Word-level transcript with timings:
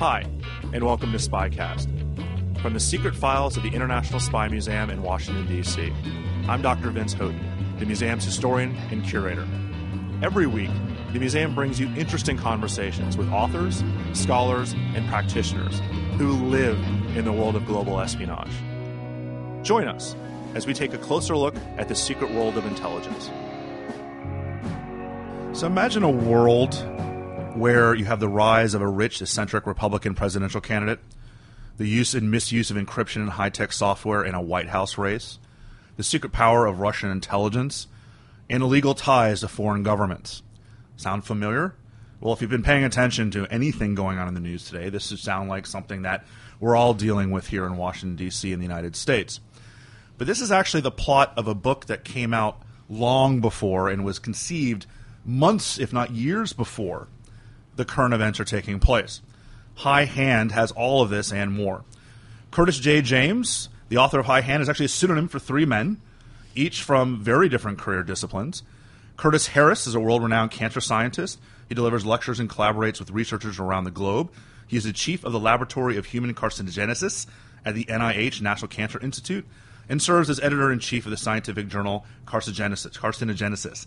Hi, 0.00 0.24
and 0.72 0.82
welcome 0.82 1.12
to 1.12 1.18
Spycast. 1.18 1.86
From 2.62 2.72
the 2.72 2.80
secret 2.80 3.14
files 3.14 3.58
of 3.58 3.62
the 3.62 3.68
International 3.68 4.18
Spy 4.18 4.48
Museum 4.48 4.88
in 4.88 5.02
Washington, 5.02 5.46
D.C., 5.46 5.92
I'm 6.48 6.62
Dr. 6.62 6.88
Vince 6.88 7.12
Houghton, 7.12 7.76
the 7.78 7.84
museum's 7.84 8.24
historian 8.24 8.74
and 8.90 9.04
curator. 9.04 9.46
Every 10.22 10.46
week, 10.46 10.70
the 11.12 11.18
museum 11.18 11.54
brings 11.54 11.78
you 11.78 11.94
interesting 11.96 12.38
conversations 12.38 13.18
with 13.18 13.28
authors, 13.28 13.84
scholars, 14.14 14.72
and 14.72 15.06
practitioners 15.10 15.80
who 16.16 16.32
live 16.46 16.78
in 17.14 17.26
the 17.26 17.32
world 17.32 17.54
of 17.54 17.66
global 17.66 18.00
espionage. 18.00 18.54
Join 19.62 19.86
us 19.86 20.16
as 20.54 20.66
we 20.66 20.72
take 20.72 20.94
a 20.94 20.98
closer 20.98 21.36
look 21.36 21.56
at 21.76 21.88
the 21.88 21.94
secret 21.94 22.30
world 22.30 22.56
of 22.56 22.64
intelligence. 22.64 23.26
So 25.52 25.66
imagine 25.66 26.04
a 26.04 26.10
world 26.10 26.72
where 27.56 27.94
you 27.94 28.04
have 28.04 28.20
the 28.20 28.28
rise 28.28 28.74
of 28.74 28.82
a 28.82 28.88
rich, 28.88 29.20
eccentric 29.20 29.66
Republican 29.66 30.14
presidential 30.14 30.60
candidate, 30.60 31.00
the 31.76 31.86
use 31.86 32.14
and 32.14 32.30
misuse 32.30 32.70
of 32.70 32.76
encryption 32.76 33.16
and 33.16 33.30
high 33.30 33.50
tech 33.50 33.72
software 33.72 34.22
in 34.22 34.34
a 34.34 34.40
White 34.40 34.68
House 34.68 34.98
race, 34.98 35.38
the 35.96 36.02
secret 36.02 36.32
power 36.32 36.66
of 36.66 36.80
Russian 36.80 37.10
intelligence, 37.10 37.86
and 38.48 38.62
illegal 38.62 38.94
ties 38.94 39.40
to 39.40 39.48
foreign 39.48 39.82
governments. 39.82 40.42
Sound 40.96 41.24
familiar? 41.24 41.74
Well, 42.20 42.34
if 42.34 42.42
you've 42.42 42.50
been 42.50 42.62
paying 42.62 42.84
attention 42.84 43.30
to 43.30 43.46
anything 43.46 43.94
going 43.94 44.18
on 44.18 44.28
in 44.28 44.34
the 44.34 44.40
news 44.40 44.64
today, 44.64 44.90
this 44.90 45.08
should 45.08 45.18
sound 45.18 45.48
like 45.48 45.66
something 45.66 46.02
that 46.02 46.24
we're 46.60 46.76
all 46.76 46.92
dealing 46.92 47.30
with 47.30 47.48
here 47.48 47.64
in 47.64 47.76
Washington, 47.76 48.16
D.C., 48.16 48.52
in 48.52 48.58
the 48.58 48.66
United 48.66 48.94
States. 48.94 49.40
But 50.18 50.26
this 50.26 50.42
is 50.42 50.52
actually 50.52 50.82
the 50.82 50.90
plot 50.90 51.32
of 51.38 51.48
a 51.48 51.54
book 51.54 51.86
that 51.86 52.04
came 52.04 52.34
out 52.34 52.60
long 52.90 53.40
before 53.40 53.88
and 53.88 54.04
was 54.04 54.18
conceived 54.18 54.84
months, 55.24 55.78
if 55.78 55.94
not 55.94 56.10
years 56.10 56.52
before, 56.52 57.08
the 57.76 57.84
current 57.84 58.14
events 58.14 58.40
are 58.40 58.44
taking 58.44 58.78
place. 58.80 59.20
High 59.76 60.04
Hand 60.04 60.52
has 60.52 60.72
all 60.72 61.02
of 61.02 61.10
this 61.10 61.32
and 61.32 61.52
more. 61.52 61.84
Curtis 62.50 62.78
J. 62.78 63.00
James, 63.00 63.68
the 63.88 63.96
author 63.96 64.18
of 64.18 64.26
High 64.26 64.40
Hand, 64.40 64.62
is 64.62 64.68
actually 64.68 64.86
a 64.86 64.90
pseudonym 64.90 65.28
for 65.28 65.38
three 65.38 65.64
men, 65.64 66.00
each 66.54 66.82
from 66.82 67.20
very 67.20 67.48
different 67.48 67.78
career 67.78 68.02
disciplines. 68.02 68.62
Curtis 69.16 69.48
Harris 69.48 69.86
is 69.86 69.94
a 69.94 70.00
world 70.00 70.22
renowned 70.22 70.50
cancer 70.50 70.80
scientist. 70.80 71.38
He 71.68 71.74
delivers 71.74 72.04
lectures 72.04 72.40
and 72.40 72.50
collaborates 72.50 72.98
with 72.98 73.10
researchers 73.10 73.58
around 73.58 73.84
the 73.84 73.90
globe. 73.90 74.32
He 74.66 74.76
is 74.76 74.84
the 74.84 74.92
chief 74.92 75.24
of 75.24 75.32
the 75.32 75.40
Laboratory 75.40 75.96
of 75.96 76.06
Human 76.06 76.34
Carcinogenesis 76.34 77.26
at 77.64 77.74
the 77.74 77.84
NIH 77.84 78.40
National 78.40 78.68
Cancer 78.68 78.98
Institute 79.00 79.46
and 79.88 80.00
serves 80.00 80.30
as 80.30 80.40
editor 80.40 80.72
in 80.72 80.78
chief 80.78 81.04
of 81.04 81.10
the 81.10 81.16
scientific 81.16 81.68
journal 81.68 82.06
Carcinogenesis. 82.24 82.96
Carcinogenesis. 82.96 83.86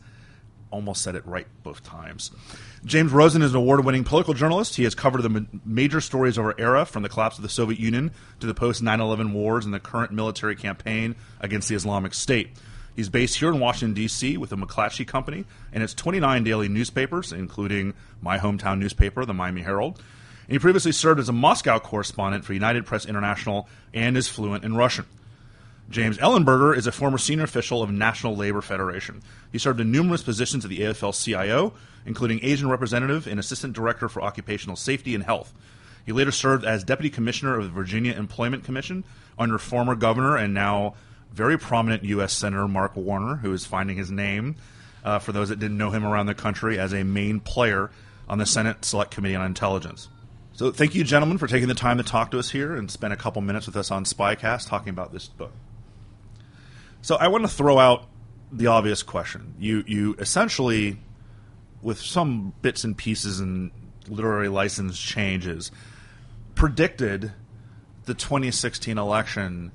Almost 0.73 1.03
said 1.03 1.15
it 1.15 1.23
right 1.27 1.45
both 1.61 1.83
times. 1.83 2.31
James 2.83 3.11
Rosen 3.11 3.43
is 3.43 3.51
an 3.51 3.57
award 3.57 3.85
winning 3.85 4.03
political 4.03 4.33
journalist. 4.33 4.75
He 4.75 4.85
has 4.85 4.95
covered 4.95 5.21
the 5.21 5.29
ma- 5.29 5.41
major 5.63 6.01
stories 6.01 6.35
of 6.39 6.45
our 6.45 6.55
era, 6.57 6.83
from 6.83 7.03
the 7.03 7.09
collapse 7.09 7.37
of 7.37 7.43
the 7.43 7.49
Soviet 7.49 7.79
Union 7.79 8.09
to 8.39 8.47
the 8.47 8.55
post 8.55 8.81
9 8.81 8.99
11 8.99 9.33
wars 9.33 9.65
and 9.65 9.73
the 9.73 9.79
current 9.79 10.11
military 10.11 10.55
campaign 10.55 11.15
against 11.39 11.69
the 11.69 11.75
Islamic 11.75 12.15
State. 12.15 12.49
He's 12.95 13.07
based 13.07 13.37
here 13.37 13.49
in 13.49 13.59
Washington, 13.59 13.93
D.C., 13.93 14.35
with 14.37 14.49
the 14.49 14.57
McClatchy 14.57 15.07
Company 15.07 15.45
and 15.71 15.83
its 15.83 15.93
29 15.93 16.43
daily 16.43 16.69
newspapers, 16.69 17.31
including 17.31 17.93
my 18.19 18.39
hometown 18.39 18.79
newspaper, 18.79 19.25
the 19.25 19.33
Miami 19.35 19.61
Herald. 19.61 19.97
And 20.47 20.53
he 20.53 20.57
previously 20.57 20.91
served 20.91 21.19
as 21.19 21.29
a 21.29 21.33
Moscow 21.33 21.77
correspondent 21.77 22.45
for 22.45 22.53
United 22.53 22.87
Press 22.87 23.05
International 23.05 23.69
and 23.93 24.17
is 24.17 24.27
fluent 24.27 24.63
in 24.63 24.75
Russian. 24.75 25.05
James 25.89 26.17
Ellenberger 26.17 26.75
is 26.75 26.87
a 26.87 26.91
former 26.91 27.17
senior 27.17 27.43
official 27.43 27.83
of 27.83 27.91
National 27.91 28.35
Labor 28.35 28.61
Federation. 28.61 29.21
He 29.51 29.57
served 29.57 29.79
in 29.79 29.91
numerous 29.91 30.23
positions 30.23 30.65
at 30.65 30.69
the 30.69 30.79
AFL 30.79 31.23
CIO, 31.23 31.73
including 32.05 32.39
Asian 32.41 32.69
representative 32.69 33.27
and 33.27 33.39
assistant 33.39 33.73
director 33.73 34.09
for 34.09 34.21
occupational 34.21 34.75
safety 34.75 35.13
and 35.13 35.23
health. 35.23 35.53
He 36.05 36.11
later 36.11 36.31
served 36.31 36.65
as 36.65 36.83
deputy 36.83 37.09
commissioner 37.09 37.57
of 37.57 37.65
the 37.65 37.69
Virginia 37.69 38.13
Employment 38.13 38.63
Commission 38.63 39.03
under 39.37 39.57
former 39.57 39.95
governor 39.95 40.35
and 40.35 40.53
now 40.53 40.95
very 41.31 41.57
prominent 41.57 42.03
U.S. 42.03 42.33
Senator 42.33 42.67
Mark 42.67 42.95
Warner, 42.95 43.37
who 43.37 43.53
is 43.53 43.65
finding 43.65 43.97
his 43.97 44.11
name, 44.11 44.55
uh, 45.03 45.19
for 45.19 45.31
those 45.31 45.49
that 45.49 45.59
didn't 45.59 45.77
know 45.77 45.89
him 45.89 46.05
around 46.05 46.27
the 46.27 46.35
country, 46.35 46.77
as 46.77 46.93
a 46.93 47.03
main 47.03 47.39
player 47.39 47.89
on 48.27 48.37
the 48.37 48.45
Senate 48.45 48.85
Select 48.85 49.11
Committee 49.11 49.35
on 49.35 49.45
Intelligence. 49.45 50.09
So, 50.53 50.71
thank 50.71 50.93
you, 50.93 51.03
gentlemen, 51.03 51.39
for 51.39 51.47
taking 51.47 51.67
the 51.67 51.73
time 51.73 51.97
to 51.97 52.03
talk 52.03 52.29
to 52.31 52.39
us 52.39 52.51
here 52.51 52.75
and 52.75 52.89
spend 52.89 53.11
a 53.11 53.17
couple 53.17 53.41
minutes 53.41 53.65
with 53.65 53.75
us 53.75 53.89
on 53.89 54.05
Spycast 54.05 54.69
talking 54.69 54.89
about 54.89 55.11
this 55.11 55.27
book. 55.27 55.51
So 57.03 57.17
I 57.17 57.27
want 57.27 57.43
to 57.43 57.49
throw 57.49 57.77
out 57.77 58.07
the 58.49 58.67
obvious 58.67 59.03
question. 59.03 59.55
You 59.59 59.83
you 59.85 60.15
essentially, 60.19 60.97
with 61.81 61.99
some 61.99 62.53
bits 62.61 62.85
and 62.85 62.97
pieces 62.97 63.41
and 63.41 63.71
literary 64.07 64.47
license 64.47 64.97
changes, 64.97 65.69
predicted 66.55 67.33
the 68.05 68.13
2016 68.13 68.97
election 68.97 69.73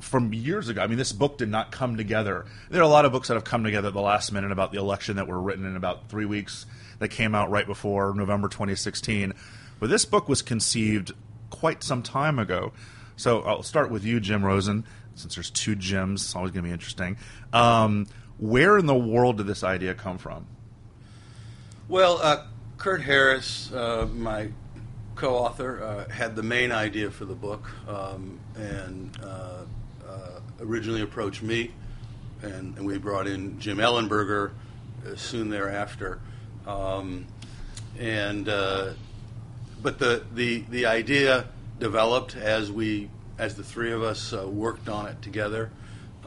from 0.00 0.32
years 0.32 0.70
ago. 0.70 0.80
I 0.80 0.86
mean, 0.86 0.96
this 0.96 1.12
book 1.12 1.36
did 1.36 1.50
not 1.50 1.70
come 1.70 1.98
together. 1.98 2.46
There 2.70 2.80
are 2.80 2.84
a 2.84 2.88
lot 2.88 3.04
of 3.04 3.12
books 3.12 3.28
that 3.28 3.34
have 3.34 3.44
come 3.44 3.62
together 3.62 3.88
at 3.88 3.94
the 3.94 4.00
last 4.00 4.32
minute 4.32 4.52
about 4.52 4.72
the 4.72 4.78
election 4.78 5.16
that 5.16 5.28
were 5.28 5.38
written 5.38 5.66
in 5.66 5.76
about 5.76 6.08
three 6.08 6.24
weeks 6.24 6.64
that 6.98 7.08
came 7.08 7.34
out 7.34 7.50
right 7.50 7.66
before 7.66 8.14
November 8.14 8.48
2016. 8.48 9.34
But 9.78 9.90
this 9.90 10.06
book 10.06 10.30
was 10.30 10.40
conceived 10.40 11.12
quite 11.50 11.82
some 11.82 12.02
time 12.02 12.38
ago. 12.38 12.72
So 13.16 13.42
I'll 13.42 13.62
start 13.62 13.90
with 13.90 14.02
you, 14.02 14.18
Jim 14.18 14.42
Rosen 14.42 14.86
since 15.20 15.34
there's 15.34 15.50
two 15.50 15.74
Jims, 15.74 16.22
it's 16.22 16.34
always 16.34 16.52
going 16.52 16.64
to 16.64 16.68
be 16.68 16.72
interesting. 16.72 17.16
Um, 17.52 18.06
where 18.38 18.78
in 18.78 18.86
the 18.86 18.94
world 18.94 19.36
did 19.36 19.46
this 19.46 19.62
idea 19.62 19.94
come 19.94 20.18
from? 20.18 20.46
Well, 21.88 22.20
uh, 22.22 22.44
Kurt 22.78 23.02
Harris, 23.02 23.72
uh, 23.72 24.08
my 24.14 24.48
co-author, 25.14 25.82
uh, 25.82 26.08
had 26.08 26.34
the 26.36 26.42
main 26.42 26.72
idea 26.72 27.10
for 27.10 27.26
the 27.26 27.34
book, 27.34 27.70
um, 27.86 28.40
and 28.56 29.10
uh, 29.22 29.64
uh, 30.08 30.40
originally 30.60 31.02
approached 31.02 31.42
me, 31.42 31.72
and, 32.42 32.76
and, 32.78 32.86
we 32.86 32.96
brought 32.96 33.26
in 33.26 33.60
Jim 33.60 33.78
Ellenberger 33.78 34.52
uh, 35.04 35.16
soon 35.16 35.50
thereafter, 35.50 36.20
um, 36.66 37.26
and 37.98 38.46
but 39.82 39.98
the, 39.98 40.24
the 40.34 40.60
the 40.70 40.86
idea 40.86 41.46
developed 41.78 42.36
as 42.36 42.70
we 42.70 43.10
as 43.40 43.54
the 43.54 43.64
three 43.64 43.90
of 43.90 44.02
us 44.02 44.34
uh, 44.34 44.46
worked 44.46 44.88
on 44.88 45.06
it 45.06 45.20
together. 45.22 45.70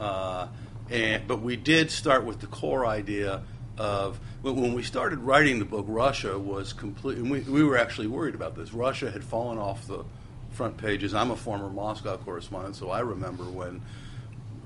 Uh, 0.00 0.48
and, 0.90 1.26
but 1.28 1.40
we 1.40 1.54
did 1.54 1.90
start 1.90 2.24
with 2.24 2.40
the 2.40 2.48
core 2.48 2.84
idea 2.84 3.42
of 3.78 4.18
when 4.42 4.74
we 4.74 4.82
started 4.82 5.20
writing 5.20 5.60
the 5.60 5.64
book, 5.64 5.86
Russia 5.88 6.38
was 6.38 6.72
complete. 6.72 7.18
And 7.18 7.30
we, 7.30 7.40
we 7.40 7.62
were 7.62 7.78
actually 7.78 8.08
worried 8.08 8.34
about 8.34 8.56
this. 8.56 8.74
Russia 8.74 9.10
had 9.12 9.22
fallen 9.22 9.58
off 9.58 9.86
the 9.86 10.04
front 10.50 10.76
pages. 10.76 11.14
I'm 11.14 11.30
a 11.30 11.36
former 11.36 11.70
Moscow 11.70 12.16
correspondent, 12.16 12.74
so 12.74 12.90
I 12.90 13.00
remember 13.00 13.44
when 13.44 13.80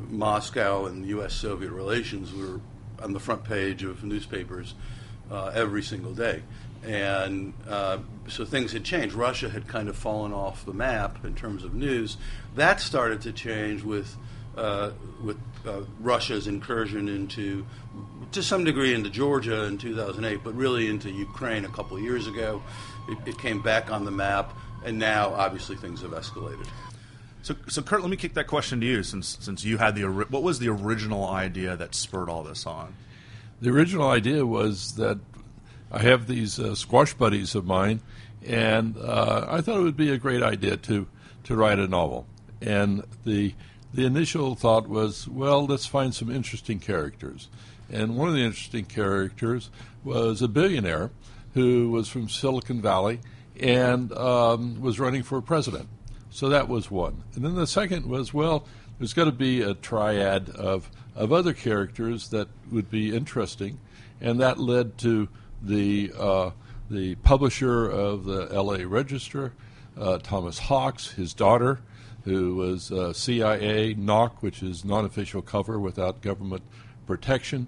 Moscow 0.09 0.87
and 0.87 1.07
U.S. 1.07 1.35
Soviet 1.35 1.71
relations 1.71 2.33
were 2.33 2.61
on 3.03 3.13
the 3.13 3.21
front 3.21 3.45
page 3.45 3.83
of 3.83 4.05
newspapers 4.05 4.75
uh, 5.31 5.53
every 5.55 5.83
single 5.83 6.15
day 6.15 6.43
and 6.85 7.53
uh, 7.69 7.99
so 8.29 8.45
things 8.45 8.73
had 8.73 8.85
changed. 8.85 9.15
Russia 9.15 9.49
had 9.49 9.67
kind 9.69 9.89
of 9.89 9.97
fallen 9.97 10.33
off 10.33 10.65
the 10.65 10.73
map 10.73 11.25
in 11.25 11.35
terms 11.35 11.65
of 11.65 11.75
news. 11.75 12.17
That 12.55 12.81
started 12.81 13.21
to 13.23 13.33
change 13.33 13.83
with 13.83 14.17
uh, 14.59 14.91
with 15.23 15.39
uh, 15.67 15.83
Russia's 16.01 16.49
incursion 16.49 17.09
into, 17.09 17.65
to 18.33 18.43
some 18.43 18.65
degree, 18.65 18.93
into 18.93 19.09
Georgia 19.09 19.65
in 19.65 19.79
2008, 19.79 20.41
but 20.43 20.55
really 20.55 20.89
into 20.89 21.11
Ukraine 21.11 21.65
a 21.65 21.69
couple 21.69 21.97
of 21.97 22.03
years 22.03 22.27
ago. 22.27 22.61
It, 23.09 23.19
it 23.25 23.39
came 23.39 23.63
back 23.63 23.91
on 23.93 24.05
the 24.05 24.11
map, 24.11 24.53
and 24.85 24.99
now 24.99 25.33
obviously 25.35 25.77
things 25.77 26.03
have 26.03 26.11
escalated. 26.11 26.67
So, 27.43 27.55
so 27.69 27.83
Kurt, 27.83 28.01
let 28.01 28.11
me 28.11 28.17
kick 28.17 28.35
that 28.35 28.49
question 28.49 28.81
to 28.81 28.87
you, 28.87 29.03
since 29.05 29.39
since 29.41 29.65
you 29.65 29.79
had 29.79 29.95
the 29.95 30.03
what 30.05 30.43
was 30.43 30.59
the 30.59 30.69
original 30.69 31.27
idea 31.27 31.77
that 31.77 31.95
spurred 31.95 32.29
all 32.29 32.43
this 32.43 32.67
on? 32.67 32.95
The 33.61 33.71
original 33.71 34.11
idea 34.11 34.45
was 34.45 34.97
that 34.97 35.19
I 35.91 36.01
have 36.01 36.27
these 36.27 36.59
uh, 36.59 36.75
squash 36.75 37.15
buddies 37.15 37.55
of 37.55 37.65
mine, 37.65 38.01
and 38.47 38.97
uh, 38.99 39.47
I 39.49 39.61
thought 39.61 39.79
it 39.79 39.83
would 39.83 39.97
be 39.97 40.11
a 40.11 40.19
great 40.19 40.43
idea 40.43 40.77
to 40.77 41.07
to 41.45 41.57
write 41.57 41.79
a 41.79 41.89
novel. 41.89 42.27
And 42.61 43.05
the 43.25 43.55
the 43.95 44.05
initial 44.05 44.55
thought 44.55 44.89
was, 44.89 45.27
well, 45.27 45.67
let's 45.67 45.87
find 45.87 46.15
some 46.15 46.31
interesting 46.31 46.79
characters. 46.79 47.49
And 47.91 48.17
one 48.17 48.29
of 48.29 48.35
the 48.35 48.43
interesting 48.43 48.85
characters 48.85 49.71
was 50.05 50.43
a 50.43 50.49
billionaire 50.49 51.11
who 51.55 51.91
was 51.91 52.09
from 52.09 52.29
Silicon 52.29 52.83
Valley 52.83 53.21
and 53.59 54.13
um, 54.13 54.81
was 54.81 55.01
running 55.01 55.23
for 55.23 55.41
president. 55.41 55.89
So 56.31 56.51
that 56.51 56.69
was 56.69 56.91
one. 56.91 57.25
And 57.35 57.45
then 57.45 57.55
the 57.55 57.67
second 57.67 58.05
was, 58.07 58.35
well, 58.35 58.67
there's 58.99 59.15
got 59.15 59.25
to 59.25 59.33
be 59.33 59.63
a 59.63 59.75
triad 59.75 60.51
of, 60.51 60.91
of 61.15 61.33
other 61.33 61.55
characters 61.55 62.29
that 62.29 62.49
would 62.71 62.91
be 62.91 63.17
interesting. 63.17 63.81
And 64.21 64.39
that 64.41 64.59
led 64.59 64.99
to 64.99 65.29
the, 65.63 66.13
uh, 66.17 66.51
the 66.91 67.17
publisher 67.17 67.89
of 67.89 68.25
the 68.25 68.47
LA 68.47 68.79
Register, 68.85 69.53
uh, 69.99 70.19
Thomas 70.19 70.59
Hawks, 70.59 71.13
his 71.13 71.35
daughter, 71.35 71.81
who 72.25 72.57
was 72.57 72.93
uh, 72.93 73.13
CIA 73.13 73.95
NOC, 73.95 74.33
which 74.41 74.63
is 74.63 74.85
non-official 74.85 75.43
cover 75.43 75.79
without 75.79 76.21
government 76.21 76.63
protection, 77.07 77.67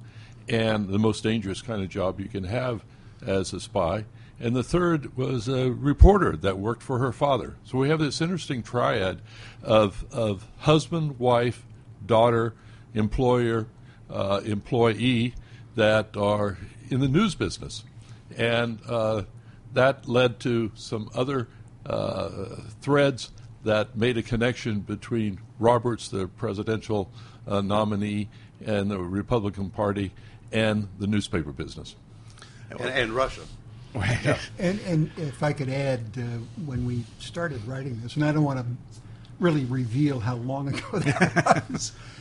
and 0.49 0.89
the 0.89 0.99
most 0.99 1.23
dangerous 1.23 1.63
kind 1.63 1.83
of 1.83 1.89
job 1.89 2.21
you 2.21 2.29
can 2.29 2.45
have 2.45 2.85
as 3.25 3.53
a 3.53 3.61
spy. 3.61 4.05
And 4.39 4.57
the 4.57 4.63
third 4.63 5.17
was 5.17 5.49
a 5.49 5.71
reporter 5.71 6.37
that 6.37 6.59
worked 6.59 6.83
for 6.83 6.99
her 6.99 7.13
father. 7.13 7.57
So 7.65 7.79
we 7.79 7.91
have 7.91 7.99
this 7.99 8.21
interesting 8.21 8.63
triad 8.63 9.21
of, 9.63 10.07
of 10.11 10.47
husband, 10.61 11.19
wife, 11.19 11.67
daughter, 12.05 12.55
employer, 12.95 13.67
uh, 14.09 14.41
employee 14.45 15.35
that 15.75 16.17
are 16.17 16.59
in 16.91 17.01
the 17.01 17.09
news 17.09 17.35
business. 17.35 17.85
And 18.37 18.81
uh, 18.87 19.23
that 19.73 20.09
led 20.09 20.41
to 20.41 20.73
some 20.75 21.11
other 21.15 21.49
uh, 21.87 22.57
threads 22.81 23.31
that 23.65 23.97
made 23.97 24.17
a 24.19 24.23
connection 24.23 24.81
between 24.81 25.41
Roberts, 25.59 26.09
the 26.09 26.27
presidential 26.27 27.11
uh, 27.47 27.61
nominee, 27.61 28.29
and 28.65 28.91
the 28.91 28.99
Republican 28.99 29.71
Party, 29.71 30.13
and 30.53 30.89
the 30.99 31.07
newspaper 31.07 31.53
business. 31.53 31.95
And, 32.71 32.81
and 32.81 33.13
Russia. 33.13 33.43
And, 34.59 34.79
and 34.87 35.11
if 35.17 35.43
I 35.43 35.53
could 35.53 35.69
add, 35.69 36.01
uh, 36.17 36.23
when 36.65 36.87
we 36.87 37.05
started 37.19 37.67
writing 37.67 38.01
this, 38.03 38.15
and 38.15 38.25
I 38.25 38.31
don't 38.31 38.45
want 38.45 38.61
to 38.61 38.67
really 39.41 39.65
reveal 39.65 40.21
how 40.21 40.37
long 40.37 40.69
ago 40.69 40.99
that 41.01 41.65
was, 41.71 41.93
we- 41.93 42.19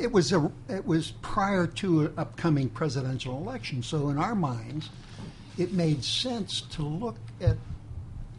it 0.00 0.10
was 0.12 0.32
a, 0.32 0.50
it 0.68 0.86
was 0.86 1.12
prior 1.22 1.66
to 1.66 2.06
an 2.06 2.14
upcoming 2.16 2.68
presidential 2.68 3.36
election. 3.36 3.82
So 3.82 4.08
in 4.08 4.18
our 4.18 4.34
minds, 4.34 4.90
it 5.56 5.72
made 5.72 6.04
sense 6.04 6.60
to 6.60 6.82
look 6.82 7.16
at 7.40 7.56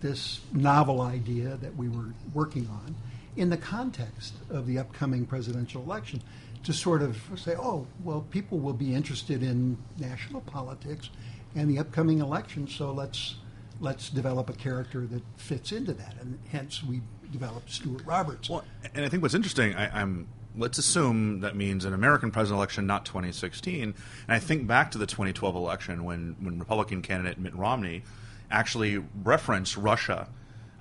this 0.01 0.41
novel 0.53 1.01
idea 1.01 1.57
that 1.57 1.75
we 1.75 1.89
were 1.89 2.13
working 2.33 2.67
on 2.67 2.95
in 3.35 3.49
the 3.49 3.57
context 3.57 4.33
of 4.49 4.65
the 4.67 4.79
upcoming 4.79 5.25
presidential 5.25 5.81
election 5.83 6.21
to 6.63 6.73
sort 6.73 7.01
of 7.01 7.17
say, 7.35 7.55
oh, 7.57 7.87
well, 8.03 8.25
people 8.31 8.59
will 8.59 8.73
be 8.73 8.93
interested 8.93 9.43
in 9.43 9.77
national 9.97 10.41
politics 10.41 11.09
and 11.55 11.69
the 11.69 11.79
upcoming 11.79 12.19
election, 12.19 12.67
so 12.67 12.91
let's 12.91 13.35
let's 13.81 14.09
develop 14.09 14.49
a 14.49 14.53
character 14.53 15.05
that 15.07 15.23
fits 15.37 15.71
into 15.71 15.93
that, 15.93 16.15
and 16.19 16.37
hence 16.51 16.83
we 16.83 17.01
developed 17.31 17.71
Stuart 17.71 18.05
Roberts. 18.05 18.49
Well, 18.49 18.63
and 18.93 19.05
I 19.05 19.09
think 19.09 19.23
what's 19.23 19.33
interesting, 19.33 19.73
I, 19.73 20.01
I'm 20.01 20.27
let's 20.59 20.77
assume 20.77 21.39
that 21.39 21.55
means 21.55 21.85
an 21.85 21.93
American 21.93 22.31
presidential 22.31 22.57
election, 22.57 22.85
not 22.85 23.05
2016. 23.05 23.81
And 23.83 23.95
I 24.27 24.39
think 24.39 24.67
back 24.67 24.91
to 24.91 24.97
the 24.97 25.07
2012 25.07 25.55
election 25.55 26.03
when 26.03 26.35
when 26.39 26.59
Republican 26.59 27.01
candidate 27.01 27.39
Mitt 27.39 27.55
Romney 27.55 28.03
actually 28.51 29.03
referenced 29.23 29.77
Russia 29.77 30.27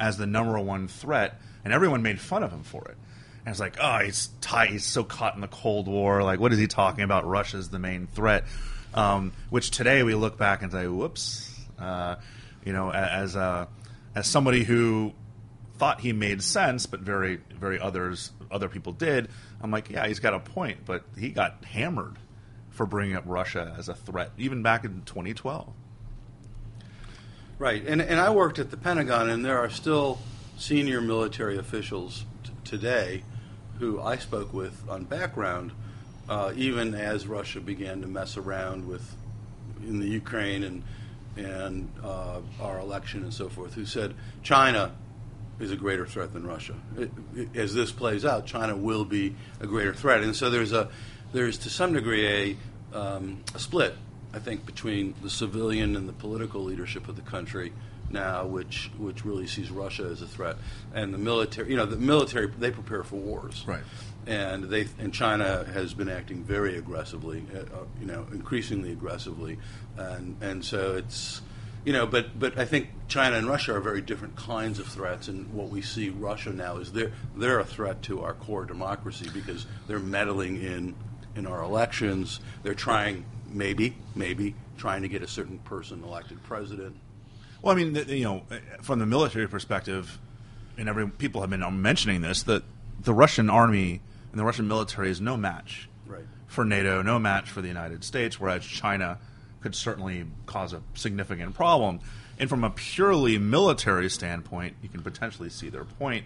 as 0.00 0.16
the 0.16 0.26
number 0.26 0.58
one 0.58 0.88
threat, 0.88 1.40
and 1.64 1.72
everyone 1.72 2.02
made 2.02 2.20
fun 2.20 2.42
of 2.42 2.52
him 2.52 2.62
for 2.62 2.84
it. 2.86 2.96
And 3.44 3.52
it's 3.52 3.60
like, 3.60 3.76
oh, 3.80 3.98
he's. 3.98 4.30
He's 4.69 4.84
so 4.84 5.04
caught 5.04 5.34
in 5.34 5.40
the 5.40 5.48
Cold 5.48 5.86
War. 5.86 6.22
Like, 6.22 6.40
what 6.40 6.52
is 6.52 6.58
he 6.58 6.66
talking 6.66 7.04
about? 7.04 7.26
Russia's 7.26 7.69
the 7.69 7.78
main 7.78 8.06
threat. 8.06 8.44
Um, 8.94 9.32
which 9.50 9.70
today 9.70 10.02
we 10.02 10.14
look 10.14 10.38
back 10.38 10.62
and 10.62 10.72
say, 10.72 10.86
whoops. 10.86 11.54
Uh, 11.78 12.16
you 12.64 12.72
know, 12.72 12.90
as 12.90 13.36
a, 13.36 13.69
as 14.14 14.26
somebody 14.26 14.64
who 14.64 15.12
thought 15.76 16.00
he 16.00 16.12
made 16.12 16.42
sense, 16.42 16.86
but 16.86 17.00
very 17.00 17.40
very 17.58 17.78
others 17.78 18.32
other 18.50 18.68
people 18.68 18.92
did. 18.92 19.28
I'm 19.60 19.70
like, 19.70 19.90
yeah, 19.90 20.06
he's 20.06 20.20
got 20.20 20.34
a 20.34 20.40
point, 20.40 20.80
but 20.84 21.04
he 21.16 21.30
got 21.30 21.64
hammered 21.64 22.16
for 22.70 22.86
bringing 22.86 23.16
up 23.16 23.24
Russia 23.26 23.74
as 23.76 23.88
a 23.88 23.94
threat, 23.94 24.30
even 24.38 24.62
back 24.62 24.84
in 24.84 25.02
2012. 25.02 25.72
Right, 27.58 27.84
and 27.84 28.00
and 28.00 28.20
I 28.20 28.30
worked 28.30 28.60
at 28.60 28.70
the 28.70 28.76
Pentagon, 28.76 29.28
and 29.28 29.44
there 29.44 29.58
are 29.58 29.68
still 29.68 30.20
senior 30.56 31.00
military 31.00 31.58
officials 31.58 32.24
t- 32.44 32.52
today 32.64 33.24
who 33.80 34.00
I 34.00 34.16
spoke 34.16 34.52
with 34.52 34.88
on 34.88 35.04
background, 35.04 35.72
uh, 36.28 36.52
even 36.54 36.94
as 36.94 37.26
Russia 37.26 37.60
began 37.60 38.00
to 38.02 38.06
mess 38.06 38.36
around 38.36 38.86
with 38.86 39.16
in 39.82 39.98
the 39.98 40.06
Ukraine 40.06 40.62
and 40.62 40.82
and 41.36 41.90
uh, 42.04 42.40
our 42.60 42.78
election 42.78 43.22
and 43.22 43.34
so 43.34 43.48
forth, 43.48 43.74
who 43.74 43.86
said 43.86 44.14
China 44.42 44.92
is 45.60 45.70
a 45.72 45.76
greater 45.76 46.06
threat 46.06 46.32
than 46.32 46.46
Russia. 46.46 46.75
It, 46.96 47.10
it- 47.34 47.49
as 47.56 47.75
this 47.75 47.90
plays 47.93 48.25
out, 48.25 48.46
China 48.46 48.76
will 48.76 49.05
be 49.05 49.34
a 49.60 49.66
greater 49.66 49.94
threat, 49.94 50.22
and 50.22 50.34
so 50.37 50.50
there's 50.50 50.72
a 50.72 50.88
there's 51.32 51.58
to 51.58 51.70
some 51.70 51.93
degree 51.93 52.56
a, 52.94 52.99
um, 52.99 53.43
a 53.55 53.58
split, 53.58 53.94
I 54.32 54.38
think, 54.38 54.64
between 54.64 55.14
the 55.22 55.28
civilian 55.28 55.94
and 55.94 56.08
the 56.08 56.12
political 56.14 56.62
leadership 56.62 57.06
of 57.08 57.16
the 57.16 57.22
country 57.22 57.72
now, 58.10 58.46
which 58.46 58.90
which 58.99 59.25
really 59.25 59.46
sees 59.46 59.70
Russia 59.70 60.05
as 60.05 60.22
a 60.22 60.26
threat, 60.26 60.56
and 60.94 61.12
the 61.12 61.19
military. 61.19 61.70
You 61.70 61.76
know, 61.76 61.84
the 61.87 61.96
military 61.96 62.46
they 62.46 62.70
prepare 62.70 63.02
for 63.05 63.16
wars, 63.16 63.64
Right. 63.66 63.82
And 64.26 64.64
they 64.64 64.88
and 64.99 65.12
China 65.12 65.64
has 65.72 65.93
been 65.94 66.08
acting 66.08 66.44
very 66.44 66.76
aggressively, 66.76 67.44
uh, 67.55 67.58
uh, 67.60 67.65
you 68.00 68.06
know, 68.06 68.27
increasingly 68.32 68.93
aggressively, 68.93 69.58
and 69.96 70.36
and 70.41 70.65
so 70.65 70.96
it's. 70.96 71.43
You 71.85 71.93
know, 71.93 72.06
but 72.06 72.39
but 72.39 72.58
I 72.58 72.65
think 72.65 72.89
China 73.08 73.37
and 73.37 73.49
Russia 73.49 73.75
are 73.77 73.81
very 73.81 74.03
different 74.03 74.37
kinds 74.37 74.79
of 74.79 74.87
threats, 74.87 75.29
and 75.29 75.53
what 75.55 75.69
we 75.70 75.81
see 75.81 76.11
Russia 76.11 76.51
now 76.51 76.77
is 76.77 76.93
they're 76.93 77.13
they're 77.37 77.61
a 77.61 77.65
threat 77.65 78.03
to 78.03 78.23
our 78.23 78.35
core 78.35 78.65
democracy 78.65 79.29
because 79.32 79.67
they're 79.87 79.99
meddling 79.99 80.61
in 80.63 80.94
in 81.37 81.47
our 81.47 81.63
elections. 81.63 82.41
They're 82.63 82.75
trying, 82.75 83.25
maybe, 83.49 83.97
maybe, 84.15 84.55
trying 84.77 85.03
to 85.03 85.08
get 85.08 85.23
a 85.23 85.29
certain 85.29 85.58
person 85.61 86.03
elected 86.03 86.43
president. 86.43 86.97
Well, 87.63 87.75
I 87.75 87.77
mean, 87.77 87.93
the, 87.94 88.17
you 88.17 88.25
know, 88.25 88.43
from 88.82 88.99
the 88.99 89.06
military 89.06 89.49
perspective, 89.49 90.19
and 90.77 90.89
every 90.89 91.08
people 91.08 91.41
have 91.41 91.51
been 91.51 91.82
mentioning 91.82 92.20
this 92.20 92.43
that 92.44 92.65
the 93.01 93.15
Russian 93.15 93.49
army 93.49 94.01
and 94.31 94.39
the 94.39 94.44
Russian 94.44 94.69
military 94.69 95.11
is 95.11 95.20
no 95.20 95.37
match 95.37 95.89
Right. 96.06 96.25
for 96.47 96.65
NATO, 96.65 97.03
no 97.03 97.19
match 97.19 97.51
for 97.51 97.63
the 97.63 97.69
United 97.69 98.05
States, 98.05 98.39
whereas 98.39 98.65
China 98.65 99.19
could 99.60 99.74
certainly 99.74 100.27
cause 100.46 100.72
a 100.72 100.82
significant 100.94 101.55
problem. 101.55 102.00
And 102.38 102.48
from 102.48 102.62
a 102.62 102.70
purely 102.70 103.38
military 103.38 104.08
standpoint, 104.08 104.77
you 104.82 104.88
can 104.88 105.03
potentially 105.03 105.48
see 105.48 105.69
their 105.69 105.84
point. 105.84 106.24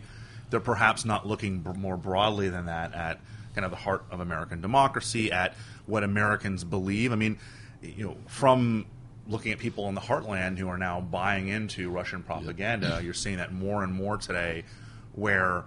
They're 0.51 0.61
perhaps 0.61 1.05
not 1.05 1.27
looking 1.27 1.61
b- 1.61 1.73
more 1.77 1.97
broadly 1.97 2.51
than 2.51 2.67
that 2.67 2.95
at 2.95 3.21
kind 3.55 3.65
of 3.65 3.71
the 3.71 3.79
heart 3.79 4.05
of 4.11 4.21
American 4.21 4.61
democracy, 4.61 5.33
at 5.33 5.55
what 5.87 6.05
Americans 6.05 6.65
believe. 6.65 7.13
I 7.13 7.17
mean, 7.17 7.39
you 7.81 8.07
know, 8.07 8.17
from 8.27 8.87
looking 9.27 9.53
at 9.53 9.59
people 9.59 9.89
in 9.89 9.95
the 9.95 10.01
heartland 10.01 10.59
who 10.59 10.69
are 10.69 10.79
now 10.79 11.01
buying 11.01 11.49
into 11.49 11.91
Russian 11.91 12.23
propaganda, 12.23 13.01
you're 13.03 13.15
seeing 13.15 13.39
that 13.39 13.53
more 13.53 13.83
and 13.83 13.93
more 13.93 14.17
today, 14.17 14.65
where 15.15 15.65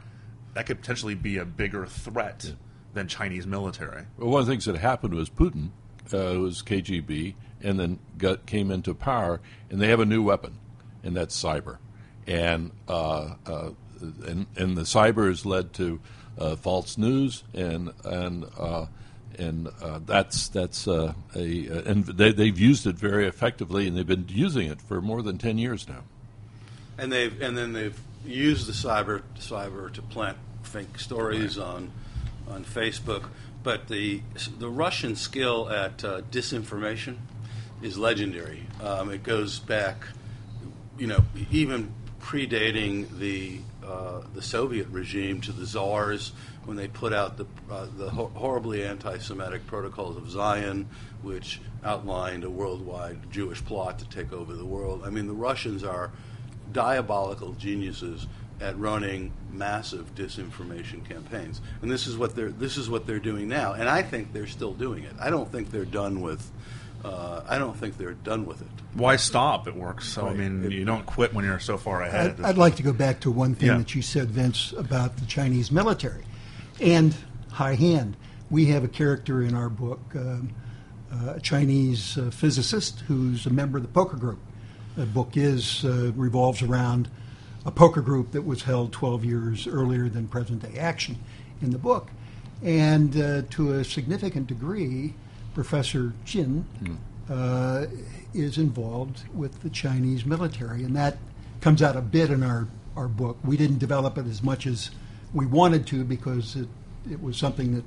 that 0.54 0.66
could 0.66 0.80
potentially 0.82 1.16
be 1.16 1.38
a 1.38 1.46
bigger 1.46 1.86
threat 1.86 2.54
than 2.94 3.08
Chinese 3.08 3.46
military. 3.48 4.06
Well, 4.18 4.30
one 4.30 4.42
of 4.42 4.48
the 4.48 4.54
things 4.54 4.66
that 4.66 4.78
happened 4.78 5.14
was 5.14 5.30
Putin 5.30 5.70
uh, 6.14 6.40
was 6.40 6.62
KGB 6.64 7.36
and 7.66 7.80
then 7.80 8.00
got, 8.18 8.46
came 8.46 8.72
into 8.72 8.94
power, 8.94 9.42
and 9.70 9.82
they 9.82 9.88
have 9.88 10.00
a 10.00 10.06
new 10.06 10.22
weapon, 10.22 10.60
and 11.04 11.18
that's 11.18 11.42
cyber. 11.42 11.78
And, 12.28 12.72
uh, 12.88 13.34
uh, 13.46 13.72
and, 14.26 14.46
and 14.56 14.78
the 14.78 14.84
cyber 14.84 15.28
has 15.28 15.46
led 15.46 15.74
to 15.74 16.00
uh, 16.38 16.56
false 16.56 16.98
news, 16.98 17.44
and, 17.54 17.92
and, 18.04 18.46
uh, 18.58 18.86
and 19.40 19.68
uh, 19.82 20.00
that's, 20.06 20.48
that's 20.50 20.88
uh, 20.88 21.14
a, 21.36 21.68
and 21.86 22.06
they, 22.06 22.32
they've 22.32 22.60
used 22.60 22.86
it 22.86 22.96
very 22.96 23.28
effectively, 23.28 23.88
and 23.88 23.98
they've 23.98 24.06
been 24.06 24.28
using 24.30 24.70
it 24.70 24.80
for 24.80 25.02
more 25.02 25.24
than 25.24 25.38
10 25.40 25.58
years 25.58 25.88
now. 25.90 26.04
And 26.98 27.12
they've 27.12 27.42
and 27.42 27.58
then 27.58 27.74
they've 27.74 28.00
used 28.26 28.68
the 28.68 28.72
cyber 28.72 29.22
cyber 29.38 29.92
to 29.92 30.02
plant 30.02 30.38
fake 30.64 30.98
stories 30.98 31.58
on 31.58 31.92
on 32.48 32.64
Facebook. 32.64 33.26
But 33.64 33.90
the 33.90 34.22
the 34.60 34.70
Russian 34.70 35.18
skill 35.18 35.70
at 35.70 36.06
uh, 36.06 36.22
disinformation 36.32 37.18
is 37.82 37.98
legendary. 37.98 38.64
Um, 38.82 39.12
it 39.12 39.24
goes 39.24 39.60
back, 39.60 40.06
you 40.98 41.08
know, 41.08 41.24
even 41.52 41.94
predating 42.20 43.08
the 43.20 43.60
uh, 43.86 44.22
the 44.34 44.42
Soviet 44.42 44.88
regime 44.88 45.42
to 45.42 45.52
the 45.52 45.66
czars 45.66 46.32
when 46.66 46.76
they 46.76 46.88
put 46.88 47.14
out 47.14 47.38
the 47.38 47.46
uh, 47.70 47.86
the 47.98 48.10
ho- 48.10 48.32
horribly 48.34 48.84
anti-Semitic 48.84 49.68
Protocols 49.68 50.18
of 50.18 50.30
Zion, 50.30 50.88
which 51.22 51.62
outlined 51.84 52.44
a 52.44 52.50
worldwide 52.50 53.32
Jewish 53.32 53.64
plot 53.64 54.00
to 54.00 54.10
take 54.10 54.34
over 54.34 54.56
the 54.56 54.66
world. 54.66 55.04
I 55.06 55.12
mean, 55.12 55.28
the 55.28 55.34
Russians 55.34 55.84
are 55.84 56.12
diabolical 56.72 57.54
geniuses 57.54 58.26
at 58.60 58.78
running 58.80 59.32
massive 59.52 60.16
disinformation 60.16 61.08
campaigns, 61.08 61.62
and 61.82 61.92
this 61.92 62.08
is 62.08 62.18
what 62.18 62.36
they're 62.36 62.50
this 62.50 62.78
is 62.78 62.90
what 62.90 63.06
they're 63.06 63.20
doing 63.20 63.48
now. 63.48 63.74
And 63.74 63.88
I 63.88 64.02
think 64.02 64.34
they're 64.34 64.48
still 64.48 64.74
doing 64.74 65.04
it. 65.04 65.14
I 65.20 65.30
don't 65.30 65.52
think 65.52 65.70
they're 65.70 65.86
done 65.86 66.22
with. 66.22 66.52
Uh, 67.06 67.44
I 67.48 67.60
don't 67.60 67.78
think 67.78 67.98
they're 67.98 68.14
done 68.14 68.46
with 68.48 68.62
it. 68.62 68.68
Why 68.96 69.16
stop? 69.18 69.68
It 69.68 69.76
works. 69.76 70.08
So 70.08 70.28
I 70.28 70.34
mean, 70.34 70.64
It- 70.64 70.72
you 70.72 70.86
don't 70.86 71.06
quit 71.06 71.34
when 71.34 71.46
you're 71.46 71.60
so 71.60 71.78
far 71.78 72.02
ahead. 72.02 72.40
I'd, 72.40 72.46
I'd 72.46 72.58
like 72.58 72.76
to 72.78 72.84
go 72.84 72.94
back 72.94 73.20
to 73.22 73.32
one 73.32 73.54
thing 73.54 73.68
Yeah. 73.70 73.78
that 73.78 73.94
you 73.94 74.02
said, 74.02 74.32
Vince, 74.32 74.74
about 74.78 75.18
the 75.18 75.26
Chinese 75.26 75.72
military 75.72 76.24
and 76.82 77.16
high 77.52 77.76
hand. 77.76 78.18
We 78.50 78.66
have 78.68 78.84
a 78.84 78.88
character 78.88 79.44
in 79.44 79.54
our 79.54 79.70
book, 79.70 80.02
um, 80.16 80.50
uh, 81.14 81.34
a 81.36 81.40
Chinese 81.40 82.18
uh, 82.18 82.32
physicist 82.32 83.02
who's 83.08 83.46
a 83.46 83.50
member 83.52 83.78
of 83.78 83.84
the 83.84 83.90
poker 83.90 84.18
group. 84.18 84.40
The 84.98 85.06
book 85.06 85.38
is 85.38 85.86
uh, 85.86 86.12
revolves 86.16 86.62
around 86.64 87.10
a 87.66 87.72
poker 87.72 88.02
group 88.02 88.32
that 88.32 88.44
was 88.46 88.64
held 88.64 88.92
12 88.94 89.24
years 89.26 89.68
earlier 89.68 90.10
than 90.10 90.28
present 90.28 90.62
day 90.62 90.80
action 90.80 91.18
in 91.62 91.70
the 91.72 91.78
book. 91.78 92.10
And 92.64 93.16
uh, 93.20 93.42
to 93.52 93.74
a 93.74 93.84
significant 93.84 94.48
degree, 94.48 95.14
Professor 95.56 96.14
Jin 96.26 96.66
uh, 97.30 97.86
is 98.34 98.58
involved 98.60 99.24
with 99.34 99.64
the 99.64 99.70
Chinese 99.70 100.26
military, 100.26 100.84
and 100.84 100.96
that 100.96 101.18
comes 101.62 101.82
out 101.82 101.96
a 101.96 102.02
bit 102.02 102.30
in 102.30 102.44
our, 102.44 102.68
our 102.96 103.08
book. 103.08 103.38
We 103.44 103.58
didn't 103.58 103.80
develop 103.80 104.18
it 104.18 104.28
as 104.28 104.44
much 104.44 104.68
as 104.68 104.92
we 105.34 105.46
wanted 105.46 105.88
to 105.88 106.04
because 106.04 106.56
it, 106.58 106.68
it 107.10 107.24
was 107.24 107.38
something 107.38 107.74
that 107.74 107.84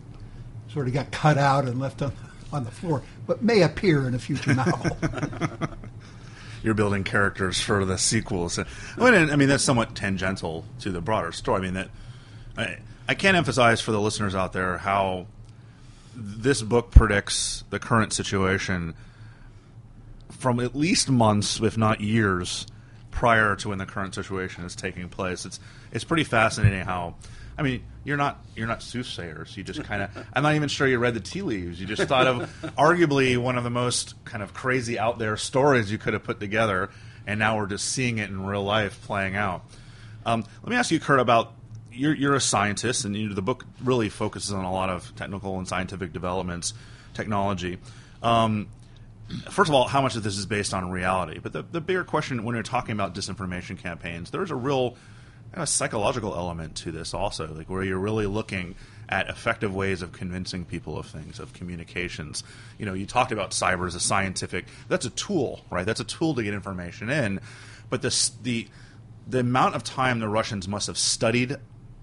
sort 0.73 0.89
of 0.89 0.95
got 0.95 1.13
cut 1.13 1.39
out 1.39 1.67
and 1.67 1.79
left 1.79 2.03
on, 2.03 2.13
on 2.53 2.65
the 2.65 2.71
floor, 2.71 3.03
but 3.27 3.43
may 3.43 3.63
appear 3.63 4.09
in 4.09 4.15
a 4.15 4.19
future 4.19 4.55
novel. 4.55 4.97
you're 6.63 6.75
building 6.75 7.05
characters 7.05 7.61
for 7.61 7.85
the 7.85 7.99
sequels. 7.99 8.59
I 8.59 8.65
mean, 8.99 9.31
I 9.31 9.37
mean 9.37 9.49
that's 9.49 9.63
somewhat 9.63 9.95
tangential 9.95 10.65
to 10.81 10.91
the 10.91 11.01
broader 11.01 11.33
story. 11.33 11.59
I 11.59 11.63
mean 11.63 11.75
that 11.75 11.91
I, 12.57 12.79
I 13.07 13.15
can't 13.15 13.37
emphasize 13.37 13.81
for 13.81 13.93
the 13.93 14.01
listeners 14.01 14.35
out 14.35 14.53
there 14.53 14.79
how 14.79 15.27
this 16.19 16.63
book 16.63 16.91
predicts 16.91 17.63
the 17.71 17.79
current 17.79 18.13
situation 18.13 18.95
from 20.31 20.61
at 20.61 20.75
least 20.75 21.09
months, 21.09 21.61
if 21.61 21.77
not 21.77 22.01
years, 22.01 22.67
prior 23.11 23.57
to 23.57 23.69
when 23.69 23.79
the 23.79 23.87
current 23.87 24.15
situation 24.15 24.65
is 24.65 24.75
taking 24.75 25.09
place. 25.09 25.45
It's 25.45 25.61
it's 25.93 26.05
pretty 26.05 26.25
fascinating 26.25 26.81
how. 26.81 27.15
I 27.57 27.63
mean, 27.63 27.83
you're 28.05 28.17
not 28.17 28.45
you're 28.57 28.67
not 28.67 28.83
soothsayers. 28.83 29.57
You 29.57 29.63
just 29.63 29.83
kind 29.85 30.03
of. 30.03 30.27
I'm 30.33 30.43
not 30.43 30.55
even 30.55 30.69
sure 30.69 30.87
you 30.87 30.99
read 30.99 31.15
the 31.15 31.21
tea 31.21 31.43
leaves. 31.43 31.81
You 31.81 31.87
just 31.87 32.03
thought 32.05 32.27
of 32.27 32.51
arguably 32.79 33.39
one 33.39 33.57
of 33.57 33.65
the 33.65 33.71
most 33.71 34.23
kind 34.25 34.43
of 34.43 34.55
crazy 34.55 34.99
out 34.99 35.19
there 35.19 35.37
stories 35.37 35.91
you 35.91 35.99
could 35.99 36.15
have 36.15 36.25
put 36.25 36.41
together, 36.41 36.91
and 37.27 37.39
now 37.39 37.59
we're 37.59 37.67
just 37.67 37.87
seeing 37.87 38.19
it 38.19 38.29
in 38.29 38.45
real 38.45 38.65
life 38.65 39.01
playing 39.07 39.37
out. 39.37 39.65
Um, 40.27 40.45
let 40.63 40.71
me 40.71 40.77
ask 40.77 40.91
you, 40.91 41.01
Kurt, 41.01 41.21
about 41.21 41.53
you're, 41.99 42.15
you're 42.15 42.35
a 42.35 42.41
scientist, 42.41 43.05
and 43.05 43.17
you, 43.17 43.35
the 43.35 43.43
book 43.43 43.65
really 43.83 44.09
focuses 44.09 44.53
on 44.53 44.65
a 44.65 44.73
lot 44.73 44.89
of 44.89 45.15
technical 45.17 45.59
and 45.59 45.67
scientific 45.67 46.13
developments, 46.13 46.73
technology. 47.15 47.79
Um, 48.23 48.69
first 49.51 49.69
of 49.69 49.75
all, 49.75 49.89
how 49.89 50.01
much 50.01 50.17
of 50.17 50.23
this 50.23 50.39
is 50.39 50.47
based 50.47 50.73
on 50.73 50.91
reality? 50.91 51.39
But 51.39 51.53
the, 51.53 51.63
the 51.63 51.81
bigger 51.81 52.05
question 52.05 52.45
when 52.45 52.55
you're 52.55 52.63
talking 52.63 52.93
about 52.93 53.15
disinformation 53.15 53.79
campaigns, 53.79 54.31
there's 54.31 54.51
a 54.51 54.57
real 54.57 54.97
kind 55.53 55.63
of 55.63 55.69
psychological 55.69 56.35
element 56.35 56.77
to 56.77 56.93
this 56.93 57.15
also, 57.15 57.53
like 57.53 57.69
where 57.69 57.83
you're 57.83 57.99
really 57.99 58.27
looking 58.27 58.75
at 59.09 59.29
effective 59.29 59.75
ways 59.75 60.03
of 60.03 60.13
convincing 60.13 60.65
people 60.65 60.99
of 60.99 61.07
things, 61.07 61.41
of 61.41 61.53
communications. 61.55 62.45
You 62.79 62.87
know, 62.87 62.93
you 62.93 63.07
talked 63.07 63.33
about 63.33 63.53
cyber 63.53 63.87
as 63.87 63.95
a 63.95 64.01
scientific. 64.01 64.67
That's 64.89 65.07
a 65.07 65.11
tool, 65.11 65.65
right? 65.71 65.87
That's 65.87 66.01
a 66.01 66.05
tool 66.05 66.35
to 66.35 66.43
get 66.43 66.55
information 66.55 67.09
in. 67.09 67.41
But 67.91 68.03
this, 68.03 68.29
the 68.43 68.69
the 69.27 69.41
amount 69.41 69.75
of 69.75 69.85
time 69.85 70.21
the 70.21 70.29
Russians 70.29 70.67
must 70.67 70.87
have 70.87 70.97
studied 70.97 71.57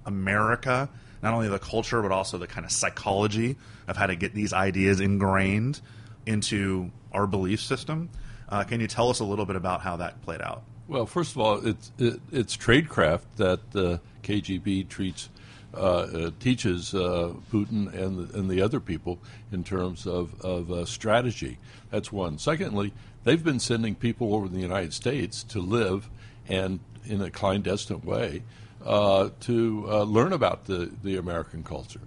America, 0.06 0.90
not 1.22 1.34
only 1.34 1.48
the 1.48 1.60
culture 1.60 2.02
but 2.02 2.12
also 2.12 2.38
the 2.38 2.48
kind 2.48 2.66
of 2.66 2.72
psychology 2.72 3.56
of 3.88 3.98
how 3.98 4.06
to 4.06 4.16
get 4.16 4.34
these 4.34 4.54
ideas 4.54 5.00
ingrained 5.00 5.82
into 6.26 6.92
our 7.12 7.28
belief 7.28 7.62
system. 7.62 8.10
Uh, 8.50 8.64
can 8.64 8.80
you 8.80 8.88
tell 8.88 9.10
us 9.10 9.20
a 9.20 9.26
little 9.26 9.46
bit 9.46 9.56
about 9.56 9.82
how 9.82 9.98
that 9.98 10.22
played 10.22 10.42
out? 10.42 10.64
Well, 10.88 11.06
first 11.06 11.32
of 11.32 11.40
all, 11.40 11.66
it's 11.66 11.92
it, 11.98 12.20
it's 12.32 12.56
tradecraft 12.56 13.24
that 13.38 13.72
the 13.72 14.00
KGB 14.24 14.88
treats 14.88 15.30
uh, 15.74 15.78
uh, 15.78 16.32
teaches 16.40 16.94
uh, 16.94 17.34
Putin 17.52 17.94
and 17.94 18.30
the, 18.30 18.40
and 18.40 18.50
the 18.50 18.62
other 18.62 18.80
people 18.80 19.20
in 19.52 19.64
terms 19.64 20.06
of 20.06 20.40
of 20.42 20.72
uh, 20.72 20.86
strategy. 20.86 21.58
That's 21.90 22.12
one. 22.12 22.38
Secondly, 22.38 22.94
they've 23.24 23.44
been 23.44 23.60
sending 23.60 23.96
people 23.96 24.36
over 24.36 24.46
in 24.46 24.54
the 24.54 24.62
United 24.62 24.94
States 24.94 25.44
to 25.46 25.60
live 25.60 26.10
and 26.48 26.80
in 27.06 27.22
a 27.22 27.32
clandestine 27.32 28.02
way 28.02 28.44
uh, 28.86 29.30
to 29.42 29.86
uh, 29.90 30.04
learn 30.04 30.34
about 30.34 30.66
the 30.66 30.92
the 31.04 31.18
American 31.18 31.64
culture. 31.64 32.02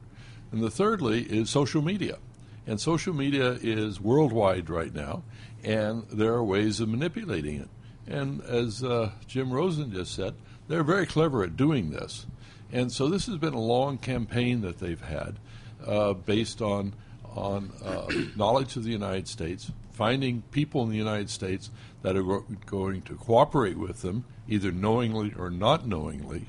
And 0.53 0.63
the 0.63 0.71
thirdly 0.71 1.23
is 1.23 1.51
social 1.51 1.83
media. 1.83 2.19
And 2.67 2.79
social 2.79 3.15
media 3.15 3.59
is 3.63 3.99
worldwide 3.99 4.69
right 4.69 4.95
now, 4.95 5.23
and 5.65 6.05
there 6.13 6.35
are 6.35 6.45
ways 6.45 6.81
of 6.81 6.89
manipulating 6.91 7.61
it. 7.63 7.69
And 8.07 8.43
as 8.43 8.85
uh, 8.85 9.13
Jim 9.27 9.51
Rosen 9.51 9.91
just 9.91 10.15
said, 10.15 10.35
they're 10.69 10.85
very 10.85 11.07
clever 11.07 11.43
at 11.43 11.57
doing 11.57 11.91
this. 11.91 12.27
And 12.71 12.93
so 12.93 13.09
this 13.09 13.27
has 13.27 13.37
been 13.39 13.55
a 13.55 13.61
long 13.61 13.97
campaign 13.97 14.61
that 14.61 14.81
they've 14.81 15.01
had 15.01 15.39
uh, 15.87 16.13
based 16.13 16.61
on, 16.61 16.95
on 17.35 17.73
uh, 17.83 18.07
knowledge 18.37 18.77
of 18.77 18.85
the 18.85 18.91
United 18.91 19.29
States, 19.29 19.73
finding 19.93 20.43
people 20.51 20.83
in 20.83 20.91
the 20.91 20.97
United 20.97 21.31
States 21.31 21.71
that 22.03 22.17
are 22.17 22.23
go- 22.23 22.47
going 22.67 23.01
to 23.03 23.15
cooperate 23.15 23.79
with 23.79 24.03
them, 24.03 24.25
either 24.47 24.71
knowingly 24.71 25.33
or 25.39 25.49
not 25.49 25.87
knowingly. 25.87 26.49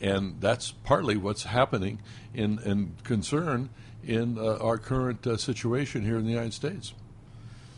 And 0.00 0.40
that's 0.40 0.70
partly 0.70 1.16
what's 1.16 1.44
happening 1.44 2.00
in, 2.34 2.96
concern 3.04 3.70
in 4.04 4.38
uh, 4.38 4.56
our 4.56 4.78
current 4.78 5.26
uh, 5.26 5.36
situation 5.36 6.02
here 6.02 6.16
in 6.16 6.24
the 6.24 6.30
United 6.30 6.54
States. 6.54 6.94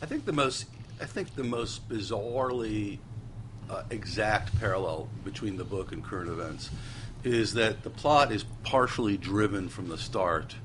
I 0.00 0.06
think 0.06 0.24
the 0.24 0.32
most, 0.32 0.66
I 1.00 1.04
think 1.04 1.34
the 1.34 1.44
most 1.44 1.88
bizarrely 1.88 2.98
uh, 3.68 3.82
exact 3.90 4.58
parallel 4.60 5.08
between 5.24 5.56
the 5.56 5.64
book 5.64 5.92
and 5.92 6.04
current 6.04 6.30
events 6.30 6.70
is 7.24 7.54
that 7.54 7.82
the 7.82 7.90
plot 7.90 8.32
is 8.32 8.44
partially 8.62 9.16
driven 9.16 9.68
from 9.68 9.88
the 9.88 9.98
start 9.98 10.56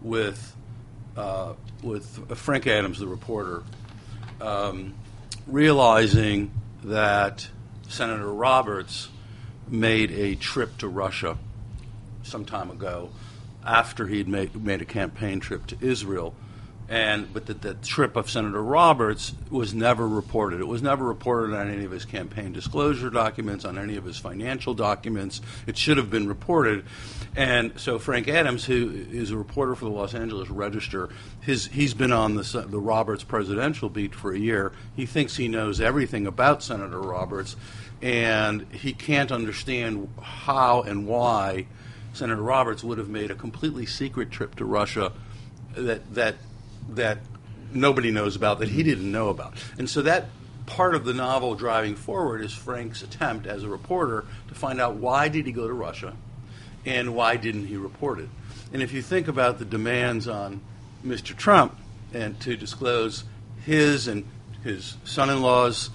with 0.00 0.54
uh, 1.16 1.54
with 1.82 2.36
Frank 2.36 2.66
Adams, 2.66 2.98
the 2.98 3.06
reporter, 3.06 3.62
um, 4.40 4.94
realizing 5.46 6.50
that 6.82 7.48
Senator 7.88 8.32
Roberts 8.32 9.08
made 9.68 10.10
a 10.12 10.34
trip 10.34 10.76
to 10.78 10.88
Russia 10.88 11.38
some 12.22 12.44
time 12.44 12.70
ago 12.70 13.10
after 13.64 14.06
he'd 14.06 14.28
made, 14.28 14.62
made 14.62 14.82
a 14.82 14.86
campaign 14.86 15.40
trip 15.40 15.66
to 15.66 15.76
Israel. 15.80 16.34
And 16.86 17.32
but 17.32 17.46
that 17.46 17.62
the 17.62 17.72
trip 17.72 18.14
of 18.14 18.28
Senator 18.28 18.62
Roberts 18.62 19.32
was 19.48 19.72
never 19.72 20.06
reported. 20.06 20.60
It 20.60 20.66
was 20.66 20.82
never 20.82 21.02
reported 21.02 21.56
on 21.56 21.70
any 21.70 21.86
of 21.86 21.90
his 21.90 22.04
campaign 22.04 22.52
disclosure 22.52 23.08
documents, 23.08 23.64
on 23.64 23.78
any 23.78 23.96
of 23.96 24.04
his 24.04 24.18
financial 24.18 24.74
documents. 24.74 25.40
It 25.66 25.78
should 25.78 25.96
have 25.96 26.10
been 26.10 26.28
reported. 26.28 26.84
And 27.34 27.80
so 27.80 27.98
Frank 27.98 28.28
Adams, 28.28 28.66
who 28.66 28.90
is 29.10 29.30
a 29.30 29.36
reporter 29.38 29.74
for 29.74 29.86
the 29.86 29.92
Los 29.92 30.12
Angeles 30.12 30.50
Register, 30.50 31.08
his 31.40 31.68
he's 31.68 31.94
been 31.94 32.12
on 32.12 32.34
the 32.34 32.66
the 32.68 32.78
Roberts 32.78 33.24
presidential 33.24 33.88
beat 33.88 34.14
for 34.14 34.34
a 34.34 34.38
year. 34.38 34.72
He 34.94 35.06
thinks 35.06 35.36
he 35.36 35.48
knows 35.48 35.80
everything 35.80 36.26
about 36.26 36.62
Senator 36.62 37.00
Roberts, 37.00 37.56
and 38.04 38.66
he 38.70 38.92
can't 38.92 39.32
understand 39.32 40.06
how 40.20 40.82
and 40.82 41.06
why 41.06 41.66
Senator 42.12 42.42
Roberts 42.42 42.84
would 42.84 42.98
have 42.98 43.08
made 43.08 43.30
a 43.30 43.34
completely 43.34 43.86
secret 43.86 44.30
trip 44.30 44.56
to 44.56 44.66
Russia 44.66 45.10
that 45.74 46.14
that 46.14 46.36
that 46.90 47.18
nobody 47.72 48.10
knows 48.10 48.36
about 48.36 48.58
that 48.58 48.68
he 48.68 48.82
didn't 48.82 49.10
know 49.10 49.30
about. 49.30 49.54
And 49.78 49.88
so 49.88 50.02
that 50.02 50.26
part 50.66 50.94
of 50.94 51.06
the 51.06 51.14
novel 51.14 51.54
driving 51.54 51.96
forward 51.96 52.42
is 52.42 52.52
Frank's 52.52 53.02
attempt 53.02 53.46
as 53.46 53.64
a 53.64 53.70
reporter 53.70 54.26
to 54.48 54.54
find 54.54 54.82
out 54.82 54.96
why 54.96 55.28
did 55.28 55.46
he 55.46 55.52
go 55.52 55.66
to 55.66 55.72
Russia 55.72 56.14
and 56.84 57.14
why 57.14 57.36
didn't 57.36 57.66
he 57.66 57.76
report 57.78 58.20
it. 58.20 58.28
And 58.70 58.82
if 58.82 58.92
you 58.92 59.00
think 59.00 59.28
about 59.28 59.58
the 59.58 59.64
demands 59.64 60.28
on 60.28 60.60
Mr. 61.04 61.34
Trump 61.34 61.78
and 62.12 62.38
to 62.40 62.54
disclose 62.54 63.24
his 63.64 64.08
and 64.08 64.26
his 64.62 64.98
son-in-law's 65.04 65.88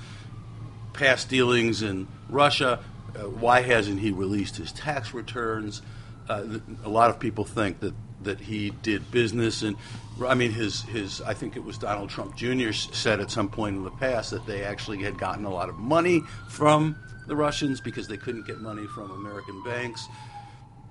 past 0.93 1.29
dealings 1.29 1.81
in 1.81 2.07
Russia. 2.29 2.79
Uh, 3.15 3.23
why 3.23 3.61
hasn't 3.61 3.99
he 3.99 4.11
released 4.11 4.57
his 4.57 4.71
tax 4.71 5.13
returns? 5.13 5.81
Uh, 6.27 6.43
th- 6.43 6.61
a 6.83 6.89
lot 6.89 7.09
of 7.09 7.19
people 7.19 7.45
think 7.45 7.79
that 7.79 7.93
that 8.21 8.39
he 8.39 8.69
did 8.69 9.09
business 9.11 9.61
and 9.61 9.77
I 10.25 10.35
mean 10.35 10.51
his 10.51 10.81
his 10.81 11.21
I 11.21 11.33
think 11.33 11.55
it 11.55 11.63
was 11.63 11.77
Donald 11.77 12.09
Trump 12.09 12.35
Jr. 12.35 12.71
said 12.71 13.19
at 13.19 13.31
some 13.31 13.49
point 13.49 13.77
in 13.77 13.83
the 13.83 13.91
past 13.91 14.31
that 14.31 14.45
they 14.45 14.63
actually 14.63 14.99
had 14.99 15.17
gotten 15.17 15.45
a 15.45 15.49
lot 15.49 15.69
of 15.69 15.77
money 15.77 16.21
from 16.49 16.97
the 17.27 17.35
Russians 17.35 17.79
because 17.79 18.07
they 18.07 18.17
couldn't 18.17 18.45
get 18.45 18.59
money 18.59 18.87
from 18.87 19.11
American 19.11 19.63
banks, 19.63 20.07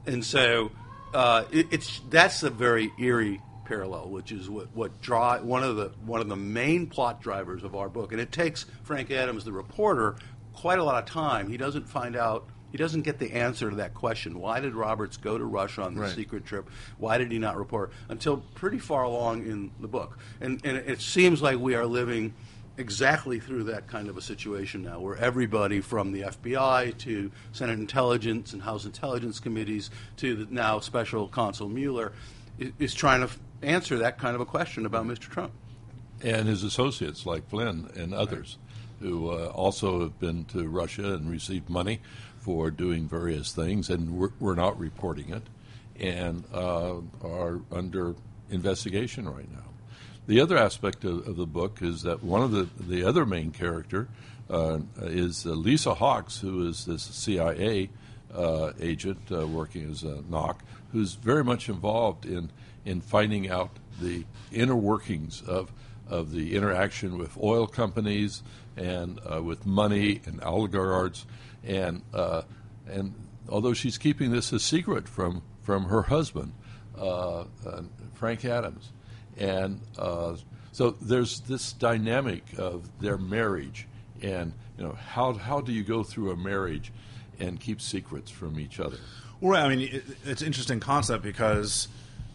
and 0.06 0.24
so 0.24 0.70
uh, 1.12 1.44
it, 1.50 1.66
it's 1.70 2.00
that's 2.08 2.42
a 2.42 2.50
very 2.50 2.90
eerie 2.98 3.40
parallel, 3.72 4.08
which 4.08 4.32
is 4.32 4.48
what 4.48 4.68
what 4.74 5.00
draw 5.00 5.38
one 5.38 5.62
of 5.62 5.76
the 5.76 5.90
one 6.04 6.20
of 6.20 6.28
the 6.28 6.36
main 6.36 6.86
plot 6.86 7.20
drivers 7.20 7.62
of 7.62 7.74
our 7.74 7.88
book, 7.88 8.12
and 8.12 8.20
it 8.20 8.32
takes 8.32 8.64
Frank 8.82 9.10
Adams, 9.10 9.44
the 9.44 9.52
reporter, 9.52 10.16
quite 10.54 10.78
a 10.78 10.84
lot 10.84 11.00
of 11.02 11.08
time. 11.08 11.48
He 11.50 11.56
doesn't 11.58 11.86
find 11.88 12.16
out. 12.16 12.46
He 12.72 12.76
doesn't 12.76 13.02
get 13.02 13.18
the 13.18 13.32
answer 13.32 13.70
to 13.70 13.76
that 13.76 13.94
question. 13.94 14.40
Why 14.40 14.60
did 14.60 14.74
Roberts 14.74 15.16
go 15.16 15.38
to 15.38 15.44
Russia 15.44 15.82
on 15.82 15.94
the 15.94 16.02
Right. 16.02 16.14
secret 16.14 16.44
trip? 16.44 16.68
Why 16.98 17.16
did 17.16 17.30
he 17.32 17.38
not 17.38 17.56
report 17.56 17.92
until 18.10 18.38
pretty 18.54 18.78
far 18.78 19.04
along 19.04 19.46
in 19.46 19.70
the 19.80 19.88
book? 19.88 20.18
And, 20.40 20.60
and 20.64 20.76
it 20.76 21.00
seems 21.00 21.40
like 21.40 21.58
we 21.58 21.74
are 21.74 21.86
living 21.86 22.34
exactly 22.76 23.40
through 23.40 23.64
that 23.64 23.86
kind 23.88 24.08
of 24.08 24.18
a 24.18 24.20
situation 24.22 24.82
now, 24.82 25.00
where 25.00 25.16
everybody 25.16 25.80
from 25.80 26.12
the 26.12 26.20
FBI 26.24 26.96
to 26.98 27.30
Senate 27.52 27.78
Intelligence 27.78 28.52
and 28.52 28.60
House 28.62 28.84
Intelligence 28.84 29.40
Committees 29.40 29.90
to 30.18 30.34
the 30.36 30.46
now 30.54 30.78
Special 30.78 31.26
Counsel 31.28 31.68
Mueller 31.70 32.12
is, 32.58 32.94
trying 32.94 33.26
to 33.26 33.32
answer 33.62 33.98
that 33.98 34.18
kind 34.18 34.34
of 34.34 34.40
a 34.40 34.46
question 34.46 34.86
about 34.86 35.06
Mr. 35.06 35.20
Trump. 35.20 35.52
and 36.22 36.48
his 36.48 36.64
associates 36.64 37.26
like 37.26 37.48
Flynn 37.48 37.90
and 37.94 38.12
others, 38.12 38.58
who 39.00 39.30
uh, 39.30 39.46
also 39.46 40.00
have 40.00 40.18
been 40.18 40.44
to 40.46 40.68
Russia 40.68 41.14
and 41.14 41.30
received 41.30 41.68
money 41.68 42.00
for 42.38 42.70
doing 42.70 43.06
various 43.08 43.52
things, 43.52 43.90
and 43.90 44.30
we're, 44.40 44.54
not 44.54 44.78
reporting 44.78 45.30
it, 45.30 45.42
and 46.00 46.44
uh, 46.52 46.94
are 47.22 47.60
under 47.70 48.14
investigation 48.50 49.28
right 49.28 49.50
now. 49.52 49.64
The 50.26 50.40
other 50.40 50.56
aspect 50.56 51.04
of, 51.04 51.26
of 51.26 51.36
the 51.36 51.46
book 51.46 51.80
is 51.82 52.02
that 52.02 52.22
one 52.22 52.42
of 52.42 52.50
the 52.50 52.68
the 52.78 53.04
other 53.04 53.24
main 53.24 53.50
character 53.50 54.08
uh, 54.50 54.80
is 55.00 55.46
uh, 55.46 55.50
Lisa 55.50 55.94
Hawks, 55.94 56.38
who 56.40 56.66
is 56.68 56.84
this 56.84 57.02
CIA 57.02 57.90
uh, 58.34 58.72
agent 58.80 59.20
uh, 59.30 59.46
working 59.46 59.90
as 59.90 60.02
a 60.02 60.22
NOC, 60.30 60.56
who's 60.92 61.14
very 61.14 61.44
much 61.44 61.68
involved 61.68 62.24
in 62.24 62.50
in 62.84 63.00
finding 63.00 63.50
out 63.50 63.70
the 64.00 64.24
inner 64.52 64.76
workings 64.76 65.42
of 65.42 65.72
of 66.08 66.32
the 66.32 66.56
interaction 66.56 67.18
with 67.18 67.36
oil 67.36 67.66
companies 67.66 68.42
and 68.76 69.20
uh, 69.30 69.42
with 69.42 69.66
money 69.66 70.20
and 70.24 70.42
oligarchs, 70.42 71.26
and 71.64 72.02
uh, 72.14 72.42
and 72.86 73.14
although 73.48 73.74
she's 73.74 73.98
keeping 73.98 74.30
this 74.30 74.52
a 74.52 74.60
secret 74.60 75.08
from 75.08 75.42
from 75.62 75.84
her 75.84 76.02
husband, 76.02 76.52
uh, 76.98 77.40
uh, 77.40 77.82
Frank 78.14 78.44
Adams, 78.44 78.90
and 79.36 79.80
uh, 79.98 80.36
so 80.72 80.90
there's 80.90 81.40
this 81.40 81.72
dynamic 81.72 82.44
of 82.56 82.88
their 83.00 83.18
marriage, 83.18 83.86
and 84.22 84.52
you 84.78 84.84
know 84.84 84.92
how 84.92 85.34
how 85.34 85.60
do 85.60 85.72
you 85.72 85.84
go 85.84 86.02
through 86.02 86.30
a 86.30 86.36
marriage 86.36 86.92
and 87.40 87.60
keep 87.60 87.80
secrets 87.80 88.30
from 88.30 88.58
each 88.58 88.80
other? 88.80 88.98
Well. 89.40 89.64
I 89.64 89.68
mean, 89.68 89.88
it, 89.92 90.04
it's 90.24 90.40
an 90.40 90.46
interesting 90.46 90.80
concept 90.80 91.22
because, 91.22 91.88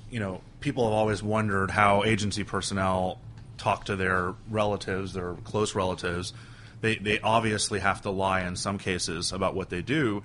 you 0.10 0.20
know, 0.20 0.42
people 0.60 0.86
have 0.86 0.94
always 0.94 1.22
wondered 1.22 1.72
how 1.72 2.04
agency 2.04 2.44
personnel 2.44 3.20
talk 3.58 3.86
to 3.86 3.96
their 3.96 4.34
relatives, 4.50 5.14
their 5.14 5.34
close 5.44 5.76
relatives. 5.76 6.34
They, 6.82 6.96
they 6.96 7.20
obviously 7.20 7.80
have 7.80 8.02
to 8.02 8.10
lie 8.10 8.42
in 8.42 8.56
some 8.56 8.78
cases 8.78 9.32
about 9.32 9.56
what 9.56 9.70
they 9.70 9.82
do. 9.82 10.24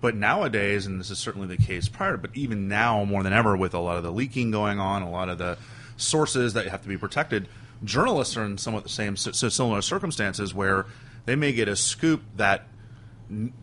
But 0.00 0.16
nowadays, 0.16 0.86
and 0.86 1.00
this 1.00 1.10
is 1.10 1.18
certainly 1.18 1.46
the 1.46 1.56
case 1.56 1.88
prior, 1.88 2.16
but 2.16 2.30
even 2.34 2.68
now 2.68 3.04
more 3.04 3.22
than 3.22 3.32
ever, 3.32 3.56
with 3.56 3.74
a 3.74 3.78
lot 3.78 3.96
of 3.96 4.02
the 4.02 4.12
leaking 4.12 4.50
going 4.50 4.78
on, 4.78 5.02
a 5.02 5.10
lot 5.10 5.28
of 5.28 5.38
the 5.38 5.56
sources 5.96 6.52
that 6.54 6.66
have 6.66 6.82
to 6.82 6.88
be 6.88 6.98
protected, 6.98 7.48
journalists 7.84 8.36
are 8.36 8.44
in 8.44 8.58
somewhat 8.58 8.82
the 8.82 8.88
same 8.88 9.16
so 9.16 9.30
similar 9.48 9.80
circumstances 9.80 10.52
where 10.52 10.86
they 11.26 11.36
may 11.36 11.52
get 11.52 11.68
a 11.68 11.76
scoop 11.76 12.22
that 12.36 12.66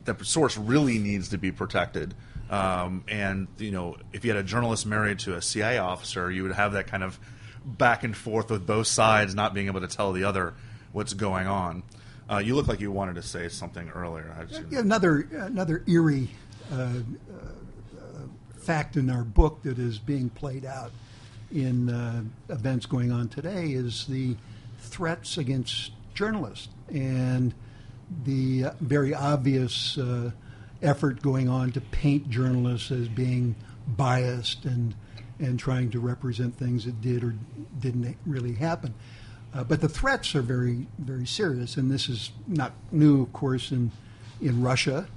the 0.06 0.16
source 0.24 0.58
really 0.58 0.98
needs 0.98 1.30
to 1.30 1.38
be 1.38 1.52
protected. 1.52 2.16
Um, 2.52 3.06
and 3.08 3.48
you 3.58 3.72
know, 3.72 3.98
if 4.12 4.26
you 4.26 4.32
had 4.32 4.40
a 4.40 4.44
journalist 4.44 4.86
married 4.86 5.20
to 5.20 5.36
a 5.36 5.42
CIA 5.42 5.78
officer, 5.78 6.30
you 6.30 6.44
would 6.44 6.52
have 6.52 6.74
that 6.74 6.88
kind 6.88 7.02
of 7.04 7.18
back 7.66 8.04
and 8.04 8.16
forth 8.16 8.52
with 8.52 8.68
both 8.68 8.88
sides 8.88 9.34
not 9.34 9.54
being 9.54 9.68
able 9.68 9.82
to 9.82 9.88
tell 9.88 10.12
the 10.12 10.26
other 10.26 10.54
what's 10.92 11.14
going 11.14 11.48
on. 11.48 11.84
Uh, 12.30 12.38
you 12.38 12.56
look 12.56 12.68
like 12.68 12.80
you 12.80 12.92
wanted 12.92 13.16
to 13.16 13.22
say 13.22 13.48
something 13.50 13.90
earlier. 13.90 14.48
Yeah, 14.70 14.80
another 14.80 15.28
another 15.32 15.84
eerie 15.88 16.30
uh, 16.72 16.76
uh, 16.76 17.00
fact 18.58 18.98
in 18.98 19.10
our 19.10 19.24
book 19.24 19.64
that 19.64 19.80
is 19.80 20.00
being 20.00 20.30
played 20.30 20.66
out 20.66 20.92
in 21.54 21.90
uh, 21.90 22.24
events 22.50 22.86
going 22.86 23.12
on 23.12 23.28
today 23.28 23.72
is 23.72 24.06
the 24.08 24.36
threats 24.80 25.38
against 25.38 25.92
journalists 26.14 26.70
and 26.90 27.54
the 28.24 28.66
uh, 28.66 28.72
very 28.82 29.14
obvious 29.14 29.98
uh, 29.98 30.32
effort 30.82 31.22
going 31.22 31.48
on 31.50 31.72
to 31.72 31.82
paint 31.82 32.30
journalists 32.30 32.92
as 32.92 33.08
being 33.08 33.56
biased 33.88 34.66
and 34.66 34.96
and 35.40 35.60
trying 35.60 35.90
to 35.90 36.00
represent 36.00 36.56
things 36.56 36.86
that 36.86 37.02
did 37.02 37.24
or 37.24 37.36
didn't 37.80 38.16
really 38.28 38.54
happen. 38.54 38.94
Uh, 39.54 39.64
but 39.64 39.82
the 39.82 39.90
threats 39.90 40.36
are 40.36 40.42
very, 40.42 40.88
very 41.00 41.26
serious, 41.26 41.76
and 41.76 41.92
this 41.92 42.08
is 42.08 42.32
not 42.48 42.74
new, 42.92 43.24
of 43.24 43.34
course, 43.34 43.72
in 43.72 43.92
in 44.40 44.62
Russia, 44.62 45.08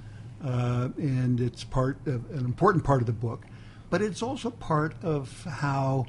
uh, 0.43 0.89
and 0.97 1.39
it's 1.39 1.63
part 1.63 1.97
of 2.05 2.29
an 2.31 2.45
important 2.45 2.83
part 2.83 3.01
of 3.01 3.07
the 3.07 3.13
book. 3.13 3.45
But 3.89 4.01
it's 4.01 4.21
also 4.21 4.49
part 4.49 4.93
of 5.03 5.43
how 5.45 6.05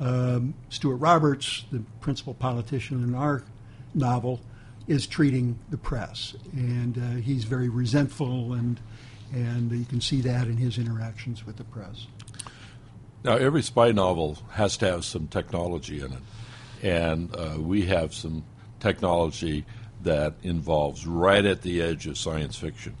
um, 0.00 0.54
Stuart 0.68 0.96
Roberts, 0.96 1.64
the 1.72 1.82
principal 2.00 2.34
politician 2.34 3.02
in 3.02 3.14
our 3.14 3.42
novel, 3.94 4.40
is 4.86 5.06
treating 5.06 5.58
the 5.70 5.78
press, 5.78 6.34
and 6.52 6.98
uh, 6.98 7.20
he's 7.20 7.44
very 7.44 7.68
resentful, 7.68 8.52
and 8.52 8.80
and 9.32 9.70
you 9.70 9.84
can 9.84 10.00
see 10.00 10.20
that 10.20 10.46
in 10.46 10.56
his 10.56 10.78
interactions 10.78 11.46
with 11.46 11.56
the 11.56 11.64
press. 11.64 12.06
Now, 13.24 13.36
every 13.36 13.62
spy 13.62 13.92
novel 13.92 14.38
has 14.52 14.76
to 14.78 14.86
have 14.86 15.04
some 15.04 15.28
technology 15.28 16.00
in 16.00 16.12
it, 16.12 16.22
and 16.82 17.34
uh, 17.34 17.56
we 17.58 17.86
have 17.86 18.12
some 18.14 18.44
technology 18.80 19.64
that 20.02 20.34
involves 20.42 21.06
right 21.06 21.44
at 21.44 21.62
the 21.62 21.80
edge 21.80 22.06
of 22.06 22.18
science 22.18 22.56
fiction, 22.56 22.96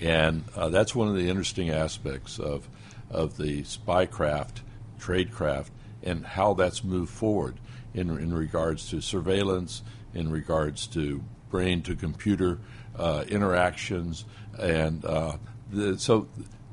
and 0.00 0.44
uh, 0.56 0.68
that's 0.68 0.94
one 0.94 1.08
of 1.08 1.14
the 1.14 1.28
interesting 1.28 1.70
aspects 1.70 2.38
of 2.38 2.68
of 3.08 3.36
the 3.36 3.62
spy 3.62 4.06
spycraft, 4.06 4.62
tradecraft, 4.98 5.70
and 6.02 6.26
how 6.26 6.54
that's 6.54 6.82
moved 6.82 7.12
forward 7.12 7.54
in 7.94 8.10
in 8.18 8.34
regards 8.34 8.90
to 8.90 9.00
surveillance, 9.00 9.82
in 10.12 10.28
regards 10.28 10.88
to 10.88 11.22
brain 11.50 11.82
to 11.82 11.94
computer 11.94 12.58
uh, 12.96 13.24
interactions, 13.28 14.24
and 14.58 15.04
uh, 15.04 15.36
the, 15.72 15.98
so 15.98 16.28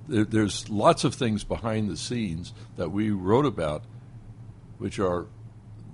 there, 0.07 0.25
there's 0.25 0.69
lots 0.69 1.03
of 1.03 1.15
things 1.15 1.43
behind 1.43 1.89
the 1.89 1.97
scenes 1.97 2.53
that 2.77 2.89
we 2.89 3.11
wrote 3.11 3.45
about, 3.45 3.83
which 4.77 4.99
are 4.99 5.27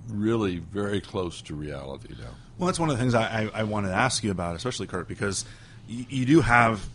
really 0.08 0.58
very 0.58 1.00
close 1.00 1.42
to 1.42 1.54
reality 1.54 2.14
now. 2.18 2.30
Well, 2.58 2.66
that's 2.66 2.80
one 2.80 2.90
of 2.90 2.96
the 2.96 3.02
things 3.02 3.14
I, 3.14 3.44
I, 3.44 3.60
I 3.60 3.62
wanted 3.64 3.88
to 3.88 3.94
ask 3.94 4.24
you 4.24 4.30
about, 4.30 4.56
especially 4.56 4.86
Kurt, 4.86 5.08
because 5.08 5.44
y- 5.88 6.06
you 6.08 6.24
do 6.24 6.40
have 6.40 6.86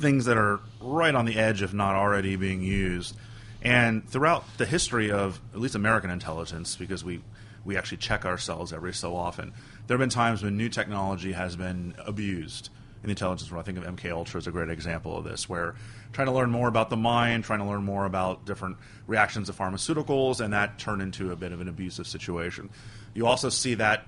things 0.00 0.24
that 0.26 0.36
are 0.36 0.60
right 0.80 1.14
on 1.14 1.24
the 1.24 1.38
edge, 1.38 1.62
if 1.62 1.72
not 1.72 1.94
already 1.94 2.36
being 2.36 2.62
used. 2.62 3.16
And 3.62 4.08
throughout 4.08 4.44
the 4.58 4.66
history 4.66 5.10
of 5.10 5.40
at 5.54 5.60
least 5.60 5.74
American 5.74 6.10
intelligence, 6.10 6.76
because 6.76 7.04
we, 7.04 7.22
we 7.64 7.76
actually 7.76 7.98
check 7.98 8.24
ourselves 8.24 8.72
every 8.72 8.92
so 8.92 9.16
often, 9.16 9.52
there 9.86 9.96
have 9.96 10.02
been 10.02 10.10
times 10.10 10.42
when 10.42 10.56
new 10.56 10.68
technology 10.68 11.32
has 11.32 11.56
been 11.56 11.94
abused 12.04 12.70
in 13.02 13.08
the 13.08 13.10
intelligence 13.10 13.50
world. 13.50 13.62
I 13.62 13.66
think 13.66 13.78
of 13.78 13.84
MK 13.84 14.10
Ultra 14.10 14.38
is 14.38 14.46
a 14.46 14.50
great 14.50 14.70
example 14.70 15.16
of 15.16 15.24
this, 15.24 15.48
where 15.48 15.74
trying 16.12 16.26
to 16.26 16.32
learn 16.32 16.50
more 16.50 16.68
about 16.68 16.90
the 16.90 16.96
mind, 16.96 17.44
trying 17.44 17.60
to 17.60 17.64
learn 17.64 17.84
more 17.84 18.06
about 18.06 18.44
different 18.46 18.76
reactions 19.06 19.48
to 19.48 19.52
pharmaceuticals, 19.52 20.40
and 20.40 20.52
that 20.52 20.78
turned 20.78 21.02
into 21.02 21.32
a 21.32 21.36
bit 21.36 21.52
of 21.52 21.60
an 21.60 21.68
abusive 21.68 22.06
situation. 22.06 22.70
You 23.14 23.26
also 23.26 23.48
see 23.48 23.74
that 23.74 24.06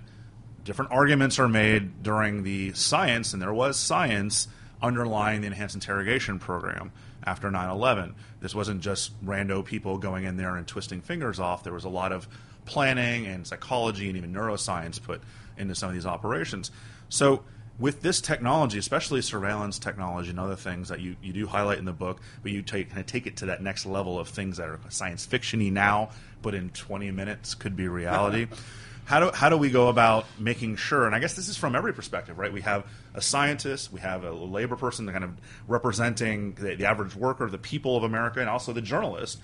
different 0.65 0.93
arguments 0.93 1.39
are 1.39 1.49
made 1.49 2.03
during 2.03 2.43
the 2.43 2.73
science, 2.73 3.33
and 3.33 3.41
there 3.41 3.53
was 3.53 3.79
science 3.79 4.49
underlying 4.83 5.41
the 5.41 5.47
enhanced 5.49 5.75
interrogation 5.75 6.39
program 6.39 6.93
after 7.25 7.51
9 7.51 7.71
11. 7.71 8.15
This 8.41 8.55
wasn't 8.55 8.81
just 8.81 9.13
rando 9.25 9.65
people 9.65 9.99
going 9.99 10.25
in 10.25 10.37
there 10.37 10.57
and 10.57 10.67
twisting 10.67 11.01
fingers 11.01 11.41
off. 11.41 11.65
There 11.65 11.73
was 11.73 11.85
a 11.85 11.89
lot 11.89 12.13
of 12.13 12.29
planning 12.65 13.27
and 13.27 13.47
psychology 13.47 14.09
and 14.09 14.17
even 14.17 14.33
neuroscience 14.33 15.03
put 15.03 15.23
into 15.57 15.75
some 15.75 15.89
of 15.89 15.95
these 15.95 16.07
operations. 16.07 16.71
So, 17.09 17.43
with 17.79 18.03
this 18.03 18.21
technology, 18.21 18.79
especially 18.79 19.23
surveillance 19.23 19.79
technology 19.79 20.31
and 20.31 20.41
other 20.41 20.57
things 20.57 20.89
that 20.89 21.01
you, 21.01 21.17
you 21.23 21.33
do 21.33 21.47
highlight 21.47 21.79
in 21.79 21.85
the 21.85 21.93
book, 21.93 22.21
but 22.43 22.51
you 22.51 22.63
take, 22.63 22.89
kind 22.89 23.01
of 23.01 23.07
take 23.07 23.27
it 23.27 23.37
to 23.37 23.47
that 23.47 23.63
next 23.63 23.87
level 23.87 24.19
of 24.19 24.29
things 24.29 24.57
that 24.57 24.69
are 24.69 24.81
science 24.89 25.27
fictiony 25.27 25.71
now, 25.71 26.11
but 26.43 26.55
in 26.55 26.71
20 26.71 27.11
minutes 27.13 27.55
could 27.55 27.77
be 27.77 27.87
reality. 27.87 28.49
how 29.09 29.21
do 29.21 29.31
how 29.33 29.49
do 29.49 29.57
we 29.57 29.71
go 29.71 29.89
about 29.89 30.27
making 30.39 30.77
sure? 30.77 31.07
And 31.07 31.15
I 31.15 31.19
guess 31.19 31.35
this 31.35 31.49
is 31.49 31.57
from 31.57 31.75
every 31.75 31.95
perspective, 31.95 32.39
right? 32.39 32.53
We 32.53 32.61
have 32.61 32.85
a 33.15 33.23
scientist, 33.23 33.91
we 33.91 34.01
have 34.01 34.23
a 34.23 34.33
labor 34.33 34.77
person, 34.77 35.11
kind 35.11 35.25
of 35.25 35.31
representing 35.67 36.53
the, 36.55 36.75
the 36.75 36.85
average 36.85 37.15
worker, 37.17 37.49
the 37.49 37.57
people 37.57 37.97
of 37.97 38.03
America, 38.03 38.41
and 38.41 38.51
also 38.51 38.75
the 38.75 38.83
journalist. 38.83 39.41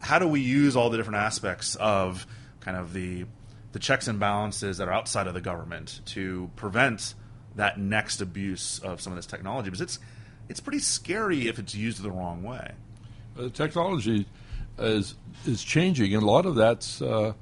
how 0.00 0.20
do 0.20 0.28
we 0.28 0.40
use 0.40 0.76
all 0.76 0.88
the 0.88 0.96
different 0.98 1.18
aspects 1.18 1.74
of 1.76 2.26
kind 2.60 2.76
of 2.76 2.92
the 2.92 3.24
the 3.72 3.78
checks 3.78 4.06
and 4.06 4.20
balances 4.20 4.78
that 4.78 4.86
are 4.86 4.92
outside 4.92 5.26
of 5.26 5.34
the 5.34 5.40
government 5.40 6.00
to 6.04 6.50
prevent 6.54 7.14
that 7.56 7.78
next 7.78 8.20
abuse 8.20 8.78
of 8.80 9.00
some 9.00 9.12
of 9.12 9.16
this 9.16 9.26
technology? 9.26 9.66
Because 9.66 9.80
it's 9.80 9.98
it's 10.48 10.60
pretty 10.60 10.80
scary 10.80 11.48
if 11.48 11.58
it's 11.58 11.74
used 11.74 12.02
the 12.02 12.10
wrong 12.10 12.42
way. 12.42 12.72
Uh, 13.38 13.48
technology 13.48 14.26
is 14.78 15.14
is 15.46 15.62
changing, 15.62 16.14
and 16.14 16.22
a 16.22 16.26
lot 16.26 16.46
of 16.46 16.54
that's 16.54 17.00
uh, 17.00 17.32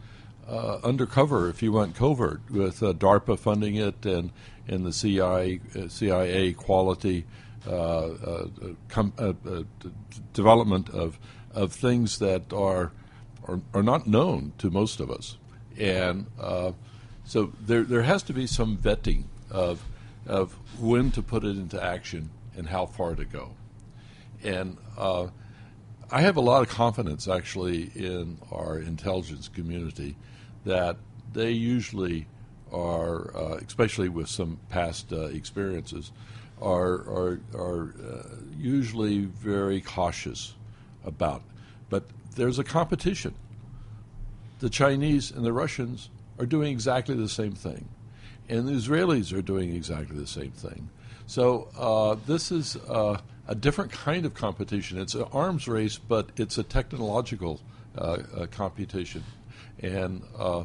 uh, 0.49 0.79
undercover. 0.85 1.49
If 1.49 1.63
you 1.63 1.73
want 1.73 1.95
covert, 1.95 2.41
with 2.51 2.83
uh, 2.83 2.93
DARPA 2.93 3.39
funding 3.39 3.77
it, 3.77 4.05
and 4.07 4.31
and 4.69 4.87
the 4.87 4.93
CIA 4.93 5.61
uh, 5.77 5.89
CIA 5.89 6.53
quality 6.53 7.27
uh, 7.69 8.11
com- 8.89 9.13
development 10.33 10.89
of 10.91 11.19
of 11.53 11.73
things 11.73 12.19
that 12.21 12.53
are, 12.53 12.93
are 13.47 13.61
are 13.75 13.83
not 13.83 14.07
known 14.07 14.53
to 14.59 14.71
most 14.71 15.01
of 15.01 15.11
us, 15.11 15.37
and 15.77 16.27
so 17.25 17.53
there 17.61 17.83
there 17.83 18.03
has 18.03 18.23
to 18.25 18.33
be 18.33 18.47
some 18.47 18.77
vetting 18.77 19.25
of 19.51 19.83
of 20.27 20.53
when 20.79 21.11
to 21.13 21.23
put 21.23 21.45
it 21.45 21.57
into 21.57 21.83
action 21.83 22.31
and 22.57 22.69
how 22.69 22.87
far 22.87 23.15
to 23.15 23.25
go, 23.25 23.51
and 24.43 24.77
I 26.13 26.23
have 26.23 26.37
a 26.37 26.41
lot 26.41 26.63
of 26.63 26.69
confidence 26.69 27.29
actually 27.29 27.85
in 27.95 28.39
our 28.51 28.79
intelligence 28.79 29.49
community 29.49 30.17
that 30.65 30.97
they 31.33 31.53
usually 31.53 32.27
are, 32.73 33.37
uh, 33.37 33.61
especially 33.67 34.09
with 34.09 34.29
some 34.29 34.59
past 34.71 35.13
uh, 35.13 35.27
experiences, 35.27 36.11
are 36.61 36.95
are, 37.09 37.41
are 37.55 37.95
uh, 38.05 38.23
usually 38.59 39.21
very 39.21 39.81
cautious 39.81 40.55
about. 41.05 41.43
But 41.89 42.05
there's 42.35 42.59
a 42.59 42.65
competition. 42.65 43.35
The 44.59 44.69
Chinese 44.69 45.31
and 45.31 45.45
the 45.45 45.53
Russians 45.53 46.11
are 46.41 46.47
doing 46.47 46.73
exactly 46.73 47.15
the 47.15 47.29
same 47.29 47.53
thing, 47.53 47.89
and 48.51 48.67
the 48.67 48.73
Israelis 48.73 49.33
are 49.33 49.41
doing 49.41 49.75
exactly 49.75 50.19
the 50.19 50.27
same 50.27 50.51
thing. 50.51 50.91
So 51.27 51.69
uh, 51.79 52.17
this 52.27 52.51
is 52.51 52.77
uh, 52.89 53.21
a 53.47 53.55
different 53.55 53.93
kind 53.93 54.27
of 54.27 54.35
competition. 54.35 54.99
It's 54.99 55.15
an 55.15 55.27
arms 55.33 55.69
race, 55.69 55.97
but 55.97 56.31
it's 56.37 56.59
a 56.59 56.65
technological 56.65 57.61
uh, 57.97 58.19
uh 58.37 58.47
competition. 58.47 59.23
And 59.79 60.23
uh, 60.37 60.65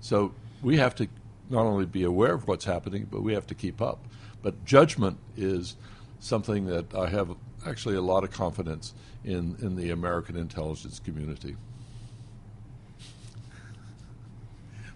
so 0.00 0.32
we 0.62 0.78
have 0.78 0.94
to 0.96 1.08
not 1.50 1.66
only 1.66 1.84
be 1.84 2.04
aware 2.04 2.32
of 2.32 2.48
what's 2.48 2.64
happening, 2.64 3.06
but 3.10 3.22
we 3.22 3.34
have 3.34 3.46
to 3.48 3.54
keep 3.54 3.82
up. 3.82 3.98
But 4.42 4.64
judgment 4.64 5.18
is 5.36 5.76
something 6.18 6.66
that 6.66 6.94
I 6.94 7.08
have 7.08 7.36
actually 7.66 7.96
a 7.96 8.00
lot 8.00 8.24
of 8.24 8.30
confidence 8.30 8.94
in, 9.24 9.56
in 9.60 9.76
the 9.76 9.90
American 9.90 10.36
intelligence 10.36 11.00
community. 11.00 11.56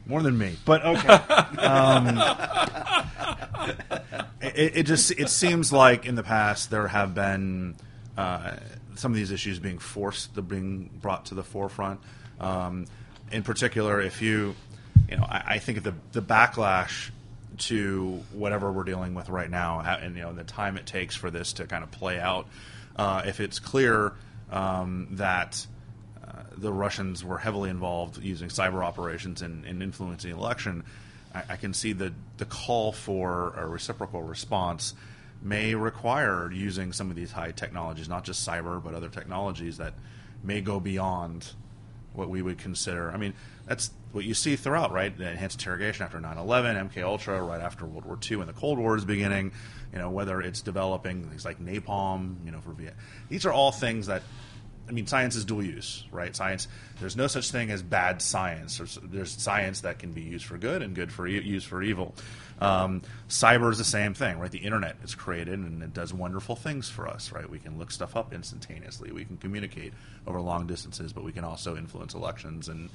More 0.06 0.22
than 0.22 0.36
me, 0.36 0.56
but 0.64 0.84
okay. 0.84 1.08
um, 1.58 2.18
it, 4.40 4.76
it, 4.76 4.82
just 4.84 5.12
it 5.12 5.28
seems 5.28 5.72
like 5.72 6.06
in 6.06 6.14
the 6.14 6.22
past 6.22 6.70
there 6.70 6.88
have 6.88 7.14
been 7.14 7.76
uh, 8.16 8.56
some 8.96 9.12
of 9.12 9.16
these 9.16 9.30
issues 9.30 9.58
being 9.58 9.78
forced 9.78 10.34
to 10.34 10.42
being 10.42 10.90
brought 11.00 11.26
to 11.26 11.34
the 11.34 11.44
forefront. 11.44 12.00
Um, 12.40 12.86
in 13.30 13.42
particular, 13.42 14.00
if 14.00 14.20
you, 14.22 14.54
you 15.08 15.16
know, 15.16 15.24
I, 15.24 15.42
I 15.46 15.58
think 15.58 15.78
of 15.78 15.84
the 15.84 15.94
the 16.12 16.22
backlash 16.22 17.10
to 17.58 18.22
whatever 18.32 18.72
we're 18.72 18.84
dealing 18.84 19.14
with 19.14 19.28
right 19.28 19.50
now, 19.50 19.80
and 19.80 20.16
you 20.16 20.22
know, 20.22 20.32
the 20.32 20.44
time 20.44 20.76
it 20.76 20.86
takes 20.86 21.14
for 21.14 21.30
this 21.30 21.52
to 21.54 21.66
kind 21.66 21.84
of 21.84 21.90
play 21.90 22.18
out. 22.18 22.46
Uh, 22.96 23.22
if 23.26 23.40
it's 23.40 23.58
clear 23.58 24.14
um, 24.50 25.08
that 25.12 25.66
the 26.56 26.72
Russians 26.72 27.24
were 27.24 27.38
heavily 27.38 27.70
involved 27.70 28.22
using 28.22 28.48
cyber 28.48 28.84
operations 28.84 29.42
in, 29.42 29.64
in 29.64 29.82
influencing 29.82 30.30
the 30.30 30.36
election, 30.36 30.84
I, 31.34 31.42
I, 31.50 31.56
can 31.56 31.74
see 31.74 31.92
that 31.94 32.12
the 32.38 32.44
call 32.44 32.92
for 32.92 33.54
a 33.56 33.66
reciprocal 33.66 34.22
response 34.22 34.94
may 35.42 35.74
require 35.74 36.50
using 36.52 36.92
some 36.92 37.10
of 37.10 37.16
these 37.16 37.32
high 37.32 37.52
technologies, 37.52 38.08
not 38.08 38.24
just 38.24 38.46
cyber, 38.46 38.82
but 38.82 38.94
other 38.94 39.08
technologies 39.08 39.78
that 39.78 39.94
may 40.42 40.60
go 40.60 40.80
beyond 40.80 41.52
what 42.12 42.28
we 42.28 42.42
would 42.42 42.58
consider. 42.58 43.10
I 43.10 43.16
mean, 43.16 43.34
that's 43.66 43.90
what 44.12 44.24
you 44.24 44.34
see 44.34 44.56
throughout, 44.56 44.92
right? 44.92 45.16
The 45.16 45.30
enhanced 45.30 45.60
interrogation 45.60 46.04
after 46.04 46.18
9/11, 46.18 46.90
MK 46.90 47.02
Ultra, 47.04 47.42
right 47.42 47.60
after 47.60 47.86
World 47.86 48.04
War 48.04 48.18
II, 48.28 48.40
and 48.40 48.48
the 48.48 48.52
Cold 48.52 48.78
War 48.78 48.96
is 48.96 49.04
beginning. 49.04 49.52
You 49.92 49.98
know, 49.98 50.10
whether 50.10 50.40
it's 50.40 50.60
developing 50.60 51.24
things 51.28 51.44
like 51.44 51.60
napalm, 51.60 52.36
you 52.44 52.52
know, 52.52 52.60
for 52.60 52.72
Viet. 52.72 52.94
These 53.28 53.46
are 53.46 53.52
all 53.52 53.72
things 53.72 54.06
that. 54.06 54.22
I 54.90 54.92
mean, 54.92 55.06
science 55.06 55.36
is 55.36 55.44
dual 55.44 55.62
use, 55.62 56.04
right? 56.10 56.34
Science. 56.34 56.66
There's 56.98 57.16
no 57.16 57.28
such 57.28 57.52
thing 57.52 57.70
as 57.70 57.80
bad 57.80 58.20
science. 58.20 58.78
There's, 58.78 58.98
there's 59.04 59.30
science 59.30 59.82
that 59.82 60.00
can 60.00 60.10
be 60.10 60.22
used 60.22 60.44
for 60.44 60.58
good 60.58 60.82
and 60.82 60.96
good 60.96 61.12
for 61.12 61.28
e- 61.28 61.40
used 61.40 61.68
for 61.68 61.80
evil. 61.80 62.16
Um, 62.60 63.02
cyber 63.28 63.70
is 63.70 63.78
the 63.78 63.84
same 63.84 64.14
thing, 64.14 64.40
right? 64.40 64.50
The 64.50 64.58
internet 64.58 64.96
is 65.04 65.14
created 65.14 65.60
and 65.60 65.80
it 65.80 65.94
does 65.94 66.12
wonderful 66.12 66.56
things 66.56 66.90
for 66.90 67.06
us, 67.06 67.30
right? 67.30 67.48
We 67.48 67.60
can 67.60 67.78
look 67.78 67.92
stuff 67.92 68.16
up 68.16 68.34
instantaneously. 68.34 69.12
We 69.12 69.24
can 69.24 69.36
communicate 69.36 69.92
over 70.26 70.40
long 70.40 70.66
distances, 70.66 71.12
but 71.12 71.22
we 71.22 71.30
can 71.30 71.44
also 71.44 71.76
influence 71.76 72.14
elections 72.14 72.68
and 72.68 72.90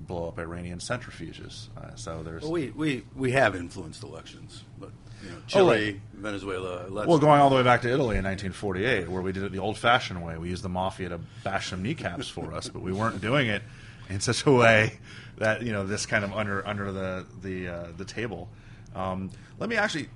blow 0.00 0.28
up 0.28 0.38
Iranian 0.38 0.78
centrifuges. 0.78 1.68
Uh, 1.76 1.94
so 1.96 2.22
there's 2.22 2.42
well, 2.42 2.52
we, 2.52 2.70
we 2.70 3.04
we 3.14 3.32
have 3.32 3.54
influenced 3.54 4.02
elections, 4.02 4.64
but 4.78 4.90
you 5.22 5.30
know, 5.30 5.36
Chile, 5.46 6.00
oh, 6.00 6.20
Venezuela. 6.20 6.86
Well, 6.90 7.18
going 7.18 7.40
all 7.40 7.50
the 7.50 7.56
way 7.56 7.62
back 7.62 7.82
to 7.82 7.88
Italy 7.88 8.16
in 8.16 8.24
1948, 8.24 9.08
where 9.08 9.22
we 9.22 9.32
did 9.32 9.42
it 9.42 9.52
the 9.52 9.58
old-fashioned 9.58 10.22
way. 10.24 10.38
We 10.38 10.48
used 10.48 10.62
the 10.62 10.68
mafia 10.68 11.10
to 11.10 11.20
bash 11.44 11.70
some 11.70 11.82
kneecaps 11.82 12.28
for 12.28 12.52
us, 12.52 12.68
but 12.68 12.82
we 12.82 12.92
weren't 12.92 13.20
doing 13.20 13.48
it 13.48 13.62
in 14.08 14.20
such 14.20 14.46
a 14.46 14.52
way 14.52 14.98
that 15.38 15.62
you 15.62 15.72
know 15.72 15.86
this 15.86 16.06
kind 16.06 16.24
of 16.24 16.32
under 16.32 16.66
under 16.66 16.92
the 16.92 17.26
the 17.42 17.68
uh, 17.68 17.86
the 17.96 18.04
table. 18.04 18.48
Um, 18.94 19.30
let 19.58 19.68
me 19.68 19.76
actually, 19.76 20.08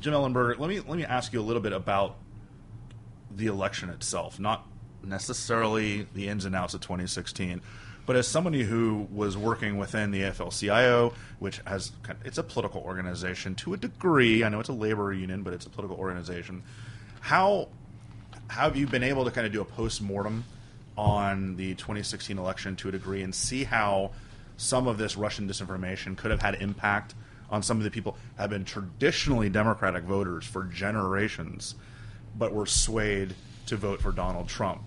Jim 0.00 0.12
Ellenberger, 0.12 0.58
let 0.58 0.68
me 0.68 0.80
let 0.80 0.96
me 0.96 1.04
ask 1.04 1.32
you 1.32 1.40
a 1.40 1.42
little 1.42 1.62
bit 1.62 1.72
about 1.72 2.16
the 3.34 3.46
election 3.46 3.90
itself, 3.90 4.38
not 4.38 4.66
necessarily 5.02 6.06
the 6.14 6.28
ins 6.28 6.44
and 6.44 6.54
outs 6.54 6.74
of 6.74 6.80
2016, 6.80 7.60
but 8.10 8.16
as 8.16 8.26
somebody 8.26 8.64
who 8.64 9.06
was 9.12 9.36
working 9.36 9.78
within 9.78 10.10
the 10.10 10.22
AFL-CIO, 10.22 11.14
which 11.38 11.60
has 11.64 11.92
it's 12.24 12.38
a 12.38 12.42
political 12.42 12.80
organization 12.80 13.54
to 13.54 13.72
a 13.72 13.76
degree. 13.76 14.42
I 14.42 14.48
know 14.48 14.58
it's 14.58 14.68
a 14.68 14.72
labor 14.72 15.12
union, 15.12 15.44
but 15.44 15.52
it's 15.52 15.64
a 15.64 15.70
political 15.70 15.96
organization. 15.96 16.64
How, 17.20 17.68
how 18.48 18.62
have 18.64 18.76
you 18.76 18.88
been 18.88 19.04
able 19.04 19.24
to 19.26 19.30
kind 19.30 19.46
of 19.46 19.52
do 19.52 19.60
a 19.60 19.64
post 19.64 20.02
mortem 20.02 20.42
on 20.98 21.54
the 21.54 21.76
2016 21.76 22.36
election 22.36 22.74
to 22.74 22.88
a 22.88 22.90
degree 22.90 23.22
and 23.22 23.32
see 23.32 23.62
how 23.62 24.10
some 24.56 24.88
of 24.88 24.98
this 24.98 25.16
Russian 25.16 25.48
disinformation 25.48 26.16
could 26.16 26.32
have 26.32 26.42
had 26.42 26.56
impact 26.56 27.14
on 27.48 27.62
some 27.62 27.76
of 27.76 27.84
the 27.84 27.92
people 27.92 28.16
have 28.36 28.50
been 28.50 28.64
traditionally 28.64 29.48
Democratic 29.48 30.02
voters 30.02 30.44
for 30.44 30.64
generations, 30.64 31.76
but 32.36 32.52
were 32.52 32.66
swayed 32.66 33.36
to 33.66 33.76
vote 33.76 34.02
for 34.02 34.10
Donald 34.10 34.48
Trump. 34.48 34.82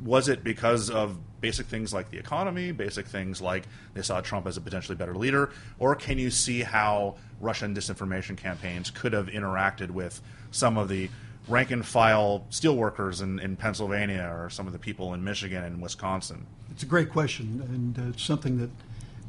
Was 0.00 0.28
it 0.28 0.44
because 0.44 0.88
of 0.88 1.18
basic 1.44 1.66
things 1.66 1.92
like 1.92 2.10
the 2.10 2.16
economy, 2.16 2.72
basic 2.72 3.06
things 3.06 3.42
like 3.42 3.64
they 3.92 4.00
saw 4.00 4.18
Trump 4.22 4.46
as 4.46 4.56
a 4.56 4.62
potentially 4.62 4.96
better 4.96 5.14
leader, 5.14 5.50
or 5.78 5.94
can 5.94 6.18
you 6.18 6.30
see 6.30 6.62
how 6.62 7.16
Russian 7.38 7.74
disinformation 7.74 8.34
campaigns 8.34 8.90
could 8.90 9.12
have 9.12 9.26
interacted 9.26 9.90
with 9.90 10.22
some 10.50 10.78
of 10.78 10.88
the 10.88 11.10
rank 11.46 11.70
and 11.70 11.84
file 11.84 12.46
steelworkers 12.50 13.20
in, 13.20 13.38
in 13.40 13.56
Pennsylvania 13.56 14.26
or 14.34 14.48
some 14.48 14.66
of 14.66 14.72
the 14.72 14.78
people 14.78 15.12
in 15.12 15.22
Michigan 15.22 15.62
and 15.62 15.82
Wisconsin? 15.82 16.46
It's 16.70 16.82
a 16.82 16.86
great 16.86 17.10
question, 17.10 17.60
and 17.68 17.98
uh, 17.98 18.10
it's 18.12 18.24
something 18.24 18.56
that, 18.56 18.70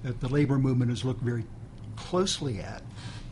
that 0.04 0.21
the 0.21 0.30
labor 0.30 0.58
movement 0.58 0.91
has 0.91 1.04
looked 1.04 1.21
very 1.21 1.43
closely 1.97 2.62
at 2.62 2.82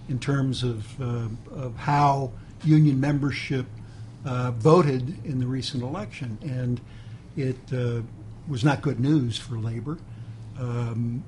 in 0.09 0.19
terms 0.19 0.61
of, 0.61 1.01
uh, 1.01 1.29
of 1.55 1.77
how 1.77 2.33
union 2.65 2.99
membership 2.99 3.65
uh, 4.25 4.51
voted 4.51 5.25
in 5.25 5.39
the 5.39 5.47
recent 5.47 5.83
election. 5.83 6.37
And 6.41 6.81
it 7.37 7.55
uh, 7.71 8.01
was 8.47 8.63
not 8.63 8.81
good 8.81 8.99
news 8.99 9.37
for 9.37 9.57
labor. 9.57 9.97
Um, 10.59 11.23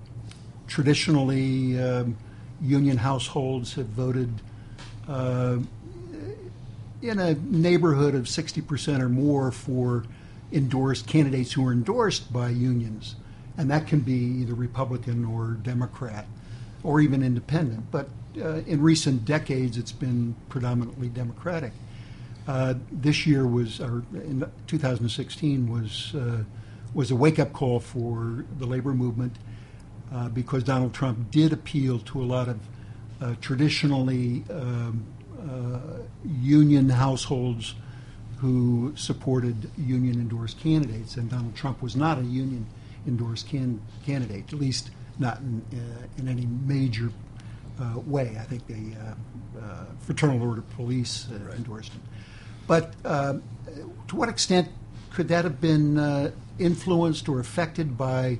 traditionally, 0.68 1.80
um, 1.82 2.18
union 2.62 2.98
households 2.98 3.74
have 3.74 3.88
voted 3.88 4.42
uh, 5.08 5.58
in 7.02 7.20
a 7.20 7.36
neighborhood 7.36 8.16
of 8.16 8.24
60% 8.24 9.00
or 9.00 9.10
more 9.10 9.52
for 9.52 10.04
endorsed 10.52 11.08
candidates 11.08 11.54
who 11.54 11.66
are 11.68 11.72
endorsed 11.72 12.32
by 12.32 12.50
unions. 12.50 13.16
And 13.58 13.70
that 13.72 13.88
can 13.88 14.00
be 14.00 14.14
either 14.14 14.54
Republican 14.54 15.26
or 15.26 15.52
Democrat 15.52 16.26
or 16.84 17.00
even 17.00 17.24
independent. 17.24 17.92
But 17.92 18.10
uh, 18.38 18.62
in 18.68 18.82
recent 18.82 19.26
decades, 19.26 19.78
it's 19.78 19.92
been 19.92 20.36
predominantly 20.50 21.10
Democratic. 21.10 21.72
Uh, 22.48 22.76
this 22.92 23.26
year 23.26 23.48
was, 23.48 23.80
or 23.80 24.04
in 24.14 24.46
2016 24.68 25.72
was 25.72 26.14
uh, 26.16 26.44
was 26.96 27.12
a 27.12 27.16
wake 27.16 27.38
up 27.38 27.52
call 27.52 27.80
for 27.80 28.46
the 28.58 28.66
labor 28.66 28.94
movement 28.94 29.36
uh, 30.14 30.30
because 30.30 30.64
Donald 30.64 30.94
Trump 30.94 31.30
did 31.30 31.52
appeal 31.52 32.00
to 32.00 32.24
a 32.24 32.26
lot 32.26 32.48
of 32.48 32.60
uh, 33.22 33.36
traditionally 33.42 34.44
um, 34.50 35.06
uh, 35.40 35.80
union 36.24 36.90
households 36.90 37.76
who 38.38 38.94
supported 38.96 39.70
union 39.78 40.16
endorsed 40.16 40.60
candidates, 40.60 41.16
and 41.18 41.30
Donald 41.30 41.56
Trump 41.56 41.82
was 41.82 41.96
not 41.96 42.18
a 42.18 42.24
union 42.24 42.66
endorsed 43.08 43.48
can- 43.50 43.82
candidate, 44.06 44.46
at 44.54 44.60
least 44.60 44.90
not 45.20 45.40
in, 45.40 45.62
uh, 45.74 46.08
in 46.18 46.28
any 46.28 46.46
major 46.46 47.12
uh, 47.80 48.00
way. 48.00 48.38
I 48.40 48.44
think 48.44 48.68
the 48.68 48.94
uh, 48.98 49.62
uh, 49.62 49.86
Fraternal 50.00 50.42
Order 50.42 50.62
of 50.62 50.70
Police 50.72 51.28
uh, 51.32 51.52
endorsed 51.52 51.92
him. 51.94 52.02
But 52.68 52.94
uh, 53.04 53.36
to 54.08 54.16
what 54.16 54.30
extent 54.30 54.70
could 55.14 55.28
that 55.30 55.44
have 55.44 55.62
been 55.62 55.98
uh, 55.98 56.32
influenced 56.60 57.28
or 57.30 57.40
affected 57.40 57.98
by 57.98 58.40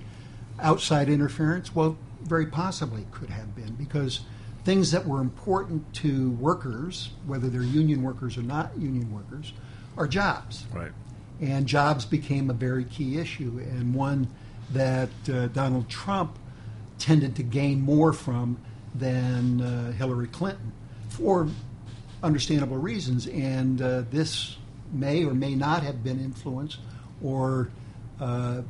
outside 0.60 1.10
interference? 1.10 1.76
Well, 1.76 1.98
very 2.22 2.48
possibly 2.48 3.06
could 3.12 3.30
have 3.30 3.56
been 3.56 3.76
because 3.76 4.22
things 4.64 4.92
that 4.92 5.06
were 5.06 5.22
important 5.22 5.94
to 5.94 6.32
workers, 6.32 7.12
whether 7.26 7.50
they're 7.50 7.62
union 7.62 8.02
workers 8.02 8.38
or 8.38 8.42
not 8.42 8.76
union 8.78 9.14
workers, 9.14 9.54
are 9.98 10.08
jobs. 10.08 10.66
Right. 10.74 10.92
And 11.40 11.68
jobs 11.68 12.06
became 12.06 12.50
a 12.50 12.54
very 12.54 12.86
key 12.86 13.20
issue 13.20 13.60
and 13.60 13.94
one 13.94 14.28
that 14.72 15.10
uh, 15.32 15.48
Donald 15.48 15.90
Trump 15.90 16.40
tended 16.98 17.36
to 17.36 17.44
gain 17.44 17.82
more 17.82 18.14
from 18.14 18.58
than 18.96 19.62
uh, 19.62 19.92
Hillary 19.92 20.28
Clinton 20.28 20.72
for 21.10 21.48
understandable 22.24 22.78
reasons. 22.78 23.28
And 23.28 23.82
uh, 23.82 24.04
this 24.10 24.58
may 24.92 25.26
or 25.26 25.34
may 25.34 25.56
not 25.56 25.84
have 25.84 26.04
been 26.04 26.20
influenced 26.20 26.80
or, 27.22 27.70
Uh, 28.20 28.62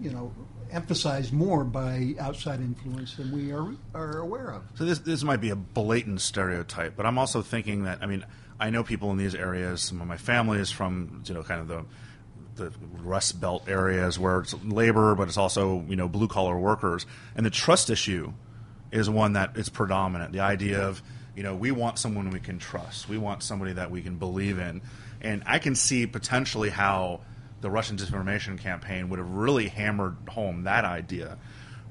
you 0.00 0.10
know, 0.10 0.32
emphasized 0.72 1.32
more 1.32 1.64
by 1.64 2.14
outside 2.18 2.60
influence 2.60 3.14
than 3.16 3.30
we 3.30 3.52
are, 3.52 3.68
are 3.94 4.18
aware 4.18 4.50
of. 4.50 4.62
So 4.74 4.84
this 4.84 4.98
this 5.00 5.22
might 5.22 5.40
be 5.40 5.50
a 5.50 5.56
blatant 5.56 6.20
stereotype, 6.20 6.96
but 6.96 7.06
I'm 7.06 7.18
also 7.18 7.42
thinking 7.42 7.84
that 7.84 7.98
I 8.02 8.06
mean 8.06 8.24
I 8.58 8.70
know 8.70 8.82
people 8.82 9.10
in 9.10 9.18
these 9.18 9.34
areas. 9.34 9.82
Some 9.82 10.00
of 10.00 10.06
my 10.06 10.16
family 10.16 10.58
is 10.58 10.70
from 10.70 11.22
you 11.26 11.34
know 11.34 11.42
kind 11.42 11.60
of 11.60 11.68
the 11.68 11.84
the 12.54 12.72
Rust 13.02 13.40
Belt 13.40 13.64
areas 13.68 14.18
where 14.18 14.40
it's 14.40 14.54
labor, 14.64 15.14
but 15.14 15.28
it's 15.28 15.36
also 15.36 15.84
you 15.88 15.96
know 15.96 16.08
blue 16.08 16.28
collar 16.28 16.58
workers, 16.58 17.06
and 17.36 17.46
the 17.46 17.50
trust 17.50 17.90
issue 17.90 18.32
is 18.90 19.08
one 19.08 19.34
that 19.34 19.56
is 19.56 19.68
predominant. 19.68 20.32
The 20.32 20.40
idea 20.40 20.82
of 20.82 21.02
you 21.36 21.42
know 21.42 21.54
we 21.54 21.70
want 21.70 21.98
someone 21.98 22.30
we 22.30 22.40
can 22.40 22.58
trust, 22.58 23.08
we 23.08 23.18
want 23.18 23.42
somebody 23.42 23.74
that 23.74 23.90
we 23.90 24.02
can 24.02 24.16
believe 24.16 24.58
in, 24.58 24.82
and 25.20 25.42
I 25.46 25.58
can 25.58 25.74
see 25.74 26.06
potentially 26.06 26.70
how 26.70 27.20
the 27.62 27.70
Russian 27.70 27.96
disinformation 27.96 28.58
campaign 28.58 29.08
would 29.08 29.18
have 29.18 29.30
really 29.30 29.68
hammered 29.68 30.16
home 30.28 30.64
that 30.64 30.84
idea, 30.84 31.38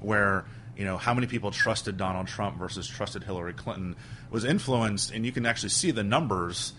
where 0.00 0.44
you 0.76 0.84
know 0.84 0.96
how 0.96 1.12
many 1.14 1.26
people 1.26 1.50
trusted 1.50 1.96
Donald 1.96 2.28
Trump 2.28 2.58
versus 2.58 2.86
trusted 2.86 3.24
Hillary 3.24 3.54
Clinton 3.54 3.96
was 4.30 4.44
influenced, 4.44 5.10
and 5.10 5.26
you 5.26 5.32
can 5.32 5.44
actually 5.44 5.70
see 5.70 5.90
the 5.90 6.04
numbers 6.04 6.74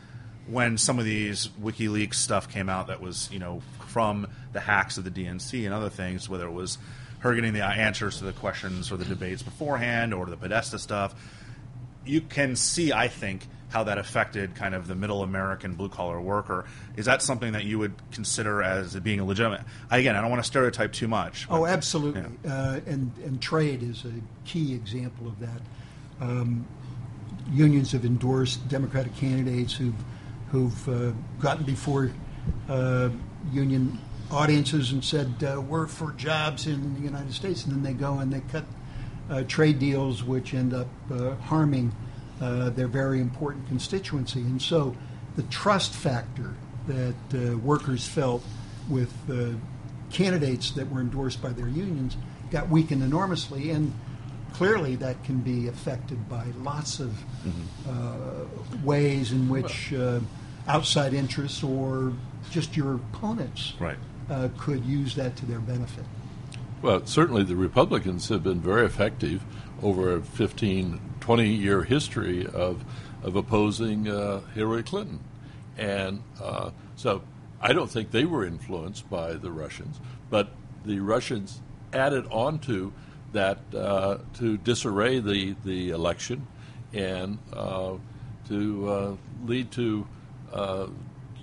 when 0.48 0.78
some 0.78 1.00
of 1.00 1.06
these 1.06 1.48
WikiLeaks 1.62 2.16
stuff 2.16 2.50
came 2.50 2.70
out 2.70 2.88
that 2.88 3.02
was 3.02 3.30
you 3.32 3.40
know 3.40 3.62
from 3.88 4.28
the 4.54 4.60
hacks 4.60 4.98
of 4.98 5.04
the 5.04 5.12
DNC 5.12 5.66
and 5.66 5.74
other 5.74 5.90
things, 5.90 6.30
whether 6.30 6.46
it 6.46 6.54
was 6.54 6.78
her 7.20 7.34
getting 7.34 7.54
the 7.54 7.64
answers 7.64 8.18
to 8.20 8.26
the 8.26 8.34
questions 8.34 8.92
or 8.92 8.98
the 8.98 9.06
debates 9.06 9.42
beforehand 9.42 10.14
or 10.14 10.26
the 10.26 10.36
Podesta 10.36 10.78
stuff, 10.78 11.16
you 12.06 12.20
can 12.20 12.56
see, 12.56 12.92
I 12.92 13.08
think, 13.08 13.48
how 13.74 13.84
that 13.84 13.98
affected 13.98 14.54
kind 14.54 14.76
of 14.76 14.86
the 14.86 14.94
middle 14.94 15.24
American 15.24 15.74
blue 15.74 15.90
collar 15.90 16.22
worker. 16.22 16.64
Is 16.96 17.06
that 17.06 17.24
something 17.24 17.54
that 17.54 17.66
you 17.66 17.80
would 17.80 17.96
consider 18.12 18.62
as 18.62 18.96
being 19.00 19.20
a 19.20 19.26
legitimate? 19.26 19.62
Again, 19.90 20.16
I 20.16 20.22
don't 20.22 20.30
want 20.30 20.44
to 20.44 20.48
stereotype 20.48 20.94
too 20.94 21.08
much. 21.08 21.48
Oh, 21.50 21.66
absolutely. 21.66 22.24
Uh, 22.48 22.82
and, 22.86 23.12
and 23.26 23.42
trade 23.42 23.82
is 23.82 24.06
a 24.06 24.14
key 24.46 24.76
example 24.76 25.28
of 25.28 25.40
that. 25.40 25.62
Um, 26.22 26.68
unions 27.52 27.92
have 27.94 28.06
endorsed 28.06 28.68
Democratic 28.70 29.16
candidates 29.16 29.74
who've, 29.74 29.96
who've 30.52 30.90
uh, 30.90 31.12
gotten 31.40 31.66
before 31.66 32.12
uh, 32.70 33.10
union 33.52 33.98
audiences 34.30 34.92
and 34.92 35.04
said, 35.04 35.34
uh, 35.44 35.60
We're 35.60 35.88
for 35.88 36.12
jobs 36.12 36.68
in 36.68 36.94
the 36.94 37.02
United 37.02 37.34
States. 37.34 37.66
And 37.66 37.74
then 37.74 37.82
they 37.82 37.94
go 37.94 38.20
and 38.20 38.32
they 38.32 38.42
cut 38.42 38.66
uh, 39.32 39.42
trade 39.48 39.80
deals 39.80 40.24
which 40.24 40.54
end 40.54 40.76
up 40.76 40.88
uh, 41.12 41.34
harming 41.38 41.92
uh, 42.44 42.70
their 42.72 42.88
very 42.88 43.20
important 43.22 43.68
constituency. 43.68 44.42
And 44.42 44.62
so 44.62 44.96
the 45.36 45.44
trust 45.44 45.94
factor 45.94 46.54
that 46.88 47.16
uh, 47.34 47.58
workers 47.58 48.08
felt 48.08 48.44
with 48.90 49.14
uh, 49.30 49.56
candidates 50.12 50.72
that 50.72 50.92
were 50.92 51.02
endorsed 51.02 51.42
by 51.42 51.50
their 51.50 51.68
unions 51.70 52.18
got 52.52 52.70
weakened 52.70 53.02
enormously. 53.02 53.72
And 53.72 53.94
clearly 54.54 54.96
that 54.98 55.24
can 55.24 55.40
be 55.40 55.68
affected 55.68 56.30
by 56.30 56.46
lots 56.62 57.00
of 57.00 57.12
uh, 57.90 58.46
ways 58.84 59.32
in 59.32 59.50
which 59.50 59.94
uh, 59.94 60.20
outside 60.68 61.14
interests 61.14 61.64
or 61.64 62.14
just 62.52 62.76
your 62.78 62.96
opponents 62.96 63.74
Right. 63.80 63.98
uh, 64.30 64.50
could 64.58 64.86
use 64.86 65.16
that 65.16 65.36
to 65.38 65.46
their 65.46 65.60
benefit. 65.60 66.04
Well, 66.82 67.06
certainly 67.06 67.44
the 67.44 67.56
Republicans 67.56 68.28
have 68.30 68.44
been 68.44 68.60
very 68.60 68.86
effective 68.86 69.42
over 69.82 70.14
a 70.18 70.22
15, 70.22 71.00
20 71.24 71.48
year 71.48 71.84
history 71.84 72.46
of, 72.46 72.84
of 73.24 73.38
opposing 73.38 74.10
uh, 74.10 74.42
Hillary 74.54 74.84
Clinton. 74.84 75.22
And 75.78 76.22
uh, 76.42 76.72
so 76.98 77.22
I 77.62 77.72
don't 77.72 77.90
think 77.90 78.12
they 78.12 78.26
were 78.26 78.46
influenced 78.46 79.10
by 79.10 79.36
the 79.36 79.50
Russians, 79.50 80.02
but 80.30 80.50
the 80.84 81.00
Russians 81.00 81.62
added 81.94 82.26
on 82.30 82.60
to 82.60 82.92
that 83.32 83.60
uh, 83.74 84.18
to 84.34 84.58
disarray 84.58 85.20
the, 85.20 85.56
the 85.64 85.92
election 85.92 86.46
and 86.92 87.38
uh, 87.54 87.94
to 88.50 88.90
uh, 88.90 89.16
lead 89.46 89.72
to 89.72 90.06
uh, 90.52 90.88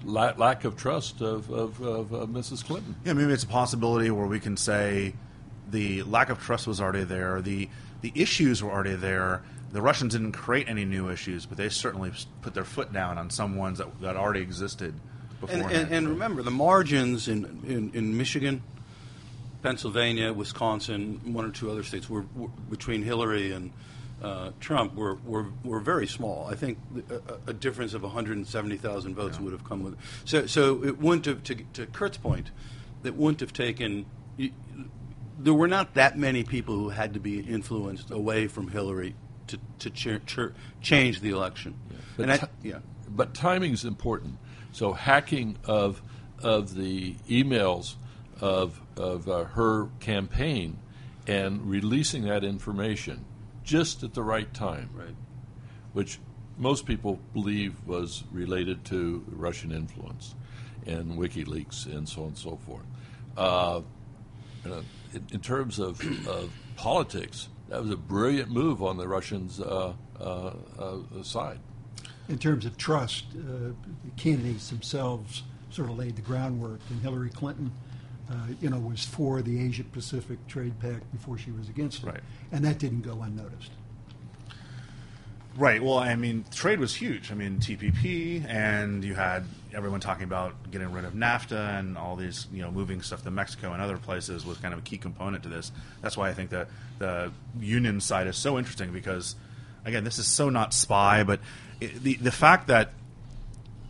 lack 0.04 0.64
of 0.64 0.76
trust 0.76 1.22
of, 1.22 1.50
of, 1.50 1.80
of 1.80 2.12
uh, 2.12 2.26
Mrs. 2.26 2.62
Clinton. 2.66 2.96
Yeah, 3.06 3.14
maybe 3.14 3.32
it's 3.32 3.44
a 3.44 3.46
possibility 3.46 4.10
where 4.10 4.26
we 4.26 4.40
can 4.40 4.58
say 4.58 5.14
the 5.70 6.02
lack 6.02 6.28
of 6.28 6.38
trust 6.38 6.66
was 6.66 6.82
already 6.82 7.04
there, 7.04 7.40
the 7.40 7.70
the 8.02 8.12
issues 8.14 8.62
were 8.62 8.70
already 8.70 8.94
there. 8.94 9.42
The 9.72 9.80
Russians 9.82 10.12
didn't 10.14 10.32
create 10.32 10.68
any 10.68 10.84
new 10.84 11.08
issues, 11.10 11.46
but 11.46 11.56
they 11.56 11.68
certainly 11.68 12.12
put 12.42 12.54
their 12.54 12.64
foot 12.64 12.92
down 12.92 13.18
on 13.18 13.30
some 13.30 13.56
ones 13.56 13.78
that, 13.78 14.00
that 14.00 14.16
already 14.16 14.40
existed 14.40 14.94
before. 15.40 15.56
And, 15.56 15.70
and, 15.70 15.92
and 15.92 16.08
remember, 16.08 16.42
the 16.42 16.50
margins 16.50 17.28
in, 17.28 17.44
in, 17.66 17.90
in 17.94 18.16
Michigan, 18.16 18.62
Pennsylvania, 19.62 20.32
Wisconsin, 20.32 21.20
one 21.32 21.44
or 21.44 21.50
two 21.50 21.70
other 21.70 21.82
states 21.82 22.08
were, 22.08 22.24
were 22.34 22.48
between 22.70 23.02
Hillary 23.02 23.52
and 23.52 23.70
uh, 24.22 24.50
Trump 24.60 24.94
were, 24.94 25.14
were 25.24 25.46
were 25.64 25.80
very 25.80 26.06
small. 26.06 26.46
I 26.50 26.54
think 26.54 26.76
a, 27.10 27.50
a 27.50 27.52
difference 27.54 27.94
of 27.94 28.02
170,000 28.02 29.14
votes 29.14 29.40
would 29.40 29.52
have 29.52 29.64
come 29.64 29.82
with. 29.82 29.96
So 30.26 30.46
so 30.46 30.84
it 30.84 30.98
wouldn't 30.98 31.24
have 31.26 31.42
to, 31.44 31.54
to 31.74 31.86
Kurt's 31.86 32.18
point, 32.18 32.50
it 33.04 33.14
wouldn't 33.16 33.40
have 33.40 33.52
taken. 33.54 34.04
y- 34.38 34.52
There 35.38 35.54
were 35.54 35.68
not 35.68 35.94
that 35.94 36.18
many 36.18 36.42
people 36.44 36.74
who 36.74 36.88
had 36.90 37.14
to 37.14 37.20
be 37.20 37.40
influenced 37.40 38.10
away 38.10 38.46
from 38.46 38.68
Hillary 38.68 39.14
to 39.50 39.58
to 39.80 39.90
ch- 39.90 40.24
ch- 40.26 40.52
change 40.82 41.20
the 41.20 41.30
election. 41.30 41.74
But 42.16 42.22
and 42.24 42.32
I, 42.32 42.36
ti- 42.38 42.46
yeah. 42.62 42.78
But 43.08 43.34
timing 43.34 43.72
is 43.72 43.84
important. 43.84 44.38
So 44.72 44.92
hacking 44.92 45.56
of 45.64 46.02
of 46.42 46.74
the 46.74 47.14
emails 47.28 47.94
of 48.40 48.80
of 48.96 49.28
uh, 49.28 49.44
her 49.44 49.88
campaign 50.00 50.78
and 51.26 51.68
releasing 51.68 52.22
that 52.24 52.42
information 52.44 53.24
just 53.64 54.02
at 54.02 54.14
the 54.14 54.22
right 54.22 54.52
time, 54.54 54.90
Right. 54.94 55.14
which 55.92 56.18
most 56.58 56.86
people 56.86 57.18
believe 57.32 57.74
was 57.86 58.24
related 58.32 58.84
to 58.86 59.24
Russian 59.30 59.70
influence 59.72 60.34
and 60.86 61.16
WikiLeaks 61.18 61.86
and 61.86 62.08
so 62.08 62.22
on 62.22 62.28
and 62.28 62.38
so 62.38 62.56
forth. 62.66 62.84
Uh, 63.36 63.80
uh, 64.66 64.82
in, 65.14 65.26
in 65.32 65.40
terms 65.40 65.78
of, 65.78 66.00
of 66.26 66.52
politics, 66.76 67.48
that 67.70 67.80
was 67.80 67.90
a 67.90 67.96
brilliant 67.96 68.50
move 68.50 68.82
on 68.82 68.96
the 68.98 69.08
Russians' 69.08 69.60
uh, 69.60 69.94
uh, 70.20 70.52
uh, 70.78 71.22
side. 71.22 71.58
in 72.28 72.38
terms 72.38 72.64
of 72.66 72.76
trust, 72.76 73.24
uh, 73.34 73.72
the 74.04 74.10
candidates 74.16 74.68
themselves 74.68 75.42
sort 75.70 75.88
of 75.88 75.96
laid 75.98 76.16
the 76.16 76.22
groundwork, 76.22 76.80
and 76.90 77.00
Hillary 77.00 77.30
Clinton, 77.30 77.72
uh, 78.30 78.34
you 78.60 78.68
know, 78.70 78.78
was 78.78 79.04
for 79.04 79.40
the 79.42 79.60
Asia 79.64 79.84
Pacific 79.84 80.38
Trade 80.46 80.78
Pact 80.80 81.10
before 81.12 81.38
she 81.38 81.50
was 81.50 81.68
against 81.68 82.02
it, 82.02 82.06
Right. 82.06 82.20
and 82.52 82.64
that 82.64 82.78
didn't 82.78 83.00
go 83.02 83.22
unnoticed. 83.22 83.70
Right. 85.56 85.82
Well, 85.82 85.98
I 85.98 86.14
mean, 86.14 86.44
trade 86.52 86.78
was 86.78 86.94
huge. 86.94 87.32
I 87.32 87.34
mean, 87.34 87.58
TPP, 87.58 88.44
and 88.48 89.02
you 89.02 89.14
had 89.14 89.44
everyone 89.74 90.00
talking 90.00 90.24
about 90.24 90.70
getting 90.70 90.92
rid 90.92 91.04
of 91.04 91.12
NAFTA 91.12 91.78
and 91.78 91.98
all 91.98 92.16
these, 92.16 92.46
you 92.52 92.62
know, 92.62 92.70
moving 92.70 93.02
stuff 93.02 93.22
to 93.24 93.30
Mexico 93.30 93.72
and 93.72 93.82
other 93.82 93.98
places 93.98 94.46
was 94.46 94.58
kind 94.58 94.72
of 94.72 94.80
a 94.80 94.82
key 94.82 94.96
component 94.96 95.42
to 95.42 95.48
this. 95.48 95.72
That's 96.02 96.16
why 96.16 96.28
I 96.28 96.34
think 96.34 96.50
the 96.50 96.66
the 96.98 97.32
union 97.58 98.00
side 98.00 98.26
is 98.26 98.36
so 98.36 98.58
interesting 98.58 98.92
because, 98.92 99.34
again, 99.84 100.04
this 100.04 100.18
is 100.18 100.26
so 100.26 100.50
not 100.50 100.72
spy, 100.72 101.24
but 101.24 101.40
it, 101.80 102.02
the 102.02 102.14
the 102.14 102.32
fact 102.32 102.68
that 102.68 102.92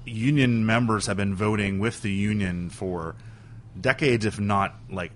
union 0.06 0.64
members 0.64 1.06
have 1.06 1.16
been 1.16 1.34
voting 1.34 1.78
with 1.78 2.00
the 2.00 2.10
union 2.10 2.70
for 2.70 3.16
decades, 3.78 4.24
if 4.24 4.40
not 4.40 4.74
like 4.90 5.12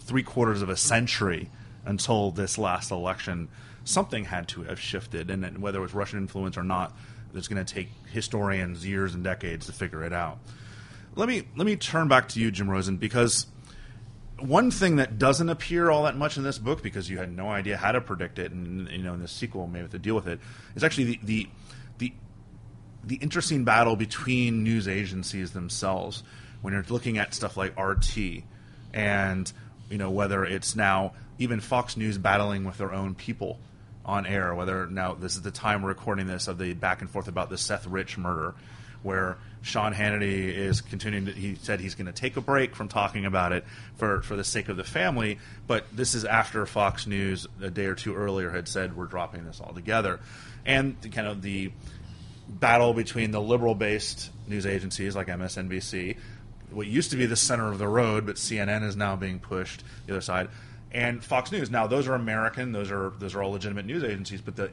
three 0.00 0.22
quarters 0.22 0.60
of 0.60 0.68
a 0.68 0.76
century 0.76 1.48
until 1.84 2.30
this 2.30 2.58
last 2.58 2.90
election, 2.90 3.48
something 3.84 4.24
had 4.24 4.48
to 4.48 4.62
have 4.64 4.80
shifted. 4.80 5.30
And 5.30 5.58
whether 5.58 5.78
it 5.78 5.82
was 5.82 5.94
Russian 5.94 6.18
influence 6.18 6.56
or 6.56 6.62
not, 6.62 6.96
it's 7.34 7.48
going 7.48 7.64
to 7.64 7.74
take 7.74 7.88
historians 8.12 8.86
years 8.86 9.14
and 9.14 9.22
decades 9.22 9.66
to 9.66 9.72
figure 9.72 10.04
it 10.04 10.12
out. 10.12 10.38
let 11.14 11.28
me 11.28 11.42
let 11.56 11.66
me 11.66 11.76
turn 11.76 12.08
back 12.08 12.28
to 12.30 12.40
you, 12.40 12.50
Jim 12.50 12.70
Rosen, 12.70 12.96
because 12.96 13.46
one 14.38 14.70
thing 14.70 14.96
that 14.96 15.18
doesn't 15.18 15.48
appear 15.48 15.90
all 15.90 16.04
that 16.04 16.16
much 16.16 16.36
in 16.36 16.42
this 16.42 16.58
book, 16.58 16.82
because 16.82 17.10
you 17.10 17.18
had 17.18 17.34
no 17.34 17.48
idea 17.48 17.76
how 17.76 17.92
to 17.92 18.00
predict 18.00 18.38
it, 18.38 18.52
and 18.52 18.88
you 18.90 19.02
know 19.02 19.14
in 19.14 19.20
the 19.20 19.28
sequel 19.28 19.66
maybe 19.66 19.82
have 19.82 19.90
to 19.90 19.98
deal 19.98 20.14
with 20.14 20.26
it, 20.26 20.40
is 20.74 20.84
actually 20.84 21.04
the 21.04 21.20
the 21.22 21.48
the, 21.98 22.12
the 23.04 23.16
interesting 23.16 23.64
battle 23.64 23.96
between 23.96 24.62
news 24.62 24.88
agencies 24.88 25.52
themselves 25.52 26.22
when 26.62 26.74
you're 26.74 26.84
looking 26.88 27.18
at 27.18 27.34
stuff 27.34 27.56
like 27.56 27.78
RT 27.78 28.42
and 28.92 29.52
you 29.90 29.98
know 29.98 30.10
whether 30.10 30.44
it's 30.44 30.76
now 30.76 31.12
even 31.38 31.60
Fox 31.60 31.96
News 31.96 32.18
battling 32.18 32.64
with 32.64 32.78
their 32.78 32.92
own 32.92 33.14
people 33.14 33.58
on 34.04 34.26
air, 34.26 34.54
whether 34.54 34.86
now 34.86 35.14
this 35.14 35.36
is 35.36 35.42
the 35.42 35.50
time 35.50 35.82
we're 35.82 35.88
recording 35.88 36.26
this 36.26 36.48
of 36.48 36.58
the 36.58 36.72
back 36.72 37.00
and 37.00 37.10
forth 37.10 37.28
about 37.28 37.50
the 37.50 37.58
Seth 37.58 37.86
Rich 37.86 38.16
murder, 38.18 38.54
where 39.02 39.36
Sean 39.62 39.92
Hannity 39.92 40.54
is 40.54 40.80
continuing 40.80 41.26
to, 41.26 41.32
he 41.32 41.54
said 41.56 41.80
he's 41.80 41.94
going 41.94 42.06
to 42.06 42.12
take 42.12 42.36
a 42.36 42.40
break 42.40 42.74
from 42.74 42.88
talking 42.88 43.26
about 43.26 43.52
it 43.52 43.64
for, 43.96 44.22
for 44.22 44.36
the 44.36 44.44
sake 44.44 44.68
of 44.68 44.76
the 44.76 44.84
family, 44.84 45.38
but 45.66 45.84
this 45.92 46.14
is 46.14 46.24
after 46.24 46.64
Fox 46.66 47.06
News 47.06 47.46
a 47.60 47.70
day 47.70 47.86
or 47.86 47.94
two 47.94 48.14
earlier 48.14 48.50
had 48.50 48.68
said 48.68 48.96
we're 48.96 49.06
dropping 49.06 49.44
this 49.44 49.60
altogether. 49.60 50.20
And 50.64 50.96
kind 51.12 51.26
of 51.26 51.42
the 51.42 51.72
battle 52.48 52.94
between 52.94 53.30
the 53.30 53.40
liberal 53.40 53.74
based 53.74 54.30
news 54.46 54.66
agencies 54.66 55.14
like 55.14 55.28
MSNBC, 55.28 56.16
what 56.70 56.86
used 56.86 57.10
to 57.10 57.16
be 57.16 57.26
the 57.26 57.36
center 57.36 57.70
of 57.70 57.78
the 57.78 57.88
road, 57.88 58.26
but 58.26 58.36
CNN 58.36 58.82
is 58.84 58.96
now 58.96 59.16
being 59.16 59.40
pushed 59.40 59.82
the 60.06 60.14
other 60.14 60.20
side 60.20 60.48
and 60.92 61.22
Fox 61.22 61.52
News. 61.52 61.70
Now, 61.70 61.86
those 61.86 62.08
are 62.08 62.14
American; 62.14 62.72
those 62.72 62.90
are 62.90 63.12
those 63.18 63.34
are 63.34 63.42
all 63.42 63.52
legitimate 63.52 63.86
news 63.86 64.02
agencies. 64.02 64.40
But 64.40 64.56
the 64.56 64.70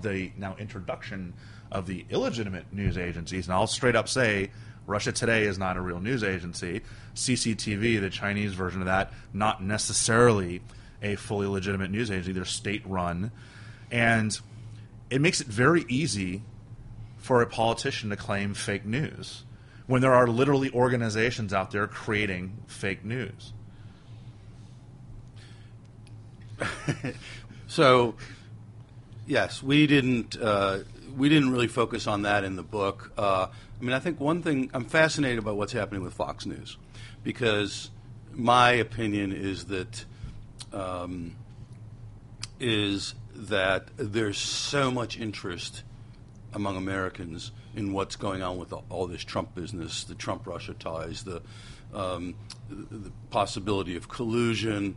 the 0.00 0.32
now 0.36 0.56
introduction 0.58 1.34
of 1.72 1.86
the 1.86 2.04
illegitimate 2.10 2.72
news 2.72 2.96
agencies, 2.96 3.46
and 3.46 3.54
I'll 3.54 3.66
straight 3.66 3.96
up 3.96 4.08
say, 4.08 4.50
Russia 4.86 5.12
Today 5.12 5.44
is 5.44 5.58
not 5.58 5.76
a 5.76 5.80
real 5.80 6.00
news 6.00 6.22
agency. 6.22 6.82
CCTV, 7.14 8.00
the 8.00 8.10
Chinese 8.10 8.54
version 8.54 8.80
of 8.80 8.86
that, 8.86 9.12
not 9.32 9.62
necessarily 9.62 10.62
a 11.02 11.16
fully 11.16 11.46
legitimate 11.46 11.90
news 11.90 12.10
agency. 12.10 12.32
They're 12.32 12.44
state 12.44 12.86
run, 12.86 13.32
and 13.90 14.38
it 15.10 15.20
makes 15.20 15.40
it 15.40 15.48
very 15.48 15.84
easy 15.88 16.42
for 17.16 17.42
a 17.42 17.46
politician 17.46 18.10
to 18.10 18.16
claim 18.16 18.54
fake 18.54 18.84
news 18.84 19.42
when 19.86 20.00
there 20.00 20.14
are 20.14 20.26
literally 20.26 20.70
organizations 20.72 21.52
out 21.52 21.70
there 21.70 21.86
creating 21.86 22.56
fake 22.66 23.04
news. 23.04 23.52
so, 27.66 28.14
yes, 29.26 29.62
we 29.62 29.86
didn't 29.86 30.36
uh, 30.40 30.78
we 31.16 31.28
didn't 31.28 31.50
really 31.50 31.68
focus 31.68 32.06
on 32.06 32.22
that 32.22 32.44
in 32.44 32.56
the 32.56 32.62
book. 32.62 33.12
Uh, 33.16 33.46
I 33.80 33.84
mean, 33.84 33.92
I 33.92 33.98
think 33.98 34.20
one 34.20 34.42
thing 34.42 34.70
I'm 34.74 34.84
fascinated 34.84 35.44
by 35.44 35.52
what's 35.52 35.72
happening 35.72 36.02
with 36.02 36.14
Fox 36.14 36.46
News 36.46 36.76
because 37.22 37.90
my 38.32 38.72
opinion 38.72 39.32
is 39.32 39.66
that 39.66 40.04
um, 40.72 41.36
is 42.60 43.14
that 43.34 43.88
there's 43.96 44.38
so 44.38 44.90
much 44.90 45.18
interest 45.18 45.82
among 46.52 46.76
Americans 46.76 47.52
in 47.74 47.92
what's 47.92 48.16
going 48.16 48.42
on 48.42 48.56
with 48.56 48.72
all 48.88 49.06
this 49.06 49.22
Trump 49.22 49.54
business, 49.54 50.04
the 50.04 50.14
Trump 50.14 50.46
Russia 50.46 50.74
ties, 50.74 51.24
the, 51.24 51.42
um, 51.94 52.34
the 52.68 53.12
possibility 53.30 53.96
of 53.96 54.08
collusion, 54.08 54.96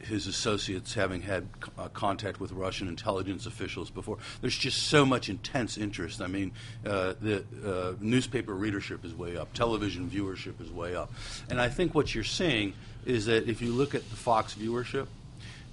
his 0.00 0.26
associates 0.26 0.94
having 0.94 1.22
had 1.22 1.48
uh, 1.78 1.88
contact 1.88 2.38
with 2.38 2.52
Russian 2.52 2.88
intelligence 2.88 3.46
officials 3.46 3.90
before. 3.90 4.18
There's 4.40 4.56
just 4.56 4.88
so 4.88 5.06
much 5.06 5.28
intense 5.28 5.78
interest. 5.78 6.20
I 6.20 6.26
mean, 6.26 6.52
uh, 6.84 7.14
the 7.20 7.44
uh, 7.64 7.94
newspaper 8.00 8.54
readership 8.54 9.04
is 9.04 9.14
way 9.14 9.36
up, 9.36 9.52
television 9.54 10.10
viewership 10.10 10.60
is 10.60 10.70
way 10.70 10.94
up. 10.94 11.10
And 11.48 11.60
I 11.60 11.68
think 11.68 11.94
what 11.94 12.14
you're 12.14 12.24
seeing 12.24 12.74
is 13.06 13.26
that 13.26 13.48
if 13.48 13.62
you 13.62 13.72
look 13.72 13.94
at 13.94 14.08
the 14.10 14.16
Fox 14.16 14.54
viewership, 14.54 15.06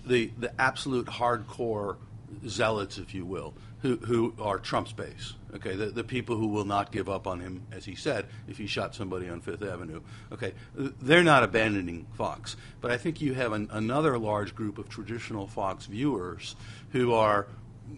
the, 0.05 0.31
the 0.37 0.59
absolute 0.59 1.07
hardcore 1.07 1.97
zealots, 2.47 2.97
if 2.97 3.13
you 3.13 3.25
will, 3.25 3.53
who, 3.81 3.97
who 3.97 4.33
are 4.39 4.57
Trump's 4.57 4.91
base. 4.91 5.33
Okay, 5.55 5.75
the, 5.75 5.87
the 5.87 6.03
people 6.03 6.35
who 6.35 6.47
will 6.47 6.65
not 6.65 6.91
give 6.91 7.07
up 7.09 7.25
on 7.25 7.39
him, 7.39 7.63
as 7.71 7.85
he 7.85 7.95
said, 7.95 8.25
if 8.47 8.57
he 8.57 8.67
shot 8.67 8.93
somebody 8.93 9.29
on 9.29 9.41
Fifth 9.41 9.63
Avenue. 9.63 10.01
Okay, 10.31 10.53
they're 10.75 11.23
not 11.23 11.43
abandoning 11.43 12.05
Fox, 12.13 12.57
but 12.81 12.91
I 12.91 12.97
think 12.97 13.21
you 13.21 13.33
have 13.33 13.53
an, 13.53 13.69
another 13.71 14.17
large 14.17 14.55
group 14.55 14.77
of 14.77 14.89
traditional 14.89 15.47
Fox 15.47 15.85
viewers 15.85 16.55
who 16.91 17.13
are 17.13 17.47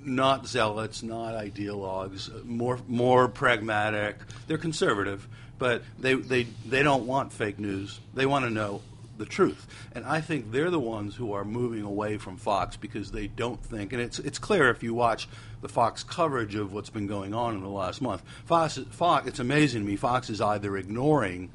not 0.06 0.48
zealots, 0.48 1.02
not 1.02 1.34
ideologues, 1.34 2.46
more 2.46 2.80
more 2.88 3.28
pragmatic. 3.28 4.18
They're 4.48 4.58
conservative, 4.58 5.28
but 5.58 5.84
they 5.98 6.13
they 6.13 6.44
they 6.68 6.84
don't 6.84 7.08
want 7.08 7.34
fake 7.34 7.58
news. 7.58 8.00
They 8.13 8.26
want 8.26 8.46
to 8.46 8.52
know 8.52 8.82
the 9.20 9.26
truth. 9.26 9.68
And 9.94 10.06
I 10.06 10.22
think 10.22 10.52
they're 10.52 10.72
the 10.72 10.80
ones 10.80 11.15
who 11.15 11.34
are 11.34 11.46
moving 11.46 11.84
away 11.84 12.18
from 12.18 12.38
Fox 12.38 12.78
because 12.78 13.12
they 13.12 13.28
don't 13.28 13.63
think, 13.63 13.94
and 13.94 14.02
it's 14.02 14.18
it's 14.18 14.39
clear 14.39 14.70
if 14.70 14.82
you 14.82 14.94
watch 14.94 15.28
the 15.62 15.69
Fox 15.69 16.04
coverage 16.04 16.56
of 16.56 16.74
what's 16.74 16.89
been 16.89 17.08
going 17.08 17.34
on 17.34 17.56
in 17.56 17.62
the 17.62 17.69
last 17.69 18.02
month. 18.02 18.24
Fox, 18.45 18.80
Fox 18.91 19.28
it's 19.28 19.39
amazing 19.39 19.82
to 19.82 19.88
me. 19.88 19.95
Fox 19.95 20.30
is 20.30 20.41
either 20.41 20.78
ignoring 20.78 21.52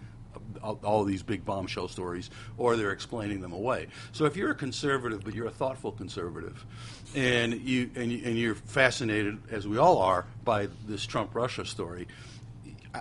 all 0.62 1.04
these 1.04 1.22
big 1.22 1.44
bombshell 1.44 1.88
stories, 1.88 2.30
or 2.56 2.76
they're 2.76 2.92
explaining 2.92 3.40
them 3.40 3.52
away. 3.52 3.86
So 4.12 4.24
if 4.24 4.36
you're 4.36 4.52
a 4.52 4.54
conservative, 4.54 5.22
but 5.22 5.34
you're 5.34 5.46
a 5.46 5.50
thoughtful 5.50 5.92
conservative, 5.92 6.64
and 7.14 7.54
you 7.60 7.90
and, 7.96 8.10
you, 8.10 8.22
and 8.24 8.38
you're 8.38 8.54
fascinated, 8.54 9.38
as 9.50 9.68
we 9.68 9.78
all 9.78 9.98
are, 9.98 10.24
by 10.44 10.68
this 10.86 11.04
Trump 11.04 11.34
Russia 11.34 11.64
story, 11.64 12.08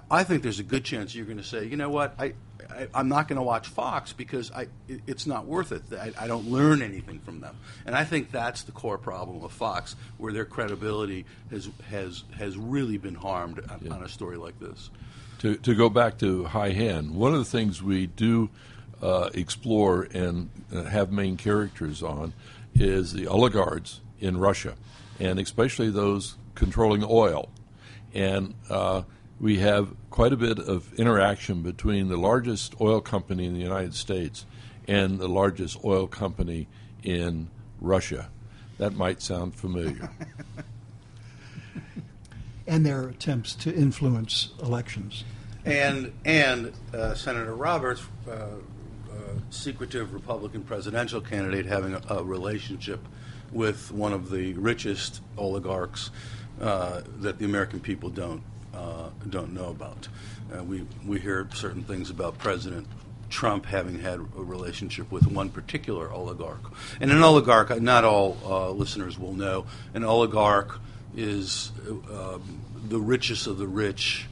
I 0.09 0.23
think 0.23 0.41
there's 0.41 0.59
a 0.59 0.63
good 0.63 0.83
chance 0.83 1.13
you're 1.13 1.25
going 1.25 1.37
to 1.37 1.43
say, 1.43 1.65
you 1.65 1.77
know 1.77 1.89
what, 1.89 2.15
I, 2.19 2.33
I, 2.69 2.99
am 2.99 3.09
not 3.09 3.27
going 3.27 3.37
to 3.37 3.43
watch 3.43 3.67
Fox 3.67 4.11
because 4.11 4.51
I, 4.51 4.63
it, 4.87 5.01
it's 5.05 5.27
not 5.27 5.45
worth 5.45 5.71
it. 5.71 5.83
I, 5.93 6.11
I, 6.19 6.27
don't 6.27 6.49
learn 6.49 6.81
anything 6.81 7.19
from 7.19 7.41
them, 7.41 7.55
and 7.85 7.95
I 7.95 8.03
think 8.03 8.31
that's 8.31 8.63
the 8.63 8.71
core 8.71 8.97
problem 8.97 9.43
of 9.43 9.51
Fox, 9.51 9.95
where 10.17 10.33
their 10.33 10.45
credibility 10.45 11.25
has 11.51 11.69
has 11.89 12.23
has 12.37 12.57
really 12.57 12.97
been 12.97 13.15
harmed 13.15 13.61
yeah. 13.81 13.93
on 13.93 14.03
a 14.03 14.09
story 14.09 14.37
like 14.37 14.59
this. 14.59 14.89
To 15.39 15.55
to 15.57 15.75
go 15.75 15.89
back 15.89 16.17
to 16.19 16.45
High 16.45 16.71
Hand, 16.71 17.13
one 17.13 17.33
of 17.33 17.39
the 17.39 17.45
things 17.45 17.83
we 17.83 18.07
do 18.07 18.49
uh, 19.01 19.29
explore 19.33 20.07
and 20.13 20.49
uh, 20.73 20.83
have 20.83 21.11
main 21.11 21.37
characters 21.37 22.01
on 22.01 22.33
is 22.73 23.13
the 23.13 23.27
oligarchs 23.27 24.01
in 24.19 24.37
Russia, 24.37 24.75
and 25.19 25.39
especially 25.39 25.91
those 25.91 26.35
controlling 26.55 27.03
oil, 27.07 27.49
and. 28.13 28.55
Uh, 28.69 29.03
we 29.39 29.59
have 29.59 29.95
quite 30.09 30.33
a 30.33 30.37
bit 30.37 30.59
of 30.59 30.93
interaction 30.93 31.61
between 31.61 32.07
the 32.07 32.17
largest 32.17 32.79
oil 32.79 33.01
company 33.01 33.45
in 33.45 33.53
the 33.53 33.59
United 33.59 33.93
States 33.93 34.45
and 34.87 35.19
the 35.19 35.27
largest 35.27 35.83
oil 35.83 36.07
company 36.07 36.67
in 37.03 37.49
Russia. 37.81 38.29
That 38.77 38.93
might 38.93 39.21
sound 39.21 39.55
familiar. 39.55 40.09
and 42.67 42.85
their 42.85 43.07
attempts 43.07 43.55
to 43.55 43.73
influence 43.73 44.51
elections. 44.61 45.23
And 45.65 46.11
and 46.25 46.73
uh, 46.93 47.13
Senator 47.13 47.55
Roberts, 47.55 48.03
uh, 48.27 48.31
uh, 48.31 48.57
secretive 49.49 50.13
Republican 50.13 50.63
presidential 50.63 51.21
candidate, 51.21 51.65
having 51.65 51.93
a, 51.93 52.01
a, 52.09 52.23
relationship 52.23 52.99
with 53.51 53.91
one 53.91 54.11
of 54.11 54.29
the 54.29 54.53
richest 54.53 55.21
oligarchs 55.37 56.09
uh, 56.59 57.01
that 57.19 57.39
the 57.39 57.45
American 57.45 57.79
people 57.79 58.09
don't 58.09 58.43
uh, 58.73 59.09
don't 59.29 59.53
know 59.53 59.69
about. 59.69 60.07
Uh, 60.55 60.63
we 60.63 60.85
we 61.05 61.19
hear 61.19 61.47
certain 61.53 61.83
things 61.83 62.09
about 62.09 62.37
President 62.37 62.87
Trump 63.29 63.65
having 63.65 63.99
had 63.99 64.19
a 64.19 64.43
relationship 64.43 65.11
with 65.11 65.27
one 65.27 65.49
particular 65.49 66.11
oligarch, 66.11 66.71
and 67.01 67.11
an 67.11 67.23
oligarch. 67.23 67.81
Not 67.81 68.03
all 68.03 68.37
uh, 68.45 68.69
listeners 68.69 69.17
will 69.17 69.33
know. 69.33 69.65
An 69.93 70.03
oligarch 70.03 70.79
is 71.15 71.71
um, 71.87 72.61
the 72.87 72.99
richest 72.99 73.47
of 73.47 73.57
the 73.57 73.67
rich, 73.67 74.27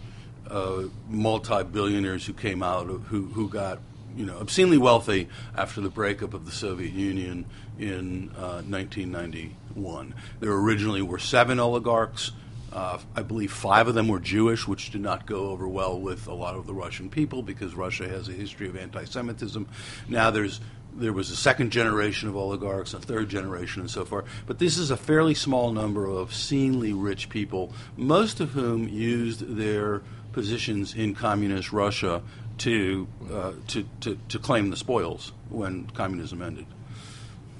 uh, 0.49 0.83
multi-billionaires 1.09 2.25
who 2.25 2.33
came 2.33 2.61
out 2.61 2.89
of, 2.89 3.03
who 3.07 3.25
who 3.25 3.49
got 3.49 3.79
you 4.15 4.25
know 4.25 4.37
obscenely 4.39 4.77
wealthy 4.77 5.29
after 5.55 5.81
the 5.81 5.89
breakup 5.89 6.33
of 6.33 6.45
the 6.45 6.51
Soviet 6.51 6.93
Union 6.93 7.45
in 7.79 8.27
1991. 8.35 10.13
Uh, 10.13 10.21
there 10.39 10.51
originally 10.51 11.01
were 11.01 11.19
seven 11.19 11.59
oligarchs. 11.59 12.31
Uh, 12.71 12.99
I 13.15 13.21
believe 13.21 13.51
five 13.51 13.87
of 13.87 13.95
them 13.95 14.07
were 14.07 14.19
Jewish, 14.19 14.67
which 14.67 14.91
did 14.91 15.01
not 15.01 15.25
go 15.25 15.49
over 15.49 15.67
well 15.67 15.99
with 15.99 16.27
a 16.27 16.33
lot 16.33 16.55
of 16.55 16.67
the 16.67 16.73
Russian 16.73 17.09
people 17.09 17.41
because 17.41 17.75
Russia 17.75 18.07
has 18.07 18.29
a 18.29 18.33
history 18.33 18.67
of 18.67 18.77
anti-Semitism. 18.77 19.67
Now 20.07 20.31
there's 20.31 20.61
there 20.93 21.13
was 21.13 21.29
a 21.29 21.35
second 21.35 21.71
generation 21.71 22.27
of 22.27 22.35
oligarchs, 22.35 22.93
a 22.93 22.99
third 22.99 23.29
generation, 23.29 23.81
and 23.81 23.89
so 23.89 24.03
forth. 24.03 24.25
But 24.45 24.59
this 24.59 24.77
is 24.77 24.91
a 24.91 24.97
fairly 24.97 25.33
small 25.33 25.71
number 25.71 26.05
of 26.05 26.17
obscenely 26.17 26.91
rich 26.93 27.29
people, 27.29 27.71
most 27.95 28.39
of 28.39 28.51
whom 28.51 28.87
used 28.89 29.55
their 29.55 30.01
positions 30.33 30.93
in 30.93 31.15
communist 31.15 31.71
Russia 31.71 32.21
to, 32.59 33.07
uh, 33.31 33.53
to, 33.67 33.85
to, 34.01 34.17
to 34.29 34.39
claim 34.39 34.69
the 34.69 34.77
spoils 34.77 35.31
when 35.49 35.85
communism 35.87 36.41
ended. 36.41 36.65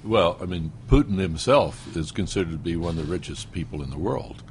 Well, 0.04 0.36
I 0.40 0.46
mean, 0.46 0.72
Putin 0.88 1.18
himself 1.18 1.96
is 1.96 2.10
considered 2.10 2.52
to 2.52 2.58
be 2.58 2.76
one 2.76 2.98
of 2.98 3.06
the 3.06 3.12
richest 3.12 3.52
people 3.52 3.82
in 3.82 3.90
the 3.90 3.98
world 3.98 4.42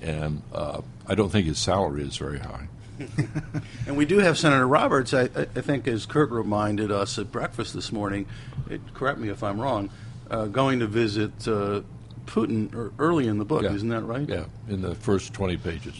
and 0.00 0.42
uh, 0.52 0.80
I 1.06 1.14
don't 1.14 1.30
think 1.30 1.46
his 1.46 1.58
salary 1.58 2.02
is 2.02 2.16
very 2.16 2.38
high. 2.38 2.68
and 3.86 3.96
we 3.96 4.04
do 4.04 4.18
have 4.18 4.38
Senator 4.38 4.66
Roberts. 4.66 5.14
I, 5.14 5.22
I 5.22 5.44
think, 5.44 5.88
as 5.88 6.06
Kurt 6.06 6.30
reminded 6.30 6.90
us 6.90 7.18
at 7.18 7.32
breakfast 7.32 7.74
this 7.74 7.92
morning, 7.92 8.26
it, 8.68 8.80
correct 8.94 9.18
me 9.18 9.28
if 9.28 9.42
I'm 9.42 9.60
wrong, 9.60 9.90
uh, 10.30 10.46
going 10.46 10.80
to 10.80 10.86
visit 10.86 11.32
uh, 11.48 11.80
Putin 12.26 12.74
er, 12.74 12.92
early 12.98 13.26
in 13.26 13.38
the 13.38 13.44
book. 13.44 13.62
Yeah. 13.62 13.72
Isn't 13.72 13.88
that 13.88 14.02
right? 14.02 14.28
Yeah, 14.28 14.44
in 14.68 14.82
the 14.82 14.94
first 14.94 15.32
20 15.32 15.56
pages. 15.56 15.94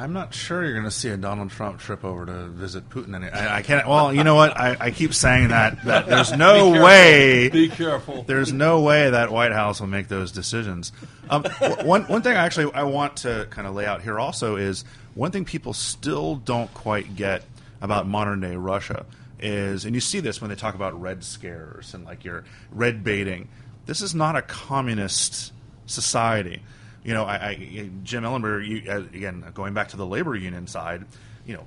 I'm 0.00 0.14
not 0.14 0.32
sure 0.32 0.64
you're 0.64 0.72
going 0.72 0.86
to 0.86 0.90
see 0.90 1.10
a 1.10 1.18
Donald 1.18 1.50
Trump 1.50 1.78
trip 1.78 2.06
over 2.06 2.24
to 2.24 2.46
visit 2.46 2.88
Putin. 2.88 3.14
Any, 3.14 3.28
I, 3.28 3.58
I 3.58 3.62
can't. 3.62 3.86
Well, 3.86 4.14
you 4.14 4.24
know 4.24 4.34
what? 4.34 4.58
I, 4.58 4.74
I 4.80 4.90
keep 4.92 5.12
saying 5.12 5.48
that 5.48 5.84
that 5.84 6.06
there's 6.06 6.32
no 6.32 6.70
way. 6.82 7.50
Be 7.50 7.68
careful. 7.68 8.22
There's 8.22 8.50
no 8.50 8.80
way 8.80 9.10
that 9.10 9.30
White 9.30 9.52
House 9.52 9.78
will 9.78 9.88
make 9.88 10.08
those 10.08 10.32
decisions. 10.32 10.92
Um, 11.28 11.44
one 11.82 12.04
one 12.04 12.22
thing 12.22 12.34
I 12.34 12.46
actually 12.46 12.72
I 12.72 12.84
want 12.84 13.18
to 13.18 13.46
kind 13.50 13.68
of 13.68 13.74
lay 13.74 13.84
out 13.84 14.00
here 14.00 14.18
also 14.18 14.56
is 14.56 14.86
one 15.14 15.32
thing 15.32 15.44
people 15.44 15.74
still 15.74 16.36
don't 16.36 16.72
quite 16.72 17.14
get 17.14 17.44
about 17.82 18.08
modern 18.08 18.40
day 18.40 18.56
Russia 18.56 19.04
is, 19.38 19.84
and 19.84 19.94
you 19.94 20.00
see 20.00 20.20
this 20.20 20.40
when 20.40 20.48
they 20.48 20.56
talk 20.56 20.74
about 20.74 20.98
red 20.98 21.22
scares 21.22 21.92
and 21.92 22.06
like 22.06 22.24
your 22.24 22.44
red 22.72 23.04
baiting. 23.04 23.48
This 23.84 24.00
is 24.00 24.14
not 24.14 24.34
a 24.34 24.40
communist 24.40 25.52
society. 25.84 26.62
You 27.02 27.14
know, 27.14 27.24
I, 27.24 27.34
I 27.48 27.90
Jim 28.02 28.24
Ellenberger, 28.24 28.66
you, 28.66 28.90
uh, 28.90 28.98
again 28.98 29.44
going 29.54 29.74
back 29.74 29.88
to 29.88 29.96
the 29.96 30.06
labor 30.06 30.36
union 30.36 30.66
side, 30.66 31.06
you 31.46 31.54
know, 31.54 31.66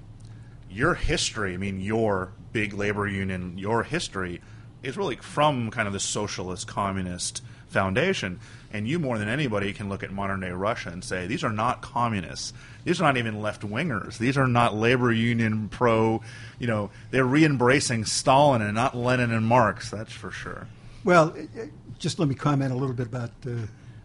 your 0.69 0.93
history, 0.93 1.53
I 1.53 1.57
mean, 1.57 1.81
your 1.81 2.31
big 2.51 2.73
labor 2.73 3.07
union, 3.07 3.57
your 3.57 3.84
history 3.84 4.41
is 4.81 4.97
really 4.97 5.15
from 5.15 5.71
kind 5.71 5.88
of 5.88 5.93
the 5.93 5.99
socialist 5.99 6.67
communist 6.67 7.41
foundation. 7.67 8.39
And 8.71 8.88
you, 8.88 8.99
more 8.99 9.17
than 9.17 9.27
anybody, 9.27 9.73
can 9.73 9.89
look 9.89 10.03
at 10.03 10.11
modern 10.11 10.39
day 10.39 10.51
Russia 10.51 10.89
and 10.89 11.03
say, 11.03 11.27
these 11.27 11.43
are 11.43 11.51
not 11.51 11.81
communists. 11.81 12.53
These 12.84 12.99
are 12.99 13.03
not 13.03 13.17
even 13.17 13.41
left 13.41 13.61
wingers. 13.61 14.17
These 14.17 14.38
are 14.38 14.47
not 14.47 14.75
labor 14.75 15.11
union 15.11 15.69
pro, 15.69 16.21
you 16.59 16.67
know, 16.67 16.89
they're 17.11 17.25
re 17.25 17.45
embracing 17.45 18.05
Stalin 18.05 18.61
and 18.61 18.75
not 18.75 18.95
Lenin 18.95 19.31
and 19.31 19.45
Marx, 19.45 19.89
that's 19.89 20.11
for 20.13 20.31
sure. 20.31 20.67
Well, 21.03 21.36
uh, 21.38 21.65
just 21.99 22.19
let 22.19 22.27
me 22.27 22.36
comment 22.36 22.71
a 22.71 22.75
little 22.75 22.95
bit 22.95 23.07
about 23.07 23.31
uh, 23.45 23.51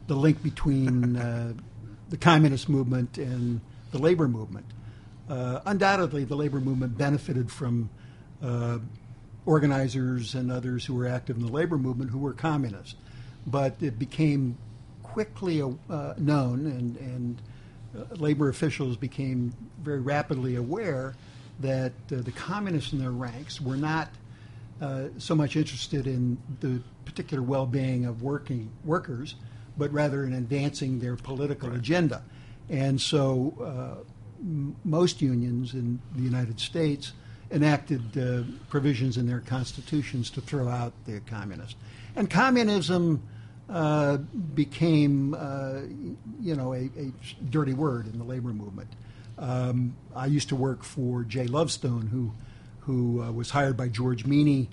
the 0.09 0.17
link 0.17 0.43
between 0.43 1.17
uh, 1.17 1.53
the 2.09 2.17
communist 2.17 2.69
movement 2.69 3.19
and 3.19 3.61
the 3.93 3.99
labor 3.99 4.27
movement. 4.27 4.67
Uh, 5.29 5.61
undoubtedly, 5.67 6.25
the 6.25 6.35
labor 6.35 6.59
movement 6.61 6.97
benefited 6.97 7.51
from 7.51 7.91
uh, 8.43 8.79
organizers 9.45 10.35
and 10.35 10.51
others 10.51 10.85
who 10.87 10.95
were 10.95 11.07
active 11.07 11.37
in 11.37 11.45
the 11.45 11.53
labor 11.53 11.77
movement 11.77 12.11
who 12.11 12.19
were 12.19 12.33
communists. 12.33 12.97
But 13.47 13.77
it 13.83 13.99
became 13.99 14.57
quickly 15.03 15.63
uh, 15.63 16.15
known, 16.17 16.67
and, 16.67 16.97
and 16.97 17.43
uh, 17.97 18.15
labor 18.15 18.49
officials 18.49 18.97
became 18.97 19.53
very 19.83 20.01
rapidly 20.01 20.57
aware 20.57 21.15
that 21.61 21.93
uh, 22.11 22.17
the 22.17 22.33
communists 22.33 22.93
in 22.95 22.99
their 22.99 23.11
ranks 23.11 23.61
were 23.61 23.77
not 23.77 24.09
so 25.19 25.35
much 25.35 25.57
interested 25.57 26.07
in 26.07 26.39
the 26.61 26.81
particular 27.05 27.43
well-being 27.43 28.05
of 28.05 28.23
working 28.23 28.71
workers, 28.85 29.35
but 29.79 29.93
rather 29.93 30.25
in 30.25 30.35
advancing 30.35 30.99
their 30.99 31.17
political 31.17 31.73
agenda. 31.73 32.23
And 32.69 33.01
so, 33.01 33.55
uh, 33.61 34.05
m- 34.41 34.77
most 34.85 35.23
unions 35.23 35.75
in 35.75 36.01
the 36.15 36.23
United 36.23 36.61
States 36.61 37.13
enacted 37.51 38.19
uh, 38.19 38.43
provisions 38.69 39.17
in 39.17 39.27
their 39.27 39.41
constitutions 39.41 40.29
to 40.31 40.41
throw 40.41 40.69
out 40.69 40.93
the 41.07 41.21
communists. 41.21 41.77
And 42.15 42.29
communism 42.29 43.23
uh, 43.71 44.17
became, 44.17 45.35
uh, 45.35 45.81
you 46.41 46.55
know, 46.55 46.75
a, 46.75 46.91
a 46.99 47.13
dirty 47.49 47.75
word 47.75 48.07
in 48.07 48.19
the 48.19 48.25
labor 48.25 48.49
movement. 48.49 48.91
Um, 49.39 49.95
I 50.15 50.27
used 50.27 50.49
to 50.49 50.57
work 50.57 50.83
for 50.83 51.23
Jay 51.23 51.47
Lovestone, 51.47 52.09
who 52.09 52.33
who 52.81 53.23
uh, 53.23 53.31
was 53.31 53.51
hired 53.51 53.77
by 53.77 53.87
George 53.89 54.25
Meany 54.25 54.71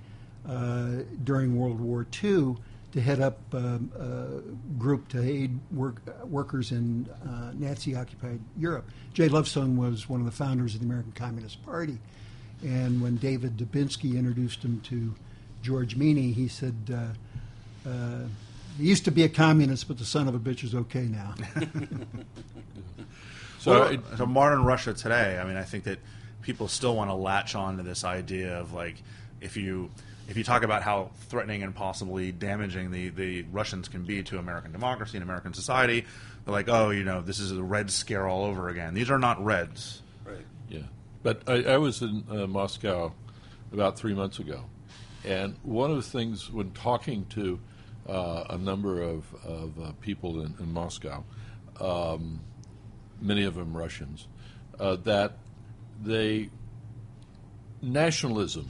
uh, 0.47 1.01
during 1.21 1.57
World 1.57 1.81
War 1.81 2.07
II 2.23 2.55
to 2.95 3.01
head 3.01 3.19
up 3.19 3.37
um, 3.53 3.91
a 3.99 4.79
group 4.79 5.07
to 5.09 5.21
aid 5.21 5.59
work, 5.71 6.01
workers 6.25 6.71
in 6.71 7.07
uh, 7.27 7.51
Nazi-occupied 7.53 8.39
Europe. 8.57 8.89
Jay 9.13 9.27
Lovestone 9.29 9.75
was 9.77 10.09
one 10.09 10.21
of 10.21 10.25
the 10.25 10.31
founders 10.31 10.73
of 10.73 10.79
the 10.81 10.85
American 10.87 11.11
Communist 11.11 11.63
Party, 11.65 11.97
and 12.63 13.01
when 13.01 13.17
David 13.17 13.57
Dubinsky 13.57 14.17
introduced 14.17 14.63
him 14.63 14.79
to 14.85 15.13
George 15.61 15.95
Meany, 15.95 16.31
he 16.31 16.47
said. 16.47 16.75
Uh, 16.91 17.89
uh, 17.89 18.23
he 18.77 18.87
used 18.89 19.05
to 19.05 19.11
be 19.11 19.23
a 19.23 19.29
communist, 19.29 19.87
but 19.87 19.97
the 19.97 20.03
son 20.03 20.27
of 20.27 20.35
a 20.35 20.39
bitch 20.39 20.61
is 20.63 20.75
okay 20.75 21.03
now. 21.03 21.33
So, 23.59 23.71
Well, 23.71 23.87
it- 23.89 24.01
so 24.17 24.25
modern 24.27 24.63
Russia 24.63 24.93
today, 24.93 25.39
I 25.39 25.43
mean, 25.45 25.55
I 25.57 25.63
think 25.63 25.85
that 25.85 25.97
people 26.43 26.67
still 26.67 26.95
want 26.95 27.09
to 27.09 27.15
latch 27.15 27.55
on 27.55 27.77
to 27.77 27.83
this 27.83 28.03
idea 28.03 28.59
of 28.59 28.73
like, 28.73 29.01
if 29.41 29.57
you 29.57 29.89
if 30.27 30.37
you 30.37 30.43
talk 30.43 30.63
about 30.63 30.81
how 30.81 31.11
threatening 31.27 31.63
and 31.63 31.73
possibly 31.75 32.31
damaging 32.31 32.91
the, 32.91 33.09
the 33.09 33.43
Russians 33.43 33.87
can 33.87 34.03
be 34.03 34.23
to 34.23 34.39
American 34.39 34.71
democracy 34.71 35.17
and 35.17 35.23
American 35.23 35.53
society, 35.53 36.05
they're 36.43 36.53
like, 36.53 36.69
oh, 36.69 36.89
you 36.89 37.03
know, 37.03 37.21
this 37.21 37.39
is 37.39 37.51
a 37.51 37.63
red 37.63 37.91
scare 37.91 38.27
all 38.27 38.45
over 38.45 38.69
again. 38.69 38.93
These 38.93 39.09
are 39.11 39.19
not 39.19 39.43
reds. 39.43 40.01
Right. 40.25 40.45
Yeah, 40.69 40.83
but 41.23 41.43
I, 41.47 41.63
I 41.63 41.77
was 41.77 42.01
in 42.01 42.23
uh, 42.29 42.47
Moscow 42.47 43.13
about 43.71 43.97
three 43.97 44.13
months 44.13 44.39
ago, 44.39 44.65
and 45.23 45.55
one 45.63 45.91
of 45.91 45.97
the 45.97 46.09
things 46.09 46.51
when 46.51 46.71
talking 46.71 47.25
to 47.31 47.59
uh, 48.07 48.45
a 48.49 48.57
number 48.57 49.01
of, 49.01 49.25
of 49.43 49.79
uh, 49.79 49.91
people 50.01 50.41
in, 50.41 50.55
in 50.59 50.73
Moscow, 50.73 51.23
um, 51.79 52.39
many 53.21 53.43
of 53.43 53.55
them 53.55 53.75
Russians, 53.75 54.27
uh, 54.79 54.95
that 54.97 55.37
they 56.03 56.49
nationalism 57.81 58.69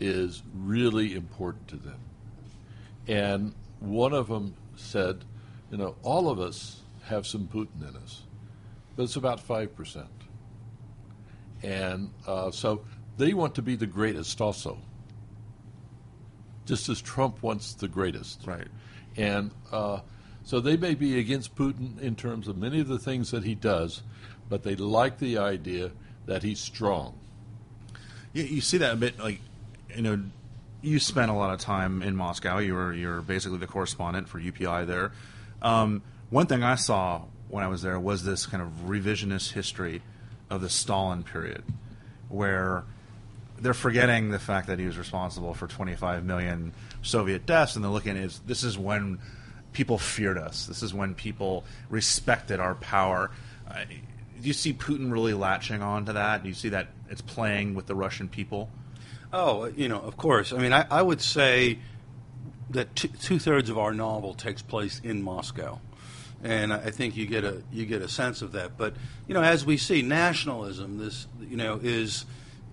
is 0.00 0.42
really 0.54 1.14
important 1.14 1.68
to 1.68 1.76
them, 1.76 2.00
and 3.06 3.54
one 3.80 4.12
of 4.12 4.28
them 4.28 4.54
said, 4.76 5.24
you 5.70 5.76
know, 5.76 5.94
all 6.02 6.28
of 6.28 6.40
us 6.40 6.80
have 7.04 7.26
some 7.26 7.46
Putin 7.46 7.88
in 7.88 7.96
us, 7.96 8.22
but 8.96 9.04
it's 9.04 9.16
about 9.16 9.40
five 9.40 9.76
percent. 9.76 10.08
And 11.62 12.10
uh, 12.26 12.50
so 12.50 12.84
they 13.16 13.32
want 13.32 13.54
to 13.54 13.62
be 13.62 13.76
the 13.76 13.86
greatest 13.86 14.40
also, 14.40 14.78
just 16.66 16.88
as 16.88 17.00
Trump 17.00 17.42
wants 17.42 17.74
the 17.74 17.88
greatest. 17.88 18.46
Right. 18.46 18.68
And 19.16 19.50
uh, 19.72 20.00
so 20.42 20.60
they 20.60 20.76
may 20.76 20.94
be 20.94 21.18
against 21.18 21.54
Putin 21.54 22.00
in 22.00 22.16
terms 22.16 22.48
of 22.48 22.58
many 22.58 22.80
of 22.80 22.88
the 22.88 22.98
things 22.98 23.30
that 23.30 23.44
he 23.44 23.54
does, 23.54 24.02
but 24.48 24.62
they 24.62 24.76
like 24.76 25.18
the 25.18 25.38
idea 25.38 25.92
that 26.26 26.42
he's 26.42 26.60
strong. 26.60 27.18
You, 28.32 28.42
you 28.42 28.60
see 28.60 28.78
that 28.78 28.92
a 28.92 28.96
bit, 28.96 29.18
like, 29.18 29.40
you 29.94 30.02
know, 30.02 30.22
you 30.82 30.98
spent 30.98 31.30
a 31.30 31.34
lot 31.34 31.52
of 31.52 31.60
time 31.60 32.02
in 32.02 32.14
Moscow. 32.14 32.58
You 32.58 32.74
were 32.74 32.92
you're 32.92 33.22
basically 33.22 33.58
the 33.58 33.66
correspondent 33.66 34.28
for 34.28 34.40
UPI 34.40 34.86
there. 34.86 35.12
Um, 35.62 36.02
one 36.30 36.46
thing 36.46 36.62
I 36.62 36.74
saw 36.74 37.22
when 37.48 37.64
I 37.64 37.68
was 37.68 37.82
there 37.82 37.98
was 37.98 38.24
this 38.24 38.46
kind 38.46 38.62
of 38.62 38.68
revisionist 38.86 39.52
history 39.52 40.02
of 40.50 40.60
the 40.60 40.68
Stalin 40.68 41.22
period, 41.22 41.64
where 42.28 42.84
they're 43.58 43.74
forgetting 43.74 44.30
the 44.30 44.38
fact 44.38 44.66
that 44.66 44.78
he 44.78 44.86
was 44.86 44.98
responsible 44.98 45.54
for 45.54 45.66
25 45.66 46.24
million 46.24 46.72
Soviet 47.02 47.46
deaths, 47.46 47.76
and 47.76 47.84
they're 47.84 47.92
looking 47.92 48.18
at 48.18 48.38
this 48.46 48.62
is 48.62 48.76
when 48.76 49.18
people 49.72 49.98
feared 49.98 50.38
us. 50.38 50.66
This 50.66 50.82
is 50.82 50.92
when 50.92 51.14
people 51.14 51.64
respected 51.88 52.60
our 52.60 52.74
power. 52.74 53.30
Uh, 53.68 53.84
do 54.40 54.48
you 54.48 54.52
see 54.52 54.72
Putin 54.74 55.12
really 55.12 55.34
latching 55.34 55.82
on 55.82 56.04
to 56.06 56.12
that? 56.14 56.42
Do 56.42 56.48
you 56.48 56.54
see 56.54 56.70
that 56.70 56.88
it's 57.08 57.22
playing 57.22 57.74
with 57.74 57.86
the 57.86 57.94
Russian 57.94 58.28
people? 58.28 58.68
Oh, 59.36 59.64
you 59.64 59.88
know, 59.88 59.98
of 59.98 60.16
course. 60.16 60.52
I 60.52 60.58
mean, 60.58 60.72
I, 60.72 60.86
I 60.88 61.02
would 61.02 61.20
say 61.20 61.80
that 62.70 62.94
two 62.94 63.40
thirds 63.40 63.68
of 63.68 63.76
our 63.76 63.92
novel 63.92 64.32
takes 64.34 64.62
place 64.62 65.00
in 65.02 65.24
Moscow, 65.24 65.80
and 66.44 66.72
I 66.72 66.76
I 66.76 66.90
think 66.92 67.16
you 67.16 67.26
get 67.26 67.42
a 67.42 67.62
you 67.72 67.84
get 67.84 68.00
a 68.00 68.08
sense 68.08 68.42
of 68.42 68.52
that. 68.52 68.78
But 68.78 68.94
you 69.26 69.34
know, 69.34 69.42
as 69.42 69.66
we 69.66 69.76
see, 69.76 70.02
nationalism, 70.02 70.98
this 70.98 71.26
you 71.40 71.56
know, 71.56 71.80
is 71.82 72.26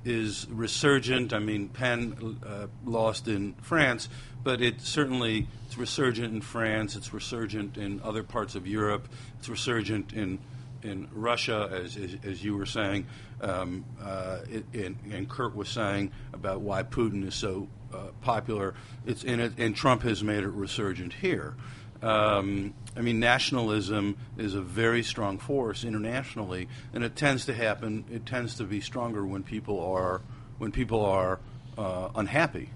is 0.06 0.46
resurgent. 0.52 1.34
I 1.34 1.40
mean, 1.40 1.68
Penn 1.68 2.40
uh, 2.46 2.68
lost 2.86 3.28
in 3.28 3.56
France, 3.64 4.08
but 4.44 4.62
it 4.62 4.82
certainly 4.82 5.48
it's 5.66 5.80
resurgent 5.80 6.32
in 6.32 6.42
France. 6.42 6.96
It's 6.96 7.12
resurgent 7.12 7.76
in 7.76 8.02
other 8.04 8.22
parts 8.22 8.54
of 8.54 8.68
Europe. 8.68 9.08
It's 9.40 9.50
resurgent 9.50 10.14
in 10.14 10.38
in 10.84 11.08
Russia, 11.12 11.70
as, 11.72 11.98
as, 11.98 12.16
as 12.24 12.44
you 12.44 12.58
were 12.58 12.66
saying, 12.66 13.06
um, 13.42 13.86
uh, 14.02 14.40
it, 14.50 14.66
and, 14.74 14.98
and 15.12 15.30
Kurt 15.30 15.56
was 15.56 15.70
saying 15.70 16.12
about 16.34 16.62
why 16.62 16.84
Putin 16.84 17.28
is 17.28 17.36
so 17.36 17.68
uh, 17.94 18.08
popular. 18.22 18.74
It's 19.06 19.24
in 19.24 19.40
it, 19.40 19.54
and 19.58 19.76
Trump 19.76 20.04
has 20.04 20.24
made 20.24 20.44
it 20.44 20.50
resurgent 20.50 21.14
here. 21.14 21.56
Um, 22.02 22.74
I 22.96 23.02
mean, 23.02 23.20
nationalism 23.20 24.18
is 24.38 24.56
a 24.56 24.62
very 24.62 25.04
strong 25.04 25.38
force 25.38 25.84
internationally, 25.84 26.68
and 26.94 27.04
it 27.04 27.16
tends 27.16 27.46
to 27.46 27.54
happen. 27.54 28.06
It 28.12 28.26
tends 28.26 28.56
to 28.56 28.64
be 28.64 28.82
stronger 28.82 29.26
when 29.26 29.44
people 29.44 29.80
are 29.80 30.22
when 30.58 30.72
people 30.72 31.06
are 31.06 31.40
uh, 31.78 32.10
unhappy. 32.16 32.70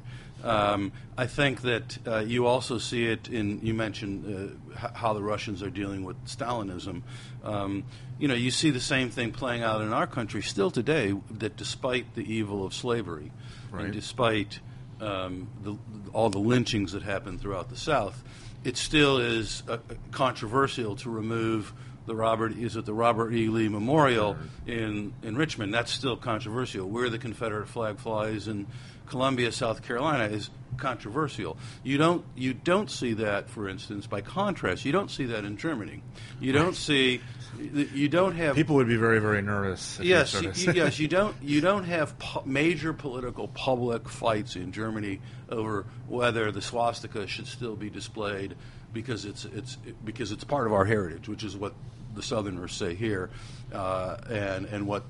Um, 0.43 0.91
I 1.17 1.25
think 1.25 1.61
that 1.61 1.97
uh, 2.05 2.19
you 2.19 2.45
also 2.45 2.77
see 2.77 3.05
it 3.05 3.29
in, 3.29 3.61
you 3.63 3.73
mentioned 3.73 4.59
uh, 4.75 4.87
how 4.93 5.13
the 5.13 5.23
Russians 5.23 5.63
are 5.63 5.71
dealing 5.71 6.03
with 6.03 6.23
Stalinism. 6.25 7.01
Um, 7.45 7.83
you 8.19 8.27
know, 8.27 8.33
you 8.33 8.49
see 8.51 8.69
the 8.71 8.79
same 8.79 9.09
thing 9.09 9.31
playing 9.31 9.61
out 9.63 9.81
in 9.81 9.93
our 9.93 10.07
country 10.07 10.41
still 10.41 10.71
today, 10.71 11.13
that 11.31 11.55
despite 11.57 12.15
the 12.15 12.21
evil 12.33 12.65
of 12.65 12.73
slavery, 12.73 13.31
Right. 13.71 13.85
and 13.85 13.93
despite 13.93 14.59
um, 15.01 15.47
the, 15.63 15.75
all 16.13 16.29
the 16.29 16.39
lynchings 16.39 16.93
that 16.93 17.03
happened 17.03 17.41
throughout 17.41 17.69
the 17.69 17.75
South, 17.77 18.23
it 18.63 18.77
still 18.77 19.17
is 19.19 19.61
uh, 19.69 19.77
controversial 20.11 20.95
to 20.97 21.09
remove 21.09 21.73
the 22.07 22.15
Robert 22.15 22.51
is 22.55 22.75
it 22.75 22.85
the 22.85 22.93
Robert 22.93 23.33
E. 23.33 23.47
Lee 23.49 23.67
Memorial 23.67 24.37
in 24.67 25.11
in 25.23 25.35
Richmond. 25.35 25.73
That's 25.73 25.91
still 25.91 26.15
controversial. 26.15 26.87
Where 26.87 27.09
the 27.09 27.17
Confederate 27.17 27.67
flag 27.67 27.97
flies 27.97 28.47
in 28.47 28.67
Columbia, 29.07 29.51
South 29.51 29.81
Carolina, 29.81 30.25
is 30.25 30.49
controversial. 30.77 31.57
You 31.83 31.97
don't 31.97 32.25
you 32.35 32.53
don't 32.53 32.89
see 32.89 33.13
that, 33.13 33.49
for 33.49 33.69
instance. 33.69 34.07
By 34.07 34.21
contrast, 34.21 34.85
you 34.85 34.91
don't 34.91 35.09
see 35.09 35.25
that 35.25 35.45
in 35.45 35.57
Germany. 35.57 36.01
You 36.39 36.51
don't 36.51 36.75
see. 36.75 37.21
You 37.57 38.09
don't 38.09 38.35
have 38.35 38.55
People 38.55 38.75
would 38.75 38.87
be 38.87 38.97
very, 38.97 39.19
very 39.19 39.41
nervous. 39.41 39.97
you 39.99 40.09
Yes, 40.09 40.41
you, 40.41 40.51
yes. 40.73 40.99
You 40.99 41.07
don't. 41.19 41.35
You 41.41 41.61
don't 41.61 41.85
have 41.85 42.17
pu- 42.19 42.41
major 42.45 42.93
political 42.93 43.47
public 43.47 44.09
fights 44.09 44.55
in 44.55 44.71
Germany 44.71 45.21
over 45.49 45.85
whether 46.07 46.51
the 46.51 46.61
swastika 46.61 47.27
should 47.27 47.47
still 47.47 47.75
be 47.75 47.89
displayed 47.89 48.55
because 48.93 49.25
it's 49.25 49.45
it's 49.45 49.75
because 50.03 50.31
it's 50.31 50.43
part 50.43 50.67
of 50.67 50.73
our 50.73 50.85
heritage, 50.85 51.29
which 51.29 51.43
is 51.43 51.55
what 51.55 51.73
the 52.13 52.23
Southerners 52.23 52.73
say 52.73 52.95
here, 52.95 53.29
uh, 53.73 54.17
and 54.29 54.65
and 54.65 54.87
what 54.87 55.03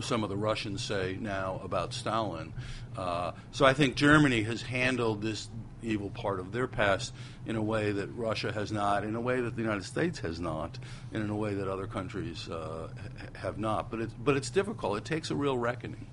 some 0.00 0.22
of 0.24 0.30
the 0.30 0.36
Russians 0.36 0.82
say 0.82 1.16
now 1.20 1.60
about 1.64 1.92
Stalin. 1.92 2.52
Uh, 2.96 3.32
so 3.52 3.64
I 3.64 3.72
think 3.72 3.94
Germany 3.94 4.42
has 4.42 4.62
handled 4.62 5.22
this 5.22 5.48
evil 5.82 6.10
part 6.10 6.40
of 6.40 6.52
their 6.52 6.66
past 6.66 7.14
in 7.46 7.56
a 7.56 7.62
way 7.62 7.92
that 7.92 8.08
Russia 8.08 8.52
has 8.52 8.70
not, 8.70 9.04
in 9.04 9.14
a 9.14 9.20
way 9.20 9.40
that 9.40 9.56
the 9.56 9.62
United 9.62 9.84
States 9.84 10.18
has 10.20 10.38
not, 10.40 10.78
and 11.12 11.22
in 11.22 11.30
a 11.30 11.36
way 11.36 11.54
that 11.54 11.68
other 11.68 11.86
countries 11.86 12.48
uh, 12.48 12.88
have 13.34 13.58
not. 13.58 13.90
But 13.90 14.00
it's 14.00 14.14
but 14.14 14.36
it's 14.36 14.50
difficult. 14.50 14.98
It 14.98 15.04
takes 15.04 15.30
a 15.30 15.34
real 15.34 15.56
reckoning. 15.56 16.06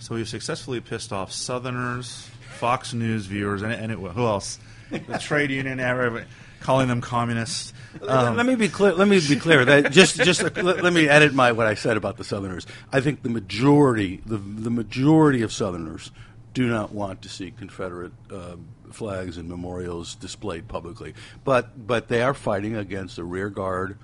So 0.00 0.14
we've 0.14 0.28
successfully 0.28 0.80
pissed 0.80 1.12
off 1.12 1.32
Southerners, 1.32 2.28
Fox 2.58 2.94
News 2.94 3.26
viewers, 3.26 3.62
and, 3.62 3.72
and 3.72 3.92
it, 3.92 3.98
who 3.98 4.26
else? 4.26 4.58
The 4.90 5.18
trade 5.18 5.50
union, 5.50 5.80
everybody, 5.80 6.24
calling 6.60 6.88
them 6.88 7.00
communists. 7.00 7.72
Um, 8.06 8.36
let 8.36 8.46
me 8.46 8.54
be 8.54 8.68
clear. 8.68 8.92
Let 8.92 9.08
me 9.08 9.20
be 9.20 9.36
clear. 9.36 9.64
That 9.64 9.92
just 9.92 10.16
just 10.16 10.42
let, 10.42 10.82
let 10.82 10.92
me 10.92 11.08
edit 11.08 11.34
my 11.34 11.52
what 11.52 11.66
I 11.66 11.74
said 11.74 11.96
about 11.96 12.16
the 12.16 12.24
Southerners. 12.24 12.66
I 12.92 13.00
think 13.00 13.22
the 13.22 13.28
majority 13.28 14.20
the 14.26 14.36
the 14.36 14.70
majority 14.70 15.42
of 15.42 15.52
Southerners 15.52 16.10
do 16.54 16.68
not 16.68 16.92
want 16.92 17.22
to 17.22 17.28
see 17.28 17.50
Confederate 17.50 18.12
uh, 18.32 18.56
flags 18.90 19.36
and 19.38 19.48
memorials 19.48 20.14
displayed 20.14 20.68
publicly, 20.68 21.14
but 21.44 21.86
but 21.86 22.08
they 22.08 22.22
are 22.22 22.34
fighting 22.34 22.76
against 22.76 23.18
a 23.18 23.24
rear 23.24 23.50
guard 23.50 23.98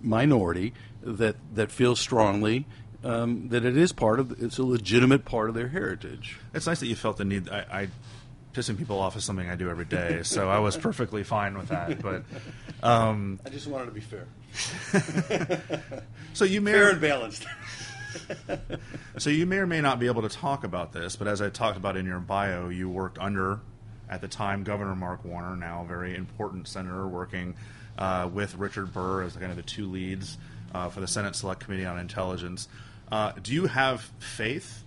minority 0.00 0.72
that 1.02 1.36
that 1.54 1.70
feels 1.70 2.00
strongly. 2.00 2.66
Um, 3.02 3.48
that 3.48 3.64
it 3.64 3.78
is 3.78 3.92
part 3.92 4.20
of 4.20 4.42
it's 4.42 4.58
a 4.58 4.62
legitimate 4.62 5.24
part 5.24 5.48
of 5.48 5.54
their 5.54 5.68
heritage. 5.68 6.38
It's 6.52 6.66
nice 6.66 6.80
that 6.80 6.86
you 6.86 6.94
felt 6.94 7.16
the 7.16 7.24
need. 7.24 7.48
I, 7.48 7.64
I 7.72 7.88
pissing 8.52 8.76
people 8.76 8.98
off 8.98 9.16
is 9.16 9.24
something 9.24 9.48
I 9.48 9.54
do 9.54 9.70
every 9.70 9.84
day, 9.84 10.22
so 10.22 10.48
I 10.48 10.58
was 10.58 10.76
perfectly 10.76 11.22
fine 11.22 11.56
with 11.56 11.68
that. 11.68 12.02
But 12.02 12.22
um, 12.82 13.40
I 13.44 13.50
just 13.50 13.66
wanted 13.66 13.86
to 13.86 13.92
be 13.92 14.00
fair, 14.00 14.26
so 16.32 16.44
you 16.44 16.60
may 16.60 16.72
fair 16.72 16.88
or, 16.88 16.90
and 16.90 17.00
balanced. 17.00 17.46
so 19.18 19.30
you 19.30 19.46
may 19.46 19.58
or 19.58 19.66
may 19.66 19.80
not 19.80 19.98
be 20.00 20.06
able 20.06 20.22
to 20.22 20.28
talk 20.28 20.64
about 20.64 20.92
this, 20.92 21.16
but 21.16 21.28
as 21.28 21.40
I 21.40 21.50
talked 21.50 21.76
about 21.76 21.96
in 21.96 22.06
your 22.06 22.18
bio, 22.18 22.68
you 22.68 22.88
worked 22.88 23.18
under 23.18 23.60
at 24.08 24.20
the 24.20 24.28
time 24.28 24.64
Governor 24.64 24.96
Mark 24.96 25.24
Warner, 25.24 25.56
now 25.56 25.82
a 25.82 25.86
very 25.86 26.16
important 26.16 26.66
senator, 26.66 27.06
working 27.06 27.54
uh, 27.98 28.28
with 28.32 28.56
Richard 28.56 28.92
Burr 28.92 29.22
as 29.22 29.36
kind 29.36 29.50
of 29.50 29.56
the 29.56 29.62
two 29.62 29.86
leads 29.86 30.36
uh, 30.74 30.88
for 30.88 31.00
the 31.00 31.06
Senate 31.06 31.36
Select 31.36 31.60
Committee 31.60 31.86
on 31.86 31.98
Intelligence. 31.98 32.68
Uh, 33.10 33.32
do 33.42 33.52
you 33.52 33.66
have 33.66 34.02
faith 34.18 34.82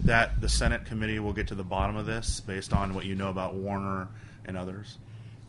that 0.00 0.40
the 0.40 0.48
Senate 0.48 0.84
committee 0.84 1.18
will 1.18 1.32
get 1.32 1.48
to 1.48 1.54
the 1.54 1.64
bottom 1.64 1.96
of 1.96 2.06
this 2.06 2.40
based 2.40 2.72
on 2.72 2.94
what 2.94 3.04
you 3.04 3.14
know 3.14 3.30
about 3.30 3.54
Warner 3.54 4.08
and 4.44 4.56
others? 4.56 4.98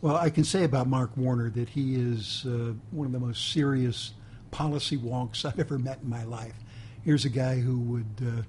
Well, 0.02 0.16
I 0.16 0.30
can 0.30 0.44
say 0.44 0.64
about 0.64 0.88
Mark 0.88 1.12
Warner 1.18 1.50
that 1.52 1.70
he 1.70 1.96
is 1.96 2.46
uh, 2.46 2.74
one 2.92 3.08
of 3.08 3.12
the 3.12 3.20
most 3.20 3.52
serious 3.52 4.14
policy 4.52 4.98
wonks 4.98 5.46
I've 5.46 5.60
ever 5.60 5.80
met 5.80 6.00
in 6.04 6.10
my 6.10 6.24
life. 6.24 6.54
Here's 7.04 7.26
a 7.26 7.30
guy 7.30 7.60
who 7.60 7.80
would 7.80 8.46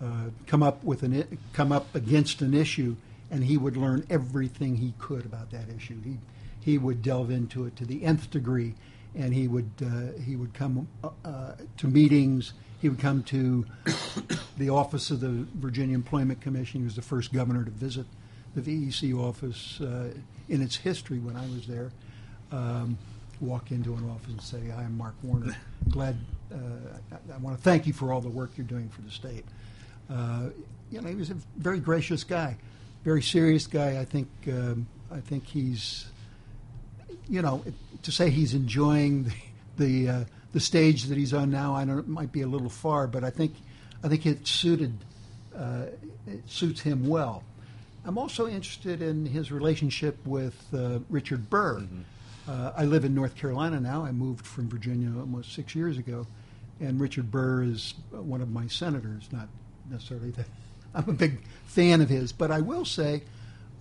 uh, 0.00 0.04
uh, 0.04 0.30
come 0.46 0.62
up 0.62 0.82
with 0.82 1.02
an 1.02 1.22
i- 1.22 1.38
come 1.52 1.72
up 1.72 1.94
against 1.94 2.40
an 2.42 2.54
issue, 2.54 2.96
and 3.30 3.44
he 3.44 3.56
would 3.56 3.76
learn 3.76 4.06
everything 4.08 4.76
he 4.76 4.94
could 4.98 5.24
about 5.26 5.50
that 5.50 5.68
issue. 5.74 6.00
He 6.02 6.18
he 6.60 6.78
would 6.78 7.02
delve 7.02 7.30
into 7.30 7.64
it 7.66 7.76
to 7.76 7.84
the 7.84 8.04
nth 8.04 8.30
degree, 8.30 8.74
and 9.14 9.32
he 9.34 9.46
would 9.48 9.70
uh, 9.82 10.20
he 10.22 10.36
would 10.36 10.54
come 10.54 10.88
uh, 11.04 11.10
uh, 11.24 11.52
to 11.78 11.86
meetings. 11.86 12.52
He 12.80 12.88
would 12.88 12.98
come 13.00 13.22
to 13.24 13.66
the 14.58 14.70
office 14.70 15.10
of 15.10 15.20
the 15.20 15.46
Virginia 15.54 15.94
Employment 15.94 16.40
Commission. 16.40 16.80
He 16.80 16.84
was 16.84 16.96
the 16.96 17.02
first 17.02 17.32
governor 17.32 17.64
to 17.64 17.70
visit 17.70 18.06
the 18.54 18.60
VEC 18.60 19.16
office 19.16 19.80
uh, 19.80 20.12
in 20.48 20.62
its 20.62 20.76
history 20.76 21.18
when 21.18 21.36
I 21.36 21.46
was 21.46 21.66
there. 21.66 21.90
Um, 22.50 22.98
walk 23.40 23.70
into 23.70 23.94
an 23.94 24.08
office 24.10 24.30
and 24.30 24.42
say, 24.42 24.68
"Hi, 24.74 24.82
I'm 24.82 24.96
Mark 24.96 25.14
Warner. 25.22 25.56
Glad. 25.88 26.16
Uh, 26.52 26.56
I, 27.12 27.34
I 27.34 27.36
want 27.38 27.56
to 27.56 27.62
thank 27.62 27.86
you 27.86 27.92
for 27.92 28.12
all 28.12 28.20
the 28.20 28.28
work 28.28 28.50
you're 28.56 28.66
doing 28.66 28.88
for 28.88 29.02
the 29.02 29.10
state." 29.10 29.44
Uh, 30.10 30.50
you 30.90 31.00
know, 31.00 31.08
he 31.08 31.14
was 31.14 31.30
a 31.30 31.36
very 31.56 31.80
gracious 31.80 32.24
guy, 32.24 32.56
very 33.04 33.22
serious 33.22 33.66
guy. 33.66 34.00
I 34.00 34.04
think. 34.04 34.28
Um, 34.48 34.86
I 35.10 35.20
think 35.20 35.46
he's 35.46 36.06
you 37.28 37.42
know, 37.42 37.64
to 38.02 38.12
say 38.12 38.30
he's 38.30 38.54
enjoying 38.54 39.24
the 39.24 39.32
the, 39.78 40.08
uh, 40.08 40.24
the 40.52 40.60
stage 40.60 41.04
that 41.04 41.16
he's 41.16 41.32
on 41.32 41.50
now, 41.50 41.74
I 41.74 41.84
don't. 41.84 42.00
It 42.00 42.08
might 42.08 42.32
be 42.32 42.42
a 42.42 42.46
little 42.46 42.68
far, 42.68 43.06
but 43.06 43.22
I 43.22 43.30
think 43.30 43.54
I 44.02 44.08
think 44.08 44.26
it 44.26 44.46
suited 44.46 44.92
uh, 45.56 45.86
it 46.26 46.48
suits 46.48 46.80
him 46.80 47.08
well. 47.08 47.42
I'm 48.04 48.16
also 48.16 48.46
interested 48.46 49.02
in 49.02 49.26
his 49.26 49.50
relationship 49.50 50.16
with 50.24 50.56
uh, 50.72 51.00
Richard 51.10 51.50
Burr. 51.50 51.82
Uh, 52.48 52.72
I 52.76 52.84
live 52.84 53.04
in 53.04 53.14
North 53.14 53.36
Carolina 53.36 53.80
now. 53.80 54.04
I 54.04 54.12
moved 54.12 54.46
from 54.46 54.68
Virginia 54.68 55.10
almost 55.18 55.52
six 55.52 55.74
years 55.74 55.98
ago, 55.98 56.26
and 56.80 57.00
Richard 57.00 57.30
Burr 57.30 57.64
is 57.64 57.94
one 58.10 58.40
of 58.40 58.50
my 58.50 58.68
senators. 58.68 59.28
Not 59.32 59.48
necessarily 59.90 60.30
that 60.32 60.46
I'm 60.94 61.08
a 61.08 61.12
big 61.12 61.40
fan 61.66 62.00
of 62.00 62.08
his, 62.08 62.32
but 62.32 62.50
I 62.50 62.60
will 62.60 62.84
say 62.84 63.22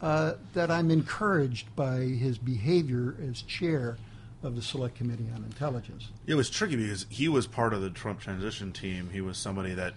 uh, 0.01 0.33
that 0.53 0.71
I'm 0.71 0.91
encouraged 0.91 1.73
by 1.75 1.99
his 1.99 2.37
behavior 2.37 3.15
as 3.29 3.41
chair 3.43 3.97
of 4.43 4.55
the 4.55 4.61
Select 4.61 4.95
Committee 4.95 5.27
on 5.35 5.43
Intelligence. 5.43 6.09
It 6.25 6.35
was 6.35 6.49
tricky 6.49 6.75
because 6.75 7.05
he 7.09 7.27
was 7.27 7.47
part 7.47 7.73
of 7.73 7.81
the 7.81 7.89
Trump 7.89 8.19
transition 8.19 8.71
team. 8.71 9.09
He 9.11 9.21
was 9.21 9.37
somebody 9.37 9.73
that, 9.73 9.93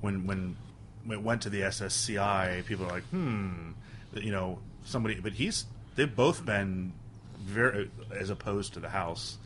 when 0.00 0.26
when, 0.26 0.56
when 1.04 1.18
it 1.18 1.24
went 1.24 1.42
to 1.42 1.50
the 1.50 1.60
SSCI, 1.62 2.64
people 2.66 2.86
are 2.86 2.90
like, 2.90 3.04
hmm, 3.04 3.72
you 4.14 4.32
know, 4.32 4.58
somebody. 4.84 5.20
But 5.20 5.34
he's 5.34 5.66
they've 5.96 6.14
both 6.14 6.44
been 6.44 6.92
very 7.40 7.90
as 8.10 8.30
opposed 8.30 8.74
to 8.74 8.80
the 8.80 8.88
House, 8.88 9.38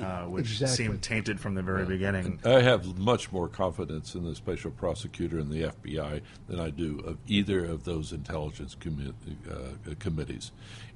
uh, 0.00 0.22
which 0.22 0.50
Exactly. 0.50 0.76
seemed 0.86 1.02
tainted 1.02 1.38
from 1.38 1.54
the 1.54 1.62
very 1.62 1.84
beginning. 1.84 2.40
I 2.44 2.62
have 2.62 2.98
much 2.98 3.30
more 3.30 3.48
confidence 3.48 4.14
in 4.14 4.24
the 4.24 4.34
special 4.34 4.70
prosecutor 4.72 5.38
and 5.38 5.50
the 5.50 5.64
FBI 5.64 6.20
than 6.48 6.58
I 6.58 6.70
do 6.70 6.98
of 7.06 7.18
either 7.26 7.64
of 7.64 7.84
those 7.84 8.12
intelligence 8.12 8.74
commi- 8.78 9.12
uh, 9.48 9.94
committees, 9.98 10.50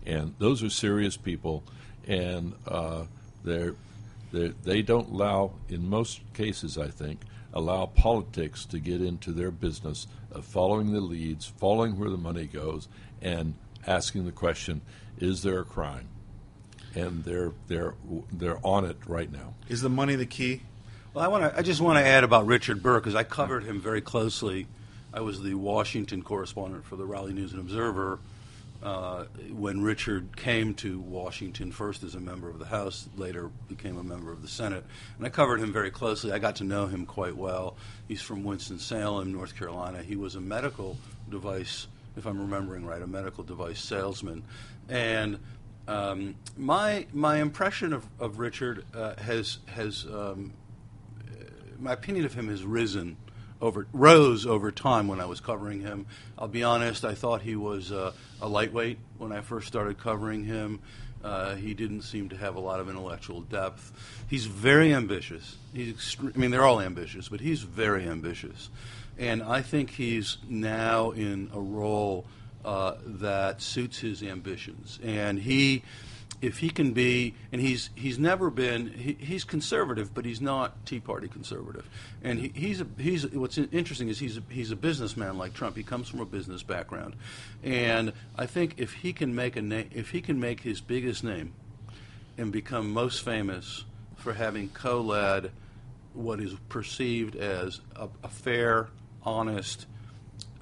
and 0.04 0.34
those 0.38 0.62
are 0.62 0.70
serious 0.70 1.16
people, 1.16 1.62
and 2.08 2.54
uh, 2.66 3.04
they're, 3.44 3.74
they're 4.32 4.54
they 4.64 4.82
don't 4.82 5.10
allow, 5.10 5.52
in 5.68 5.88
most 5.88 6.20
cases, 6.34 6.76
I 6.76 6.88
think, 6.88 7.20
allow 7.52 7.86
politics 7.86 8.64
to 8.66 8.78
get 8.78 9.00
into 9.00 9.30
their 9.32 9.50
business 9.50 10.06
of 10.32 10.44
following 10.44 10.92
the 10.92 11.00
leads, 11.00 11.46
following 11.46 11.98
where 11.98 12.10
the 12.10 12.16
money 12.16 12.46
goes, 12.46 12.88
and 13.22 13.54
asking 13.86 14.24
the 14.24 14.32
question: 14.32 14.80
Is 15.18 15.42
there 15.42 15.60
a 15.60 15.64
crime? 15.64 16.08
And 16.94 17.22
they're 17.24 17.52
they're 17.68 17.94
they're 18.32 18.66
on 18.66 18.84
it 18.86 18.96
right 19.06 19.30
now. 19.30 19.54
Is 19.68 19.82
the 19.82 19.90
money 19.90 20.16
the 20.16 20.26
key? 20.26 20.62
Well, 21.12 21.24
I 21.24 21.28
want 21.28 21.44
to. 21.44 21.58
I 21.58 21.62
just 21.62 21.80
want 21.80 21.98
to 21.98 22.04
add 22.04 22.24
about 22.24 22.46
Richard 22.46 22.82
Burr 22.82 22.98
because 23.00 23.14
I 23.14 23.24
covered 23.24 23.64
him 23.64 23.80
very 23.80 24.00
closely. 24.00 24.66
I 25.12 25.20
was 25.20 25.42
the 25.42 25.54
Washington 25.54 26.22
correspondent 26.22 26.84
for 26.84 26.96
the 26.96 27.04
Raleigh 27.04 27.32
News 27.32 27.52
and 27.52 27.60
Observer 27.60 28.18
uh, 28.82 29.24
when 29.50 29.82
Richard 29.82 30.36
came 30.36 30.74
to 30.74 31.00
Washington 31.00 31.72
first 31.72 32.02
as 32.04 32.14
a 32.14 32.20
member 32.20 32.48
of 32.48 32.58
the 32.58 32.66
House, 32.66 33.08
later 33.16 33.50
became 33.68 33.98
a 33.98 34.04
member 34.04 34.30
of 34.30 34.42
the 34.42 34.48
Senate, 34.48 34.84
and 35.16 35.26
I 35.26 35.30
covered 35.30 35.60
him 35.60 35.72
very 35.72 35.90
closely. 35.90 36.32
I 36.32 36.38
got 36.38 36.56
to 36.56 36.64
know 36.64 36.86
him 36.86 37.04
quite 37.04 37.36
well. 37.36 37.76
He's 38.06 38.22
from 38.22 38.44
Winston 38.44 38.78
Salem, 38.78 39.32
North 39.32 39.56
Carolina. 39.56 40.02
He 40.02 40.16
was 40.16 40.36
a 40.36 40.40
medical 40.40 40.96
device, 41.28 41.88
if 42.16 42.26
I'm 42.26 42.40
remembering 42.40 42.86
right, 42.86 43.02
a 43.02 43.06
medical 43.06 43.42
device 43.42 43.80
salesman, 43.80 44.44
and 44.88 45.38
um, 45.88 46.36
my 46.56 47.06
my 47.12 47.38
impression 47.38 47.92
of, 47.92 48.06
of 48.20 48.38
Richard 48.38 48.84
uh, 48.94 49.14
has 49.16 49.58
has 49.66 50.06
um, 50.06 50.52
my 51.78 51.92
opinion 51.92 52.24
of 52.24 52.34
him 52.34 52.48
has 52.48 52.64
risen 52.64 53.16
over 53.60 53.86
rose 53.92 54.46
over 54.46 54.70
time 54.70 55.08
when 55.08 55.20
I 55.20 55.26
was 55.26 55.40
covering 55.40 55.80
him. 55.80 56.06
I'll 56.38 56.48
be 56.48 56.62
honest, 56.62 57.04
I 57.04 57.14
thought 57.14 57.42
he 57.42 57.56
was 57.56 57.92
uh, 57.92 58.12
a 58.40 58.48
lightweight 58.48 58.98
when 59.18 59.32
I 59.32 59.40
first 59.40 59.66
started 59.66 59.98
covering 59.98 60.44
him. 60.44 60.80
Uh, 61.22 61.56
he 61.56 61.74
didn't 61.74 62.02
seem 62.02 62.28
to 62.28 62.36
have 62.36 62.54
a 62.54 62.60
lot 62.60 62.78
of 62.78 62.88
intellectual 62.88 63.40
depth. 63.40 63.92
He's 64.28 64.46
very 64.46 64.94
ambitious. 64.94 65.56
He's 65.74 65.92
extre- 65.92 66.34
I 66.34 66.38
mean, 66.38 66.52
they're 66.52 66.64
all 66.64 66.80
ambitious, 66.80 67.28
but 67.28 67.40
he's 67.40 67.62
very 67.62 68.08
ambitious. 68.08 68.70
And 69.18 69.42
I 69.42 69.62
think 69.62 69.90
he's 69.90 70.38
now 70.48 71.10
in 71.10 71.50
a 71.52 71.60
role 71.60 72.24
uh, 72.64 72.94
that 73.04 73.60
suits 73.60 73.98
his 73.98 74.22
ambitions. 74.22 75.00
And 75.02 75.40
he 75.40 75.82
if 76.40 76.58
he 76.58 76.70
can 76.70 76.92
be, 76.92 77.34
and 77.52 77.60
he's 77.60 77.90
he's 77.94 78.18
never 78.18 78.50
been, 78.50 78.92
he, 78.92 79.16
he's 79.18 79.44
conservative, 79.44 80.14
but 80.14 80.24
he's 80.24 80.40
not 80.40 80.86
Tea 80.86 81.00
Party 81.00 81.28
conservative. 81.28 81.88
And 82.22 82.38
he, 82.38 82.52
he's 82.54 82.80
a, 82.80 82.86
he's 82.96 83.26
what's 83.28 83.58
interesting 83.58 84.08
is 84.08 84.18
he's 84.18 84.38
a, 84.38 84.42
he's 84.48 84.70
a 84.70 84.76
businessman 84.76 85.36
like 85.36 85.54
Trump. 85.54 85.76
He 85.76 85.82
comes 85.82 86.08
from 86.08 86.20
a 86.20 86.26
business 86.26 86.62
background, 86.62 87.16
and 87.62 88.12
I 88.36 88.46
think 88.46 88.74
if 88.76 88.92
he 88.92 89.12
can 89.12 89.34
make 89.34 89.56
a 89.56 89.62
na- 89.62 89.90
if 89.90 90.10
he 90.10 90.20
can 90.20 90.38
make 90.38 90.60
his 90.60 90.80
biggest 90.80 91.24
name, 91.24 91.54
and 92.36 92.52
become 92.52 92.92
most 92.92 93.24
famous 93.24 93.84
for 94.16 94.32
having 94.32 94.68
co-led 94.68 95.50
what 96.14 96.40
is 96.40 96.54
perceived 96.68 97.36
as 97.36 97.80
a, 97.96 98.08
a 98.22 98.28
fair, 98.28 98.88
honest. 99.22 99.86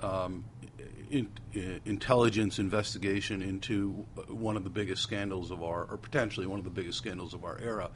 Um, 0.03 0.45
in, 1.11 1.29
uh, 1.57 1.79
intelligence 1.85 2.59
investigation 2.59 3.43
into 3.43 4.07
one 4.29 4.57
of 4.57 4.65
the 4.65 4.71
biggest 4.71 5.03
scandals 5.03 5.51
of 5.51 5.63
our, 5.63 5.85
or 5.85 5.97
potentially 5.97 6.47
one 6.47 6.59
of 6.59 6.65
the 6.65 6.71
biggest 6.71 6.99
scandals 6.99 7.35
of 7.35 7.45
our 7.45 7.59
era, 7.61 7.91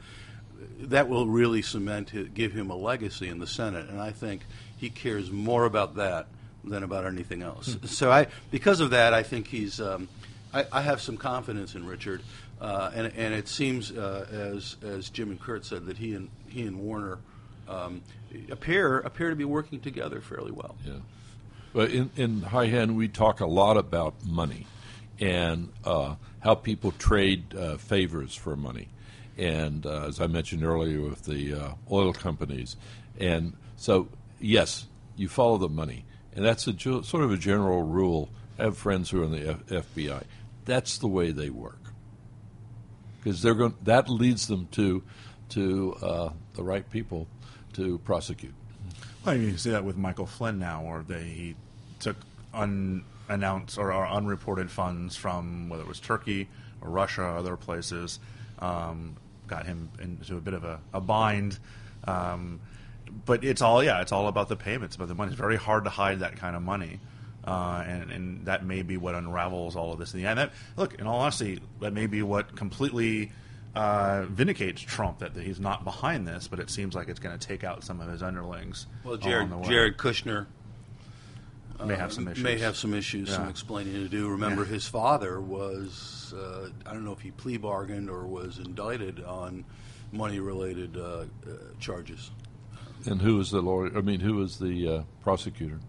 that 0.79 1.09
will 1.09 1.27
really 1.27 1.61
cement, 1.61 2.33
give 2.33 2.51
him 2.53 2.69
a 2.69 2.75
legacy 2.75 3.27
in 3.27 3.39
the 3.39 3.47
Senate. 3.47 3.89
And 3.89 3.99
I 3.99 4.11
think 4.11 4.45
he 4.77 4.89
cares 4.89 5.31
more 5.31 5.65
about 5.65 5.95
that 5.95 6.27
than 6.63 6.83
about 6.83 7.05
anything 7.05 7.41
else. 7.41 7.69
Mm-hmm. 7.69 7.87
So 7.87 8.11
I, 8.11 8.27
because 8.51 8.79
of 8.79 8.91
that, 8.91 9.13
I 9.13 9.23
think 9.23 9.47
he's. 9.47 9.79
Um, 9.81 10.07
I, 10.53 10.65
I, 10.71 10.81
have 10.81 10.99
some 10.99 11.15
confidence 11.15 11.75
in 11.75 11.87
Richard, 11.87 12.21
uh, 12.59 12.91
and, 12.93 13.07
and 13.15 13.33
it 13.33 13.47
seems, 13.47 13.89
uh, 13.91 14.53
as 14.53 14.75
as 14.83 15.09
Jim 15.09 15.29
and 15.31 15.39
Kurt 15.39 15.65
said, 15.65 15.85
that 15.85 15.97
he 15.97 16.13
and 16.13 16.29
he 16.49 16.63
and 16.63 16.77
Warner 16.79 17.19
um, 17.69 18.01
appear 18.49 18.99
appear 18.99 19.29
to 19.29 19.35
be 19.35 19.45
working 19.45 19.79
together 19.79 20.19
fairly 20.19 20.51
well. 20.51 20.75
Yeah. 20.85 20.95
But 21.73 21.91
in, 21.91 22.11
in 22.15 22.41
High 22.41 22.67
Hand, 22.67 22.97
we 22.97 23.07
talk 23.07 23.39
a 23.39 23.45
lot 23.45 23.77
about 23.77 24.25
money 24.25 24.67
and 25.19 25.71
uh, 25.85 26.15
how 26.41 26.55
people 26.55 26.91
trade 26.91 27.55
uh, 27.55 27.77
favors 27.77 28.35
for 28.35 28.55
money. 28.55 28.89
And 29.37 29.85
uh, 29.85 30.07
as 30.07 30.19
I 30.19 30.27
mentioned 30.27 30.63
earlier 30.63 31.01
with 31.01 31.23
the 31.23 31.53
uh, 31.53 31.71
oil 31.89 32.13
companies. 32.13 32.75
And 33.19 33.53
so, 33.77 34.09
yes, 34.39 34.87
you 35.15 35.29
follow 35.29 35.57
the 35.57 35.69
money. 35.69 36.05
And 36.35 36.43
that's 36.43 36.67
a 36.67 36.77
sort 36.79 37.23
of 37.23 37.31
a 37.31 37.37
general 37.37 37.83
rule. 37.83 38.29
I 38.59 38.63
have 38.63 38.77
friends 38.77 39.09
who 39.09 39.21
are 39.21 39.25
in 39.25 39.31
the 39.31 39.49
F- 39.51 39.85
FBI. 39.95 40.23
That's 40.65 40.97
the 40.97 41.07
way 41.07 41.31
they 41.31 41.49
work. 41.49 41.79
Because 43.17 43.41
they're 43.41 43.53
going, 43.53 43.75
that 43.83 44.09
leads 44.09 44.47
them 44.47 44.67
to, 44.71 45.03
to 45.49 45.93
uh, 46.01 46.29
the 46.53 46.63
right 46.63 46.89
people 46.89 47.27
to 47.73 47.99
prosecute. 47.99 48.53
Well, 49.25 49.37
you 49.37 49.55
see 49.57 49.69
that 49.69 49.83
with 49.83 49.97
Michael 49.97 50.25
Flynn 50.25 50.57
now, 50.57 50.83
where 50.83 51.03
they 51.03 51.23
he 51.23 51.55
took 51.99 52.17
unannounced 52.53 53.77
or, 53.77 53.93
or, 53.93 54.07
unreported 54.07 54.71
funds 54.71 55.15
from 55.15 55.69
whether 55.69 55.83
it 55.83 55.87
was 55.87 55.99
Turkey 55.99 56.49
or 56.81 56.89
Russia 56.89 57.21
or 57.21 57.37
other 57.37 57.55
places, 57.55 58.19
um, 58.59 59.15
got 59.47 59.67
him 59.67 59.89
into 60.01 60.37
a 60.37 60.41
bit 60.41 60.55
of 60.55 60.63
a, 60.63 60.79
a 60.91 60.99
bind. 60.99 61.59
Um, 62.05 62.61
but 63.25 63.43
it's 63.43 63.61
all 63.61 63.83
yeah, 63.83 64.01
it's 64.01 64.11
all 64.11 64.27
about 64.27 64.49
the 64.49 64.55
payments, 64.55 64.97
but 64.97 65.07
the 65.07 65.13
money. 65.13 65.31
It's 65.31 65.39
very 65.39 65.57
hard 65.57 65.83
to 65.83 65.91
hide 65.91 66.21
that 66.21 66.37
kind 66.37 66.55
of 66.55 66.63
money. 66.63 66.99
Uh, 67.43 67.83
and, 67.87 68.11
and, 68.11 68.45
that 68.45 68.63
may 68.63 68.83
be 68.83 68.97
what 68.97 69.15
unravels 69.15 69.75
all 69.75 69.91
of 69.91 69.97
this 69.97 70.13
in 70.13 70.21
the 70.21 70.27
end. 70.27 70.37
That, 70.37 70.51
look, 70.77 70.99
in 70.99 71.07
all 71.07 71.21
honesty, 71.21 71.59
that 71.79 71.91
may 71.91 72.05
be 72.05 72.21
what 72.21 72.55
completely 72.55 73.31
uh, 73.75 74.23
vindicates 74.23 74.81
Trump 74.81 75.19
that, 75.19 75.33
that, 75.33 75.43
he's 75.43 75.59
not 75.59 75.83
behind 75.83 76.27
this, 76.27 76.47
but 76.47 76.59
it 76.59 76.69
seems 76.69 76.95
like 76.95 77.07
it's 77.07 77.19
going 77.19 77.37
to 77.37 77.47
take 77.47 77.63
out 77.63 77.83
some 77.83 78.01
of 78.01 78.09
his 78.09 78.21
underlings. 78.21 78.87
Well, 79.03 79.17
Jared, 79.17 79.51
Jared 79.63 79.97
Kushner 79.97 80.47
may 81.85 81.95
have 81.95 82.11
some 82.11 82.27
uh, 82.27 82.31
issues. 82.31 82.43
May 82.43 82.57
have 82.59 82.75
some 82.75 82.93
issues, 82.93 83.29
yeah. 83.29 83.35
some 83.35 83.49
explaining 83.49 83.93
to 83.93 84.09
do. 84.09 84.29
Remember, 84.29 84.63
yeah. 84.63 84.69
his 84.69 84.87
father 84.87 85.39
was, 85.39 86.33
uh, 86.37 86.69
I 86.85 86.93
don't 86.93 87.05
know 87.05 87.13
if 87.13 87.21
he 87.21 87.31
plea 87.31 87.57
bargained 87.57 88.09
or 88.09 88.27
was 88.27 88.59
indicted 88.59 89.23
on 89.23 89.65
money 90.11 90.39
related 90.39 90.97
uh, 90.97 91.01
uh, 91.01 91.25
charges. 91.79 92.31
And 93.05 93.21
who 93.21 93.37
was 93.37 93.51
the 93.51 93.61
lawyer? 93.61 93.91
I 93.95 94.01
mean, 94.01 94.19
who 94.19 94.35
was 94.35 94.59
the 94.59 94.87
uh, 94.87 95.03
prosecutor? 95.23 95.79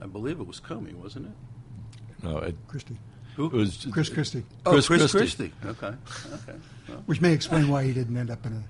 I 0.00 0.06
believe 0.06 0.40
it 0.40 0.46
was 0.46 0.60
Comey, 0.60 0.94
wasn't 0.94 1.26
it? 1.26 2.24
No, 2.24 2.38
Ed 2.38 2.56
Christie. 2.66 2.98
Who? 3.36 3.46
It 3.46 3.52
was 3.52 3.86
Chris 3.92 4.08
Christie. 4.08 4.44
Oh, 4.64 4.72
Chris, 4.72 4.86
Chris 4.86 5.10
Christie. 5.10 5.52
Christie. 5.60 5.86
Okay. 5.86 5.96
Okay. 6.34 6.58
Well. 6.88 7.02
Which 7.06 7.20
may 7.20 7.32
explain 7.32 7.68
why 7.68 7.84
he 7.84 7.92
didn't 7.92 8.16
end 8.16 8.30
up 8.30 8.44
in 8.46 8.52
a 8.52 8.62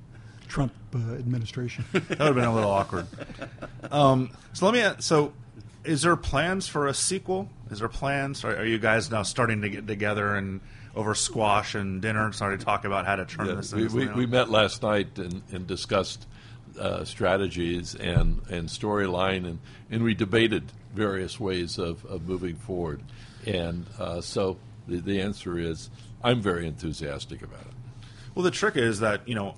Trump 0.49 0.73
uh, 0.95 0.99
administration. 0.99 1.85
that 1.93 2.09
would 2.09 2.19
have 2.19 2.35
been 2.35 2.45
a 2.45 2.55
little 2.55 2.71
awkward. 2.71 3.07
Um, 3.91 4.31
so 4.53 4.69
let 4.69 4.75
me. 4.75 5.03
So, 5.03 5.33
is 5.85 6.03
there 6.03 6.17
plans 6.17 6.67
for 6.67 6.89
a 6.89 6.95
sequel? 6.95 7.49
Is 7.71 7.79
there 7.79 7.89
plans? 7.89 8.45
Are, 8.45 8.57
are 8.57 8.65
you 8.65 8.79
guys 8.79 9.11
now 9.11 9.23
starting 9.23 9.63
to 9.63 9.69
get 9.69 9.87
together 9.87 10.35
and 10.35 10.61
over 10.97 11.15
squash 11.15 11.75
and 11.75 12.03
dinner 12.03 12.25
and 12.25 12.35
starting 12.35 12.59
to 12.59 12.65
talk 12.65 12.85
about 12.85 13.07
how 13.07 13.17
to 13.17 13.25
turn 13.25 13.47
yeah, 13.47 13.55
this? 13.55 13.73
We, 13.73 13.87
we, 13.87 14.07
we, 14.09 14.27
met 14.27 14.51
last 14.51 14.83
night 14.83 15.19
and, 15.19 15.43
and 15.53 15.67
discussed 15.67 16.27
uh, 16.79 17.05
strategies 17.05 17.95
and 17.95 18.41
and 18.51 18.69
storyline 18.69 19.47
and 19.47 19.59
and 19.91 20.03
we 20.03 20.15
debated 20.15 20.65
various 20.95 21.39
ways 21.39 21.79
of, 21.79 22.05
of 22.07 22.27
moving 22.27 22.57
forward. 22.57 23.03
And 23.47 23.87
uh, 23.99 24.21
so 24.21 24.59
the, 24.87 25.01
the 25.01 25.21
answer 25.21 25.59
is 25.59 25.91
I'm 26.23 26.43
very 26.43 26.67
enthusiastic 26.67 27.43
about 27.43 27.61
it. 27.61 27.75
Well, 28.35 28.43
the 28.43 28.51
trick 28.51 28.77
is 28.77 29.01
that, 29.01 29.27
you 29.29 29.35
know, 29.35 29.55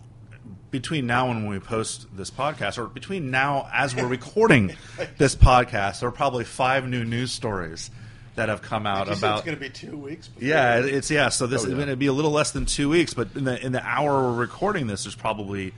between 0.71 1.07
now 1.07 1.31
and 1.31 1.45
when 1.45 1.53
we 1.53 1.59
post 1.59 2.07
this 2.15 2.31
podcast, 2.31 2.79
or 2.79 2.87
between 2.87 3.31
now 3.31 3.69
as 3.73 3.95
we're 3.97 4.07
recording 4.07 4.77
this 5.19 5.35
podcast, 5.35 6.01
there 6.01 6.09
are 6.09 6.13
probably 6.13 6.45
five 6.45 6.87
new 6.87 7.05
news 7.05 7.33
stories 7.33 7.91
that 8.35 8.49
have 8.49 8.63
come 8.63 8.87
out 8.87 9.09
about. 9.09 9.39
It's 9.39 9.47
going 9.47 9.57
to 9.57 9.61
be 9.61 9.71
two 9.71 9.97
weeks. 9.97 10.31
Yeah, 10.39 10.79
it's 10.79 11.11
yeah. 11.11 11.29
So 11.31 11.47
this 11.47 11.65
oh, 11.65 11.69
is 11.69 11.75
going 11.75 11.89
to 11.89 11.97
be 11.97 12.07
a 12.07 12.13
little 12.13 12.31
less 12.31 12.53
than 12.53 12.67
two 12.67 12.89
weeks, 12.89 13.15
but 13.15 13.29
in 13.35 13.45
the 13.45 13.65
in 13.65 13.73
the 13.73 13.85
hour 13.85 14.23
we're 14.23 14.35
recording 14.35 14.87
this, 14.87 15.05
there's 15.05 15.17
probably 15.17 15.73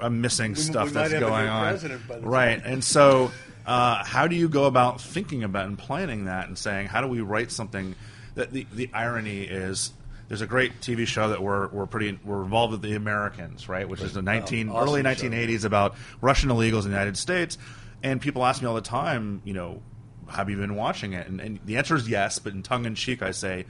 I'm 0.00 0.20
missing 0.20 0.52
we, 0.52 0.58
stuff 0.58 0.86
we 0.86 0.92
that's 0.92 1.12
going 1.12 1.48
on. 1.48 2.00
Right, 2.20 2.60
and 2.64 2.84
so 2.84 3.32
uh, 3.66 4.04
how 4.04 4.26
do 4.28 4.36
you 4.36 4.48
go 4.48 4.64
about 4.64 5.00
thinking 5.00 5.42
about 5.42 5.66
and 5.66 5.78
planning 5.78 6.26
that 6.26 6.48
and 6.48 6.56
saying 6.56 6.86
how 6.86 7.00
do 7.00 7.08
we 7.08 7.20
write 7.20 7.50
something 7.50 7.94
that 8.34 8.52
the 8.52 8.66
the 8.72 8.90
irony 8.94 9.42
is 9.42 9.92
there's 10.28 10.40
a 10.40 10.46
great 10.46 10.80
TV 10.80 11.06
show 11.06 11.28
that 11.28 11.42
we're 11.42 11.68
we're 11.68 11.86
pretty 11.86 12.18
we're 12.24 12.42
involved 12.42 12.72
with 12.72 12.82
the 12.82 12.94
Americans, 12.94 13.68
right? 13.68 13.88
Which 13.88 14.00
is 14.00 14.14
the 14.14 14.22
19 14.22 14.68
awesome 14.68 14.82
early 14.82 15.02
1980s 15.02 15.60
show. 15.60 15.66
about 15.66 15.96
Russian 16.20 16.50
illegals 16.50 16.84
in 16.84 16.90
the 16.90 16.96
United 16.96 17.16
States, 17.16 17.58
and 18.02 18.20
people 18.20 18.44
ask 18.44 18.60
me 18.60 18.68
all 18.68 18.74
the 18.74 18.80
time, 18.80 19.40
you 19.44 19.54
know, 19.54 19.82
have 20.28 20.50
you 20.50 20.56
been 20.56 20.74
watching 20.74 21.12
it? 21.12 21.26
And, 21.28 21.40
and 21.40 21.60
the 21.64 21.76
answer 21.76 21.94
is 21.94 22.08
yes, 22.08 22.38
but 22.38 22.52
in 22.52 22.62
tongue 22.62 22.86
in 22.86 22.94
cheek, 22.94 23.22
I 23.22 23.30
say. 23.30 23.66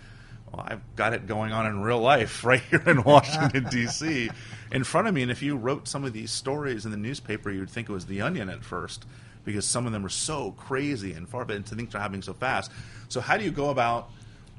Well, 0.53 0.65
I've 0.65 0.95
got 0.95 1.13
it 1.13 1.27
going 1.27 1.53
on 1.53 1.67
in 1.67 1.83
real 1.83 1.99
life 1.99 2.45
right 2.45 2.61
here 2.61 2.83
in 2.87 3.03
Washington 3.03 3.65
D.C. 3.71 4.31
in 4.71 4.85
front 4.85 5.09
of 5.09 5.15
me. 5.15 5.23
And 5.23 5.31
if 5.31 5.43
you 5.43 5.57
wrote 5.57 5.89
some 5.89 6.05
of 6.05 6.13
these 6.13 6.31
stories 6.31 6.85
in 6.85 6.93
the 6.93 6.97
newspaper, 6.97 7.51
you'd 7.51 7.69
think 7.69 7.89
it 7.89 7.93
was 7.93 8.07
The 8.07 8.21
Onion 8.21 8.49
at 8.49 8.63
first 8.63 9.05
because 9.47 9.65
some 9.65 9.87
of 9.87 9.93
them 9.93 10.05
are 10.05 10.11
so 10.11 10.51
crazy 10.59 11.13
and 11.13 11.27
far, 11.27 11.47
to 11.47 11.63
think 11.63 11.91
they're 11.91 12.01
happening 12.01 12.21
so 12.21 12.35
fast. 12.35 12.71
So 13.09 13.23
how 13.23 13.39
do 13.39 13.45
you 13.45 13.51
go 13.51 13.71
about 13.71 14.11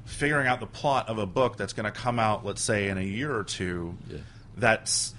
figuring 0.06 0.48
out 0.48 0.58
the 0.58 0.66
plot 0.66 1.08
of 1.08 1.18
a 1.18 1.26
book 1.26 1.56
that's 1.56 1.74
going 1.74 1.84
to 1.84 1.92
come 1.92 2.18
out, 2.18 2.44
let's 2.44 2.62
say, 2.62 2.88
in 2.88 2.98
a 2.98 3.02
year 3.02 3.32
or 3.32 3.44
two, 3.44 3.96
yeah. 4.10 4.18
that's 4.56 5.14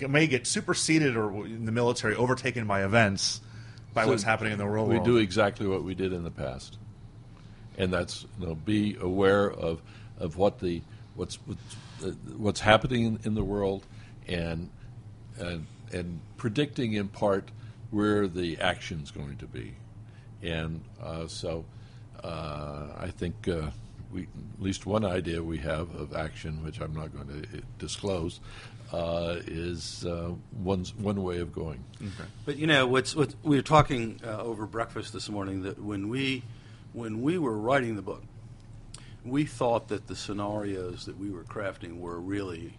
may 0.00 0.26
get 0.26 0.46
superseded 0.46 1.16
or 1.16 1.46
in 1.46 1.64
the 1.64 1.72
military 1.72 2.14
overtaken 2.16 2.66
by 2.66 2.84
events 2.84 3.40
by 3.94 4.04
so 4.04 4.10
what's 4.10 4.22
happening 4.22 4.52
in 4.52 4.58
the 4.58 4.66
real 4.66 4.84
we 4.84 4.96
world. 4.96 5.06
We 5.06 5.12
do 5.12 5.18
exactly 5.18 5.66
what 5.66 5.84
we 5.84 5.94
did 5.94 6.12
in 6.12 6.24
the 6.24 6.30
past, 6.30 6.78
and 7.78 7.92
that's 7.92 8.26
you 8.40 8.46
know 8.46 8.54
be 8.54 8.96
aware 9.00 9.50
of 9.50 9.80
of 10.18 10.36
what 10.36 10.58
the 10.60 10.82
what's 11.14 11.36
what's, 11.46 11.76
uh, 12.04 12.10
what's 12.36 12.60
happening 12.60 13.04
in, 13.04 13.18
in, 13.24 13.34
the 13.34 13.44
world, 13.44 13.86
and 14.26 14.70
and 15.38 15.66
and 15.92 16.20
predicting 16.36 16.94
in 16.94 17.08
part 17.08 17.50
where 17.90 18.26
the 18.28 18.58
action's 18.58 19.10
going 19.10 19.36
to 19.38 19.46
be, 19.46 19.74
and 20.42 20.82
uh, 21.02 21.26
so 21.26 21.64
uh, 22.22 22.88
I 22.98 23.08
think 23.08 23.48
uh, 23.48 23.70
we 24.12 24.22
at 24.22 24.62
least 24.62 24.86
one 24.86 25.04
idea 25.04 25.42
we 25.42 25.58
have 25.58 25.94
of 25.94 26.14
action, 26.14 26.64
which 26.64 26.80
I'm 26.80 26.94
not 26.94 27.12
going 27.12 27.28
to 27.28 27.62
disclose, 27.78 28.40
uh, 28.92 29.36
is 29.46 30.04
uh, 30.04 30.32
one 30.62 30.84
one 30.98 31.22
way 31.22 31.38
of 31.38 31.52
going. 31.52 31.82
Okay. 32.00 32.28
But 32.44 32.56
you 32.56 32.66
know, 32.66 32.86
what's 32.86 33.14
what 33.14 33.34
we 33.42 33.56
were 33.56 33.62
talking 33.62 34.20
uh, 34.24 34.40
over 34.40 34.66
breakfast 34.66 35.12
this 35.12 35.28
morning 35.28 35.62
that 35.62 35.82
when 35.82 36.08
we 36.08 36.42
when 36.92 37.22
we 37.22 37.38
were 37.38 37.56
writing 37.58 37.96
the 37.96 38.02
book, 38.02 38.22
we 39.24 39.44
thought 39.44 39.88
that 39.88 40.06
the 40.06 40.16
scenarios 40.16 41.06
that 41.06 41.18
we 41.18 41.30
were 41.30 41.44
crafting 41.44 41.98
were 41.98 42.18
really 42.18 42.74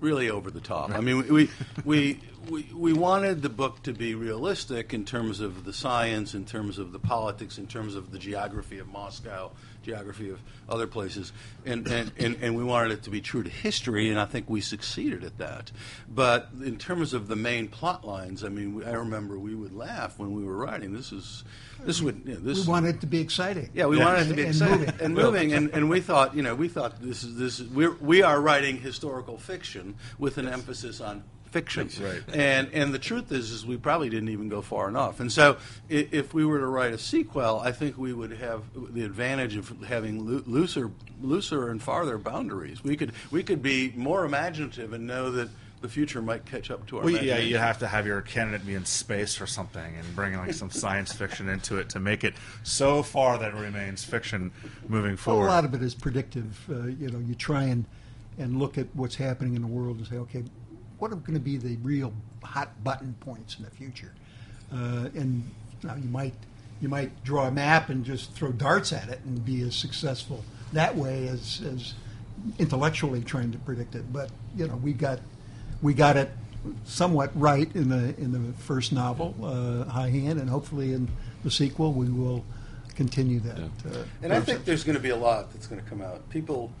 really 0.00 0.30
over 0.30 0.50
the 0.50 0.60
top. 0.60 0.90
I 0.90 1.00
mean, 1.00 1.28
we 1.28 1.50
we. 1.84 2.20
We, 2.48 2.66
we 2.74 2.94
wanted 2.94 3.42
the 3.42 3.50
book 3.50 3.82
to 3.82 3.92
be 3.92 4.14
realistic 4.14 4.94
in 4.94 5.04
terms 5.04 5.40
of 5.40 5.64
the 5.64 5.72
science, 5.74 6.34
in 6.34 6.46
terms 6.46 6.78
of 6.78 6.92
the 6.92 6.98
politics, 6.98 7.58
in 7.58 7.66
terms 7.66 7.94
of 7.94 8.10
the 8.10 8.18
geography 8.18 8.78
of 8.78 8.88
Moscow, 8.88 9.50
geography 9.88 10.30
of 10.30 10.38
other 10.68 10.86
places, 10.86 11.32
and, 11.64 11.86
and, 11.88 12.12
and, 12.18 12.36
and, 12.42 12.56
we 12.56 12.62
wanted 12.62 12.92
it 12.92 13.02
to 13.04 13.10
be 13.10 13.20
true 13.20 13.42
to 13.42 13.48
history, 13.48 14.10
and 14.10 14.20
I 14.20 14.26
think 14.26 14.48
we 14.48 14.60
succeeded 14.60 15.24
at 15.24 15.38
that. 15.38 15.72
But 16.08 16.50
in 16.62 16.76
terms 16.76 17.14
of 17.14 17.26
the 17.26 17.36
main 17.36 17.68
plot 17.68 18.04
lines, 18.04 18.44
I 18.44 18.50
mean, 18.50 18.84
I 18.84 18.92
remember 18.92 19.38
we 19.38 19.54
would 19.54 19.74
laugh 19.74 20.18
when 20.18 20.34
we 20.34 20.44
were 20.44 20.56
writing. 20.56 20.92
This 20.92 21.10
is 21.10 21.42
this 21.84 22.02
would 22.02 22.22
you 22.26 22.34
know, 22.34 22.40
this. 22.40 22.66
We 22.66 22.70
wanted 22.70 22.96
it 22.96 23.00
to 23.00 23.06
be 23.06 23.20
exciting. 23.20 23.70
Yeah, 23.72 23.86
we 23.86 23.98
yeah. 23.98 24.04
wanted 24.04 24.26
it 24.26 24.28
to 24.28 24.34
be 24.34 24.42
exciting 24.42 24.92
and 25.00 25.14
moving, 25.14 25.14
and, 25.14 25.14
moving, 25.14 25.52
and, 25.54 25.70
and 25.70 25.90
we 25.90 26.00
thought 26.00 26.36
you 26.36 26.42
know 26.42 26.54
we 26.54 26.68
thought 26.68 27.00
this 27.00 27.24
is 27.24 27.36
this 27.36 27.60
is 27.60 27.68
we're, 27.68 27.94
we 27.94 28.22
are 28.22 28.40
writing 28.40 28.78
historical 28.78 29.38
fiction 29.38 29.94
with 30.18 30.36
an 30.36 30.44
yes. 30.44 30.54
emphasis 30.54 31.00
on 31.00 31.24
fiction. 31.50 31.90
Right. 32.00 32.22
And 32.32 32.68
and 32.72 32.94
the 32.94 32.98
truth 32.98 33.32
is, 33.32 33.50
is 33.50 33.66
we 33.66 33.76
probably 33.76 34.08
didn't 34.08 34.28
even 34.30 34.48
go 34.48 34.62
far 34.62 34.88
enough. 34.88 35.20
And 35.20 35.30
so, 35.32 35.58
if, 35.88 36.12
if 36.12 36.34
we 36.34 36.44
were 36.44 36.58
to 36.58 36.66
write 36.66 36.92
a 36.92 36.98
sequel, 36.98 37.60
I 37.60 37.72
think 37.72 37.98
we 37.98 38.12
would 38.12 38.32
have 38.32 38.62
the 38.74 39.04
advantage 39.04 39.56
of 39.56 39.68
having 39.86 40.22
looser, 40.24 40.90
looser 41.20 41.70
and 41.70 41.82
farther 41.82 42.18
boundaries. 42.18 42.82
We 42.82 42.96
could 42.96 43.12
we 43.30 43.42
could 43.42 43.62
be 43.62 43.92
more 43.96 44.24
imaginative 44.24 44.92
and 44.92 45.06
know 45.06 45.30
that 45.32 45.48
the 45.80 45.88
future 45.88 46.20
might 46.20 46.44
catch 46.44 46.70
up 46.70 46.86
to 46.88 46.98
our. 46.98 47.04
Well, 47.04 47.22
yeah, 47.22 47.38
you 47.38 47.58
have 47.58 47.78
to 47.78 47.86
have 47.86 48.06
your 48.06 48.20
candidate 48.20 48.66
be 48.66 48.74
in 48.74 48.84
space 48.84 49.40
or 49.40 49.46
something, 49.46 49.94
and 49.96 50.16
bring 50.16 50.36
like 50.36 50.54
some 50.54 50.70
science 50.70 51.12
fiction 51.12 51.48
into 51.48 51.78
it 51.78 51.88
to 51.90 52.00
make 52.00 52.24
it 52.24 52.34
so 52.62 53.02
far 53.02 53.38
that 53.38 53.54
it 53.54 53.56
remains 53.56 54.04
fiction 54.04 54.50
moving 54.88 55.16
forward. 55.16 55.44
Well, 55.44 55.50
a 55.50 55.54
lot 55.54 55.64
of 55.64 55.74
it 55.74 55.82
is 55.82 55.94
predictive. 55.94 56.58
Uh, 56.68 56.86
you 56.86 57.10
know, 57.10 57.18
you 57.18 57.34
try 57.34 57.64
and 57.64 57.84
and 58.38 58.58
look 58.58 58.78
at 58.78 58.86
what's 58.94 59.16
happening 59.16 59.56
in 59.56 59.62
the 59.62 59.68
world 59.68 59.98
and 59.98 60.06
say, 60.06 60.16
okay, 60.16 60.44
what 60.98 61.12
are 61.12 61.16
going 61.16 61.34
to 61.34 61.40
be 61.40 61.56
the 61.56 61.76
real 61.76 62.12
hot 62.42 62.82
button 62.82 63.14
points 63.20 63.56
in 63.58 63.64
the 63.64 63.70
future? 63.70 64.12
Uh, 64.72 65.08
and 65.14 65.50
you, 65.82 65.88
know, 65.88 65.94
you 65.96 66.08
might 66.08 66.34
you 66.80 66.88
might 66.88 67.24
draw 67.24 67.46
a 67.46 67.50
map 67.50 67.88
and 67.88 68.04
just 68.04 68.32
throw 68.32 68.52
darts 68.52 68.92
at 68.92 69.08
it 69.08 69.20
and 69.24 69.44
be 69.44 69.62
as 69.62 69.74
successful 69.74 70.44
that 70.72 70.94
way 70.94 71.28
as, 71.28 71.60
as 71.62 71.94
intellectually 72.58 73.22
trying 73.22 73.52
to 73.52 73.58
predict 73.58 73.94
it. 73.94 74.12
But 74.12 74.30
you 74.56 74.66
know, 74.66 74.76
we 74.76 74.92
got 74.92 75.20
we 75.82 75.94
got 75.94 76.16
it 76.16 76.30
somewhat 76.84 77.30
right 77.34 77.74
in 77.74 77.88
the 77.88 78.18
in 78.20 78.32
the 78.32 78.52
first 78.58 78.92
novel, 78.92 79.34
uh, 79.42 79.90
High 79.90 80.10
Hand, 80.10 80.40
and 80.40 80.48
hopefully 80.48 80.92
in 80.92 81.08
the 81.44 81.50
sequel 81.50 81.92
we 81.92 82.08
will 82.08 82.44
continue 82.94 83.40
that. 83.40 83.58
Yeah. 83.58 83.90
Uh, 83.90 84.04
and 84.22 84.32
I 84.32 84.40
think 84.40 84.64
there's 84.64 84.84
going 84.84 84.96
to 84.96 85.02
be 85.02 85.10
a 85.10 85.16
lot 85.16 85.52
that's 85.52 85.66
going 85.66 85.82
to 85.82 85.88
come 85.88 86.02
out. 86.02 86.28
People 86.30 86.72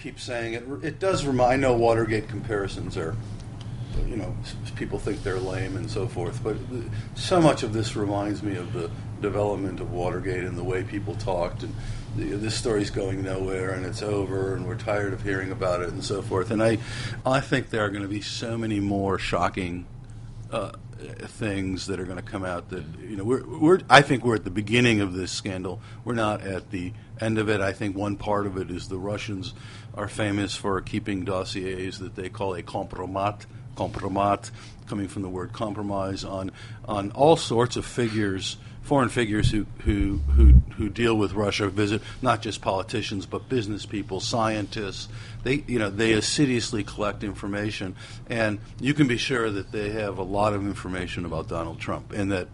keep 0.00 0.20
saying 0.20 0.54
it. 0.54 0.64
It 0.82 0.98
does 1.00 1.24
remind. 1.24 1.52
I 1.52 1.56
know 1.56 1.74
Watergate 1.74 2.28
comparisons 2.28 2.96
are 2.96 3.16
you 4.06 4.16
know, 4.16 4.34
people 4.76 4.98
think 4.98 5.22
they're 5.22 5.38
lame 5.38 5.76
and 5.76 5.90
so 5.90 6.06
forth. 6.06 6.42
But 6.42 6.56
so 7.14 7.40
much 7.40 7.62
of 7.62 7.72
this 7.72 7.96
reminds 7.96 8.42
me 8.42 8.56
of 8.56 8.72
the 8.72 8.90
development 9.20 9.80
of 9.80 9.92
Watergate 9.92 10.44
and 10.44 10.56
the 10.56 10.64
way 10.64 10.82
people 10.82 11.14
talked. 11.14 11.62
And 11.62 11.74
this 12.16 12.54
story's 12.54 12.90
going 12.90 13.22
nowhere 13.22 13.70
and 13.70 13.84
it's 13.84 14.02
over 14.02 14.54
and 14.54 14.66
we're 14.66 14.76
tired 14.76 15.12
of 15.12 15.22
hearing 15.22 15.50
about 15.50 15.82
it 15.82 15.88
and 15.88 16.04
so 16.04 16.22
forth. 16.22 16.50
And 16.50 16.62
I, 16.62 16.78
I 17.24 17.40
think 17.40 17.70
there 17.70 17.84
are 17.84 17.90
going 17.90 18.02
to 18.02 18.08
be 18.08 18.20
so 18.20 18.56
many 18.56 18.80
more 18.80 19.18
shocking 19.18 19.86
uh, 20.50 20.72
things 21.26 21.86
that 21.86 21.98
are 21.98 22.04
going 22.04 22.16
to 22.16 22.22
come 22.22 22.44
out 22.44 22.70
that 22.70 22.84
you 23.00 23.16
know 23.16 23.24
we're, 23.24 23.44
we're 23.44 23.80
I 23.90 24.02
think 24.02 24.24
we're 24.24 24.36
at 24.36 24.44
the 24.44 24.50
beginning 24.50 25.00
of 25.00 25.12
this 25.12 25.32
scandal. 25.32 25.80
We're 26.04 26.14
not 26.14 26.42
at 26.42 26.70
the 26.70 26.92
end 27.20 27.38
of 27.38 27.48
it. 27.48 27.60
I 27.60 27.72
think 27.72 27.96
one 27.96 28.16
part 28.16 28.46
of 28.46 28.56
it 28.56 28.70
is 28.70 28.88
the 28.88 28.98
Russians 28.98 29.54
are 29.94 30.08
famous 30.08 30.54
for 30.56 30.80
keeping 30.80 31.24
dossiers 31.24 31.98
that 31.98 32.14
they 32.14 32.28
call 32.28 32.54
a 32.54 32.62
compromat 32.62 33.46
compromat, 33.76 34.50
coming 34.86 35.08
from 35.08 35.22
the 35.22 35.28
word 35.28 35.52
compromise, 35.52 36.24
on 36.24 36.50
on 36.84 37.10
all 37.12 37.36
sorts 37.36 37.76
of 37.76 37.84
figures, 37.84 38.56
foreign 38.82 39.08
figures 39.08 39.50
who 39.50 39.66
who 39.80 40.18
who, 40.36 40.52
who 40.76 40.88
deal 40.88 41.16
with 41.16 41.32
Russia, 41.32 41.68
visit 41.68 42.02
not 42.22 42.42
just 42.42 42.60
politicians 42.60 43.26
but 43.26 43.48
business 43.48 43.86
people, 43.86 44.20
scientists. 44.20 45.08
They 45.42 45.64
you 45.66 45.78
know 45.78 45.90
they 45.90 46.12
assiduously 46.12 46.84
collect 46.84 47.24
information, 47.24 47.96
and 48.28 48.58
you 48.80 48.94
can 48.94 49.06
be 49.06 49.16
sure 49.16 49.50
that 49.50 49.72
they 49.72 49.90
have 49.90 50.18
a 50.18 50.22
lot 50.22 50.54
of 50.54 50.62
information 50.62 51.24
about 51.24 51.48
Donald 51.48 51.80
Trump, 51.80 52.12
and 52.12 52.32
that 52.32 52.48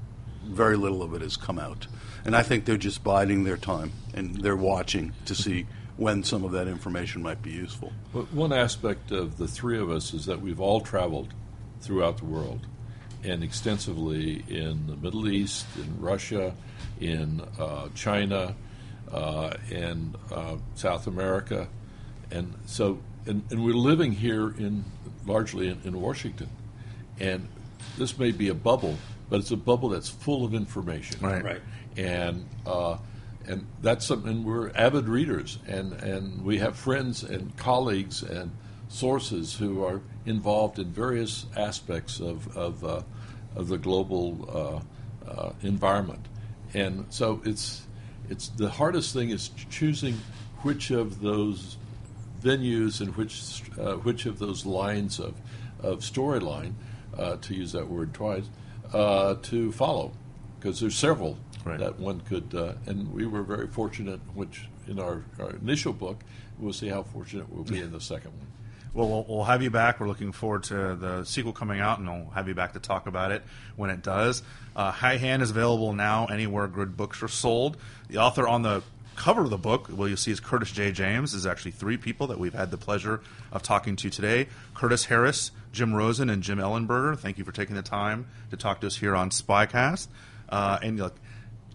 very 0.44 0.76
little 0.76 1.02
of 1.02 1.14
it 1.14 1.22
has 1.22 1.36
come 1.36 1.58
out. 1.58 1.86
And 2.24 2.36
I 2.36 2.42
think 2.42 2.64
they're 2.64 2.76
just 2.76 3.02
biding 3.02 3.44
their 3.44 3.56
time 3.56 3.92
and 4.14 4.36
they're 4.36 4.56
watching 4.56 5.12
to 5.26 5.34
see 5.34 5.66
when 6.00 6.24
some 6.24 6.44
of 6.44 6.52
that 6.52 6.66
information 6.66 7.22
might 7.22 7.42
be 7.42 7.50
useful. 7.50 7.92
But 8.14 8.32
one 8.32 8.54
aspect 8.54 9.12
of 9.12 9.36
the 9.36 9.46
three 9.46 9.78
of 9.78 9.90
us 9.90 10.14
is 10.14 10.24
that 10.24 10.40
we've 10.40 10.58
all 10.58 10.80
traveled 10.80 11.34
throughout 11.82 12.16
the 12.16 12.24
world 12.24 12.66
and 13.22 13.44
extensively 13.44 14.42
in 14.48 14.86
the 14.86 14.96
Middle 14.96 15.28
East, 15.28 15.66
in 15.76 16.00
Russia, 16.00 16.54
in 17.00 17.42
uh, 17.58 17.88
China, 17.94 18.54
uh, 19.12 19.52
and 19.70 20.16
uh, 20.32 20.56
South 20.74 21.06
America, 21.06 21.68
and 22.30 22.54
so 22.64 22.98
and, 23.26 23.42
and, 23.50 23.62
we're 23.62 23.74
living 23.74 24.12
here 24.12 24.54
in 24.56 24.86
largely 25.26 25.68
in, 25.68 25.82
in, 25.84 26.00
Washington, 26.00 26.48
and 27.18 27.46
this 27.98 28.18
may 28.18 28.30
be 28.30 28.48
a 28.48 28.54
bubble, 28.54 28.96
but 29.28 29.40
it's 29.40 29.50
a 29.50 29.56
bubble 29.56 29.90
that's 29.90 30.08
full 30.08 30.46
of 30.46 30.54
information. 30.54 31.20
Right. 31.20 31.44
Right. 31.44 31.60
And 31.98 32.48
uh, 32.64 32.96
and 33.46 33.66
that's 33.82 34.06
something 34.06 34.44
we're 34.44 34.70
avid 34.74 35.08
readers, 35.08 35.58
and, 35.66 35.92
and 35.94 36.44
we 36.44 36.58
have 36.58 36.76
friends 36.76 37.22
and 37.22 37.56
colleagues 37.56 38.22
and 38.22 38.50
sources 38.88 39.54
who 39.56 39.84
are 39.84 40.00
involved 40.26 40.78
in 40.78 40.92
various 40.92 41.46
aspects 41.56 42.20
of 42.20 42.56
of, 42.56 42.84
uh, 42.84 43.02
of 43.56 43.68
the 43.68 43.78
global 43.78 44.82
uh, 45.26 45.30
uh, 45.30 45.52
environment, 45.62 46.26
and 46.74 47.06
so 47.10 47.40
it's 47.44 47.86
it's 48.28 48.48
the 48.48 48.68
hardest 48.68 49.12
thing 49.12 49.30
is 49.30 49.50
choosing 49.70 50.14
which 50.62 50.90
of 50.90 51.20
those 51.20 51.76
venues 52.42 53.00
and 53.00 53.16
which 53.16 53.62
uh, 53.78 53.94
which 53.94 54.26
of 54.26 54.38
those 54.38 54.66
lines 54.66 55.18
of 55.18 55.34
of 55.82 56.00
storyline, 56.00 56.74
uh, 57.16 57.36
to 57.36 57.54
use 57.54 57.72
that 57.72 57.88
word 57.88 58.12
twice, 58.12 58.44
uh, 58.92 59.34
to 59.42 59.72
follow, 59.72 60.12
because 60.58 60.80
there's 60.80 60.96
several 60.96 61.38
right. 61.64 61.78
that 61.78 61.98
one 61.98 62.20
could. 62.20 62.54
Uh, 62.54 62.74
and 62.86 63.12
we 63.12 63.26
were 63.26 63.42
very 63.42 63.66
fortunate, 63.66 64.20
which 64.34 64.68
in 64.86 64.98
our, 64.98 65.22
our, 65.38 65.50
initial 65.50 65.92
book, 65.92 66.22
we'll 66.58 66.72
see 66.72 66.88
how 66.88 67.02
fortunate 67.02 67.48
we'll 67.50 67.64
be 67.64 67.80
in 67.80 67.92
the 67.92 68.00
second 68.00 68.32
one. 68.32 68.46
Well, 68.92 69.08
well, 69.08 69.24
we'll 69.28 69.44
have 69.44 69.62
you 69.62 69.70
back. 69.70 70.00
We're 70.00 70.08
looking 70.08 70.32
forward 70.32 70.64
to 70.64 70.96
the 70.96 71.24
sequel 71.24 71.52
coming 71.52 71.80
out, 71.80 72.00
and 72.00 72.08
we'll 72.08 72.30
have 72.30 72.48
you 72.48 72.54
back 72.54 72.72
to 72.72 72.80
talk 72.80 73.06
about 73.06 73.30
it 73.30 73.42
when 73.76 73.88
it 73.90 74.02
does. 74.02 74.42
Uh, 74.74 74.90
High 74.90 75.16
Hand 75.16 75.42
is 75.42 75.50
available 75.50 75.92
now 75.92 76.26
anywhere 76.26 76.66
good 76.66 76.96
books 76.96 77.22
are 77.22 77.28
sold. 77.28 77.76
The 78.08 78.18
author 78.18 78.48
on 78.48 78.62
the 78.62 78.82
cover 79.14 79.42
of 79.42 79.50
the 79.50 79.58
book, 79.58 79.88
well, 79.92 80.08
you'll 80.08 80.16
see 80.16 80.32
is 80.32 80.40
Curtis 80.40 80.72
J. 80.72 80.90
James. 80.90 81.34
Is 81.34 81.46
actually 81.46 81.72
three 81.72 81.98
people 81.98 82.26
that 82.28 82.38
we've 82.38 82.54
had 82.54 82.72
the 82.72 82.76
pleasure 82.76 83.20
of 83.52 83.62
talking 83.62 83.94
to 83.96 84.10
today: 84.10 84.48
Curtis 84.74 85.04
Harris, 85.04 85.52
Jim 85.72 85.94
Rosen, 85.94 86.28
and 86.28 86.42
Jim 86.42 86.58
Ellenberger. 86.58 87.16
Thank 87.16 87.38
you 87.38 87.44
for 87.44 87.52
taking 87.52 87.76
the 87.76 87.82
time 87.82 88.26
to 88.50 88.56
talk 88.56 88.80
to 88.80 88.88
us 88.88 88.96
here 88.96 89.14
on 89.14 89.30
Spycast. 89.30 90.08
Uh, 90.48 90.78
and 90.82 90.98
look, 90.98 91.14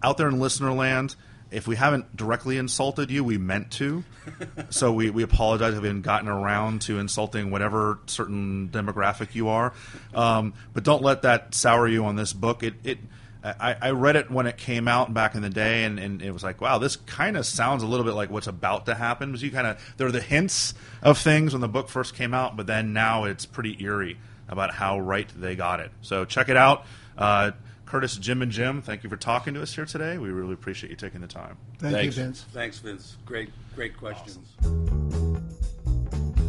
out 0.02 0.16
there 0.16 0.28
in 0.28 0.38
listener 0.38 0.72
land, 0.72 1.16
if 1.50 1.66
we 1.66 1.76
haven't 1.76 2.16
directly 2.16 2.58
insulted 2.58 3.10
you, 3.10 3.22
we 3.22 3.38
meant 3.38 3.70
to. 3.72 4.04
so 4.70 4.92
we, 4.92 5.10
we 5.10 5.22
apologize 5.22 5.74
if 5.74 5.80
we 5.80 5.88
haven't 5.88 6.02
gotten 6.02 6.28
around 6.28 6.82
to 6.82 6.98
insulting 6.98 7.50
whatever 7.50 8.00
certain 8.06 8.68
demographic 8.68 9.34
you 9.34 9.48
are. 9.48 9.72
Um, 10.14 10.54
but 10.74 10.82
don't 10.82 11.02
let 11.02 11.22
that 11.22 11.54
sour 11.54 11.86
you 11.86 12.04
on 12.04 12.16
this 12.16 12.32
book. 12.32 12.62
It, 12.62 12.74
it 12.82 12.98
I, 13.44 13.76
I, 13.80 13.90
read 13.90 14.16
it 14.16 14.28
when 14.28 14.48
it 14.48 14.56
came 14.56 14.88
out 14.88 15.14
back 15.14 15.36
in 15.36 15.42
the 15.42 15.50
day, 15.50 15.84
and, 15.84 16.00
and 16.00 16.20
it 16.20 16.32
was 16.32 16.42
like, 16.42 16.60
wow, 16.60 16.78
this 16.78 16.96
kind 16.96 17.36
of 17.36 17.46
sounds 17.46 17.84
a 17.84 17.86
little 17.86 18.04
bit 18.04 18.14
like 18.14 18.28
what's 18.28 18.48
about 18.48 18.86
to 18.86 18.94
happen. 18.94 19.30
Because 19.30 19.42
you 19.42 19.52
kind 19.52 19.68
of 19.68 19.94
there 19.96 20.08
are 20.08 20.12
the 20.12 20.20
hints 20.20 20.74
of 21.00 21.16
things 21.16 21.52
when 21.52 21.60
the 21.60 21.68
book 21.68 21.88
first 21.88 22.14
came 22.16 22.34
out, 22.34 22.56
but 22.56 22.66
then 22.66 22.92
now 22.92 23.24
it's 23.24 23.46
pretty 23.46 23.76
eerie 23.80 24.18
about 24.48 24.74
how 24.74 24.98
right 24.98 25.28
they 25.36 25.54
got 25.54 25.78
it. 25.78 25.92
So 26.02 26.24
check 26.24 26.48
it 26.48 26.56
out. 26.56 26.86
Uh, 27.16 27.52
Curtis, 27.96 28.18
Jim, 28.18 28.42
and 28.42 28.52
Jim, 28.52 28.82
thank 28.82 29.02
you 29.04 29.08
for 29.08 29.16
talking 29.16 29.54
to 29.54 29.62
us 29.62 29.74
here 29.74 29.86
today. 29.86 30.18
We 30.18 30.28
really 30.28 30.52
appreciate 30.52 30.90
you 30.90 30.96
taking 30.96 31.22
the 31.22 31.26
time. 31.26 31.56
Thank 31.78 31.94
Thanks. 31.94 32.16
you, 32.18 32.24
Vince. 32.24 32.44
Thanks, 32.52 32.78
Vince. 32.78 33.16
Great, 33.24 33.48
great 33.74 33.96
questions. 33.96 34.46
Awesome. 34.60 35.56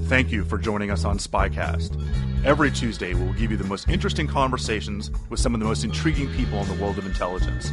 Thank 0.07 0.29
you 0.29 0.43
for 0.43 0.57
joining 0.57 0.91
us 0.91 1.05
on 1.05 1.19
Spycast. 1.19 1.97
Every 2.43 2.69
Tuesday, 2.69 3.13
we'll 3.13 3.31
give 3.31 3.49
you 3.49 3.55
the 3.55 3.63
most 3.63 3.87
interesting 3.87 4.27
conversations 4.27 5.09
with 5.29 5.39
some 5.39 5.53
of 5.53 5.61
the 5.61 5.65
most 5.65 5.85
intriguing 5.85 6.27
people 6.33 6.59
in 6.59 6.67
the 6.67 6.83
world 6.83 6.97
of 6.97 7.05
intelligence. 7.05 7.71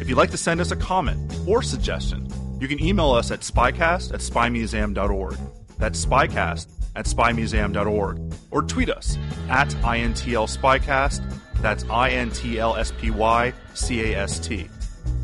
If 0.00 0.08
you'd 0.08 0.18
like 0.18 0.32
to 0.32 0.36
send 0.36 0.60
us 0.60 0.72
a 0.72 0.76
comment 0.76 1.38
or 1.46 1.62
suggestion, 1.62 2.26
you 2.60 2.66
can 2.66 2.82
email 2.82 3.12
us 3.12 3.30
at 3.30 3.42
spycast 3.42 4.12
at 4.12 4.18
spymuseum.org. 4.18 5.36
That's 5.78 6.04
spycast 6.04 6.66
at 6.96 7.06
spymuseum.org. 7.06 8.34
Or 8.50 8.62
tweet 8.62 8.90
us 8.90 9.16
at 9.48 9.68
INTL 9.68 10.48
Spycast 10.48 11.33
that's 11.64 11.84
I 11.88 12.10
N 12.10 12.30
T 12.30 12.58
L 12.58 12.76
S 12.76 12.92
P 12.92 13.10
Y 13.10 13.52
C 13.72 14.12
A 14.12 14.18
S 14.18 14.38
T. 14.38 14.68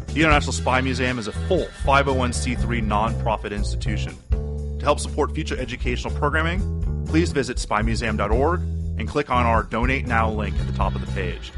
The 0.06 0.20
International 0.20 0.52
Spy 0.52 0.80
Museum 0.80 1.18
is 1.18 1.28
a 1.28 1.32
full 1.32 1.66
501c3 1.84 2.84
nonprofit 2.84 3.52
institution. 3.52 4.16
To 4.30 4.84
help 4.84 4.98
support 4.98 5.32
future 5.32 5.56
educational 5.56 6.12
programming, 6.16 7.04
please 7.06 7.30
visit 7.30 7.58
spymuseum.org 7.58 8.60
and 8.60 9.06
click 9.06 9.30
on 9.30 9.46
our 9.46 9.62
Donate 9.62 10.06
Now 10.06 10.30
link 10.30 10.58
at 10.58 10.66
the 10.66 10.72
top 10.72 10.94
of 10.94 11.00
the 11.00 11.12
page. 11.12 11.52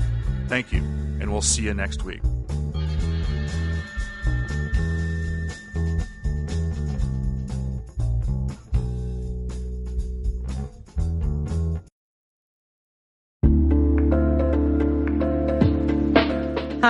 Thank 0.48 0.72
you, 0.72 0.80
and 0.80 1.32
we'll 1.32 1.40
see 1.40 1.62
you 1.62 1.72
next 1.72 2.02
week. 2.02 2.20